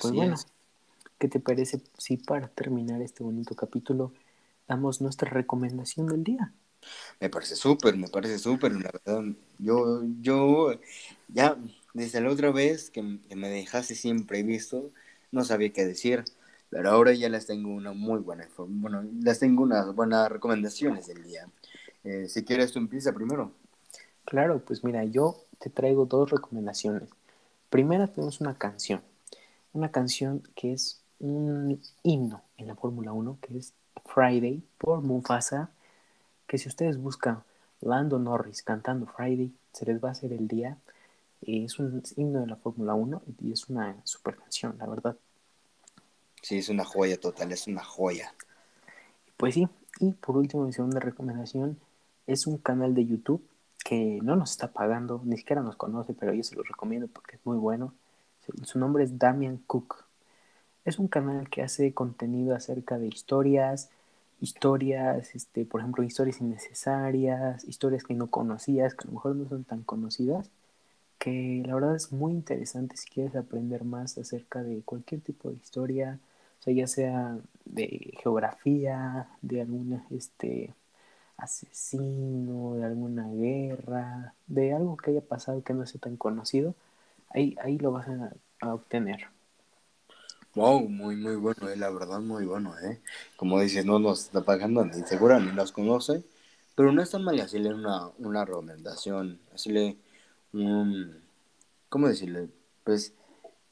Pues 0.00 0.14
bueno, 0.14 0.36
¿qué 1.18 1.28
te 1.28 1.40
parece 1.40 1.80
si 1.96 2.16
para 2.16 2.48
terminar 2.48 3.02
este 3.02 3.22
bonito 3.22 3.54
capítulo 3.54 4.12
damos 4.66 5.00
nuestra 5.00 5.30
recomendación 5.30 6.06
del 6.06 6.24
día? 6.24 6.52
Me 7.20 7.28
parece 7.28 7.56
súper, 7.56 7.96
me 7.96 8.08
parece 8.08 8.38
súper, 8.38 8.72
la 8.72 8.90
verdad. 8.92 9.24
Yo, 9.58 10.02
yo, 10.20 10.72
ya 11.28 11.56
desde 11.92 12.20
la 12.20 12.30
otra 12.30 12.52
vez 12.52 12.90
que, 12.90 13.02
me 13.02 13.48
dejaste 13.48 13.94
siempre 13.94 14.42
visto, 14.42 14.90
no 15.32 15.44
sabía 15.44 15.72
qué 15.72 15.84
decir, 15.84 16.24
pero 16.70 16.90
ahora 16.90 17.12
ya 17.12 17.28
les 17.28 17.46
tengo 17.46 17.70
una 17.70 17.92
muy 17.92 18.20
buena, 18.20 18.48
bueno, 18.56 19.04
les 19.20 19.38
tengo 19.38 19.62
unas 19.62 19.94
buenas 19.94 20.30
recomendaciones 20.30 21.06
del 21.08 21.24
día. 21.24 21.48
Eh, 22.04 22.28
si 22.28 22.44
quieres, 22.44 22.72
tú 22.72 22.78
empieza 22.78 23.12
primero. 23.12 23.52
Claro, 24.24 24.62
pues 24.64 24.84
mira, 24.84 25.04
yo 25.04 25.44
te 25.58 25.70
traigo 25.70 26.06
dos 26.06 26.30
recomendaciones. 26.30 27.08
Primera 27.70 28.06
tenemos 28.06 28.40
una 28.40 28.56
canción, 28.56 29.02
una 29.72 29.90
canción 29.90 30.42
que 30.54 30.72
es 30.74 31.02
un 31.20 31.80
himno 32.02 32.42
en 32.56 32.66
la 32.66 32.74
Fórmula 32.74 33.12
1, 33.12 33.38
que 33.40 33.58
es 33.58 33.72
Friday 34.04 34.62
por 34.78 35.02
Mufasa 35.02 35.70
que 36.48 36.58
si 36.58 36.68
ustedes 36.68 36.98
buscan 36.98 37.44
Lando 37.80 38.18
Norris 38.18 38.62
cantando 38.64 39.06
Friday, 39.06 39.52
se 39.72 39.84
les 39.84 40.02
va 40.02 40.08
a 40.08 40.12
hacer 40.12 40.32
el 40.32 40.48
día. 40.48 40.78
Eh, 41.42 41.64
es 41.64 41.78
un 41.78 42.02
himno 42.16 42.40
de 42.40 42.46
la 42.48 42.56
Fórmula 42.56 42.94
1 42.94 43.22
y 43.40 43.52
es 43.52 43.68
una 43.68 43.94
super 44.02 44.34
canción, 44.36 44.74
la 44.78 44.86
verdad. 44.86 45.16
Sí, 46.42 46.58
es 46.58 46.68
una 46.70 46.84
joya 46.84 47.20
total, 47.20 47.52
es 47.52 47.68
una 47.68 47.84
joya. 47.84 48.34
Pues 49.36 49.54
sí, 49.54 49.68
y 50.00 50.12
por 50.12 50.36
último, 50.36 50.64
mi 50.64 50.72
segunda 50.72 50.98
recomendación 50.98 51.78
es 52.26 52.46
un 52.46 52.56
canal 52.56 52.94
de 52.94 53.06
YouTube 53.06 53.46
que 53.84 54.18
no 54.22 54.34
nos 54.34 54.52
está 54.52 54.72
pagando, 54.72 55.20
ni 55.24 55.36
siquiera 55.36 55.62
nos 55.62 55.76
conoce, 55.76 56.14
pero 56.14 56.32
yo 56.32 56.42
se 56.42 56.56
lo 56.56 56.62
recomiendo 56.62 57.08
porque 57.08 57.36
es 57.36 57.44
muy 57.44 57.58
bueno. 57.58 57.94
Su 58.64 58.78
nombre 58.78 59.04
es 59.04 59.18
Damian 59.18 59.58
Cook. 59.58 60.07
Es 60.88 60.98
un 60.98 61.06
canal 61.08 61.50
que 61.50 61.60
hace 61.62 61.92
contenido 61.92 62.54
acerca 62.56 62.98
de 62.98 63.08
historias, 63.08 63.90
historias, 64.40 65.34
este, 65.34 65.66
por 65.66 65.82
ejemplo, 65.82 66.02
historias 66.02 66.40
innecesarias, 66.40 67.62
historias 67.64 68.04
que 68.04 68.14
no 68.14 68.28
conocías, 68.28 68.94
que 68.94 69.04
a 69.04 69.08
lo 69.08 69.12
mejor 69.12 69.36
no 69.36 69.46
son 69.50 69.64
tan 69.64 69.82
conocidas, 69.82 70.50
que 71.18 71.62
la 71.66 71.74
verdad 71.74 71.96
es 71.96 72.12
muy 72.12 72.32
interesante 72.32 72.96
si 72.96 73.08
quieres 73.10 73.36
aprender 73.36 73.84
más 73.84 74.18
acerca 74.18 74.62
de 74.62 74.82
cualquier 74.82 75.20
tipo 75.22 75.50
de 75.50 75.56
historia, 75.56 76.20
o 76.60 76.62
sea, 76.62 76.72
ya 76.74 76.86
sea 76.86 77.38
de 77.66 78.14
geografía, 78.22 79.28
de 79.42 79.60
algún 79.62 80.02
este, 80.10 80.74
asesino, 81.38 82.76
de 82.76 82.86
alguna 82.86 83.28
guerra, 83.28 84.34
de 84.46 84.72
algo 84.74 84.96
que 84.96 85.10
haya 85.12 85.22
pasado 85.22 85.62
que 85.64 85.74
no 85.74 85.86
sea 85.86 86.00
tan 86.00 86.16
conocido, 86.16 86.74
ahí, 87.30 87.56
ahí 87.62 87.78
lo 87.78 87.92
vas 87.92 88.08
a 88.60 88.74
obtener. 88.74 89.37
Wow, 90.58 90.88
muy, 90.88 91.14
muy 91.14 91.36
bueno, 91.36 91.68
eh, 91.68 91.76
la 91.76 91.88
verdad, 91.88 92.18
muy 92.18 92.44
bueno, 92.44 92.76
¿eh? 92.80 93.00
Como 93.36 93.60
dices, 93.60 93.86
no 93.86 94.00
nos 94.00 94.24
está 94.24 94.44
pagando 94.44 94.84
ni 94.84 95.06
segura 95.06 95.38
ni 95.38 95.52
las 95.52 95.70
conoce, 95.70 96.24
pero 96.74 96.90
no 96.90 97.00
es 97.00 97.10
tan 97.10 97.22
mal 97.22 97.38
hacerle 97.38 97.72
una, 97.72 98.08
una 98.18 98.44
recomendación, 98.44 99.38
hacerle 99.54 99.98
un, 100.52 101.22
¿cómo 101.88 102.08
decirle? 102.08 102.48
Pues 102.82 103.14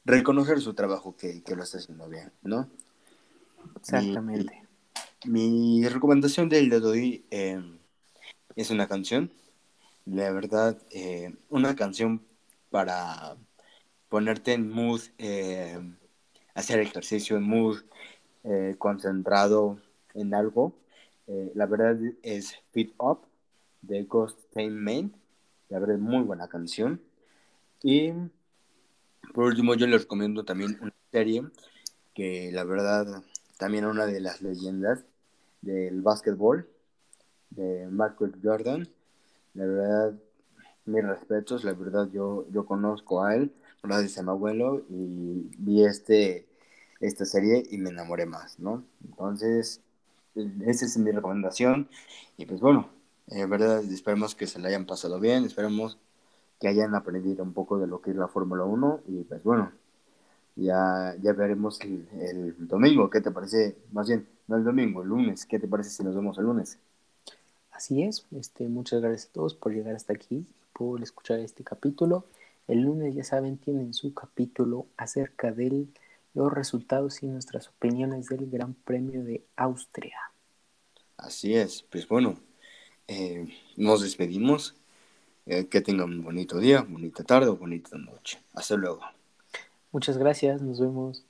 reconocer 0.05 0.61
su 0.61 0.75
trabajo 0.75 1.17
que, 1.17 1.43
que 1.43 1.57
lo 1.57 1.63
está 1.63 1.77
haciendo 1.77 2.07
bien, 2.07 2.31
¿no? 2.41 2.69
Exactamente. 3.81 4.63
Mi, 5.25 5.85
recomendación 5.89 6.47
del 6.47 6.69
de 6.69 6.77
hoy 6.77 7.25
em, 7.31 7.79
es 8.55 8.69
una 8.69 8.87
canción, 8.87 9.29
la 10.05 10.31
verdad, 10.31 10.77
eh, 10.91 11.35
una 11.49 11.75
canción 11.75 12.21
para 12.69 13.35
ponerte 14.07 14.53
en 14.53 14.71
mood. 14.71 15.01
Eh, 15.17 15.81
hacer 16.57 16.79
ejercicio 16.79 17.39
mood, 17.39 17.77
eh, 18.43 18.75
concentrado 18.79 19.79
en 20.15 20.33
algo. 20.33 20.73
Eh, 21.27 21.51
la 21.53 21.67
verdad 21.67 21.97
es 22.23 22.55
Fit 22.71 22.93
Up 22.97 23.19
de 23.81 24.03
Ghost 24.03 24.39
Main. 24.55 25.13
La 25.69 25.77
verdad 25.79 25.97
es 25.97 26.01
muy 26.01 26.23
buena 26.23 26.47
canción. 26.47 26.99
Y 27.83 28.11
por 29.35 29.45
último 29.45 29.75
yo 29.75 29.85
les 29.85 30.01
recomiendo 30.01 30.43
también 30.45 30.77
una 30.81 30.93
serie 31.11 31.43
que 32.15 32.51
la 32.51 32.63
verdad 32.63 33.23
también 33.59 33.85
una 33.85 34.07
de 34.07 34.19
las 34.19 34.41
leyendas 34.41 35.05
del 35.61 36.01
básquetbol 36.01 36.67
de 37.51 37.87
Michael 37.91 38.33
Jordan. 38.41 38.89
La 39.53 39.65
verdad, 39.65 40.13
mis 40.85 41.03
respetos, 41.03 41.63
la 41.63 41.73
verdad 41.73 42.09
yo, 42.11 42.47
yo 42.49 42.65
conozco 42.65 43.23
a 43.23 43.35
él 43.35 43.53
gracias 43.83 44.17
a 44.17 44.23
mi 44.23 44.29
abuelo 44.29 44.83
y 44.89 45.49
vi 45.57 45.85
este 45.85 46.46
esta 46.99 47.25
serie 47.25 47.63
y 47.69 47.77
me 47.77 47.89
enamoré 47.89 48.25
más, 48.25 48.59
¿no? 48.59 48.83
Entonces, 49.05 49.81
esa 50.35 50.85
es 50.85 50.97
mi 50.97 51.11
recomendación. 51.11 51.89
Y 52.37 52.45
pues 52.45 52.59
bueno, 52.59 52.89
en 53.27 53.39
eh, 53.39 53.45
verdad 53.45 53.83
esperemos 53.83 54.35
que 54.35 54.47
se 54.47 54.59
la 54.59 54.69
hayan 54.69 54.85
pasado 54.85 55.19
bien, 55.19 55.45
esperemos 55.45 55.97
que 56.59 56.67
hayan 56.67 56.95
aprendido 56.95 57.43
un 57.43 57.53
poco 57.53 57.77
de 57.77 57.87
lo 57.87 58.01
que 58.01 58.11
es 58.11 58.17
la 58.17 58.27
Fórmula 58.27 58.63
1 58.63 59.01
y 59.07 59.23
pues 59.23 59.43
bueno, 59.43 59.71
ya, 60.55 61.15
ya 61.21 61.33
veremos 61.33 61.79
el, 61.81 62.07
el, 62.19 62.67
domingo, 62.67 63.09
¿qué 63.09 63.21
te 63.21 63.31
parece? 63.31 63.75
Más 63.91 64.07
bien, 64.07 64.27
no 64.47 64.55
el 64.57 64.63
domingo, 64.63 65.03
el 65.03 65.09
lunes, 65.09 65.45
¿qué 65.45 65.59
te 65.59 65.67
parece 65.67 65.91
si 65.91 66.03
nos 66.03 66.15
vemos 66.15 66.37
el 66.37 66.45
lunes? 66.45 66.79
Así 67.71 68.01
es, 68.01 68.25
este, 68.31 68.67
muchas 68.67 69.01
gracias 69.01 69.29
a 69.29 69.33
todos 69.33 69.53
por 69.53 69.71
llegar 69.71 69.95
hasta 69.95 70.13
aquí, 70.13 70.47
por 70.73 71.03
escuchar 71.03 71.39
este 71.39 71.63
capítulo. 71.63 72.25
El 72.67 72.81
lunes, 72.81 73.13
ya 73.13 73.23
saben, 73.23 73.57
tienen 73.57 73.93
su 73.93 74.13
capítulo 74.13 74.87
acerca 74.97 75.51
del 75.51 75.87
los 76.37 76.53
resultados 76.53 77.23
y 77.23 77.27
nuestras 77.27 77.67
opiniones 77.67 78.27
del 78.27 78.49
Gran 78.49 78.75
Premio 78.75 79.23
de 79.23 79.43
Austria. 79.55 80.17
Así 81.17 81.55
es, 81.55 81.81
pues 81.81 82.07
bueno, 82.07 82.35
eh, 83.07 83.47
nos 83.75 84.01
despedimos. 84.01 84.75
Eh, 85.49 85.69
que 85.69 85.79
tengan 85.79 86.09
un 86.09 86.23
bonito 86.23 86.59
día, 86.59 86.81
bonita 86.81 87.23
tarde 87.23 87.47
o 87.47 87.55
bonita 87.55 87.97
noche. 87.97 88.37
Hasta 88.53 88.75
luego. 88.75 88.99
Muchas 89.93 90.17
gracias, 90.17 90.61
nos 90.61 90.81
vemos. 90.81 91.26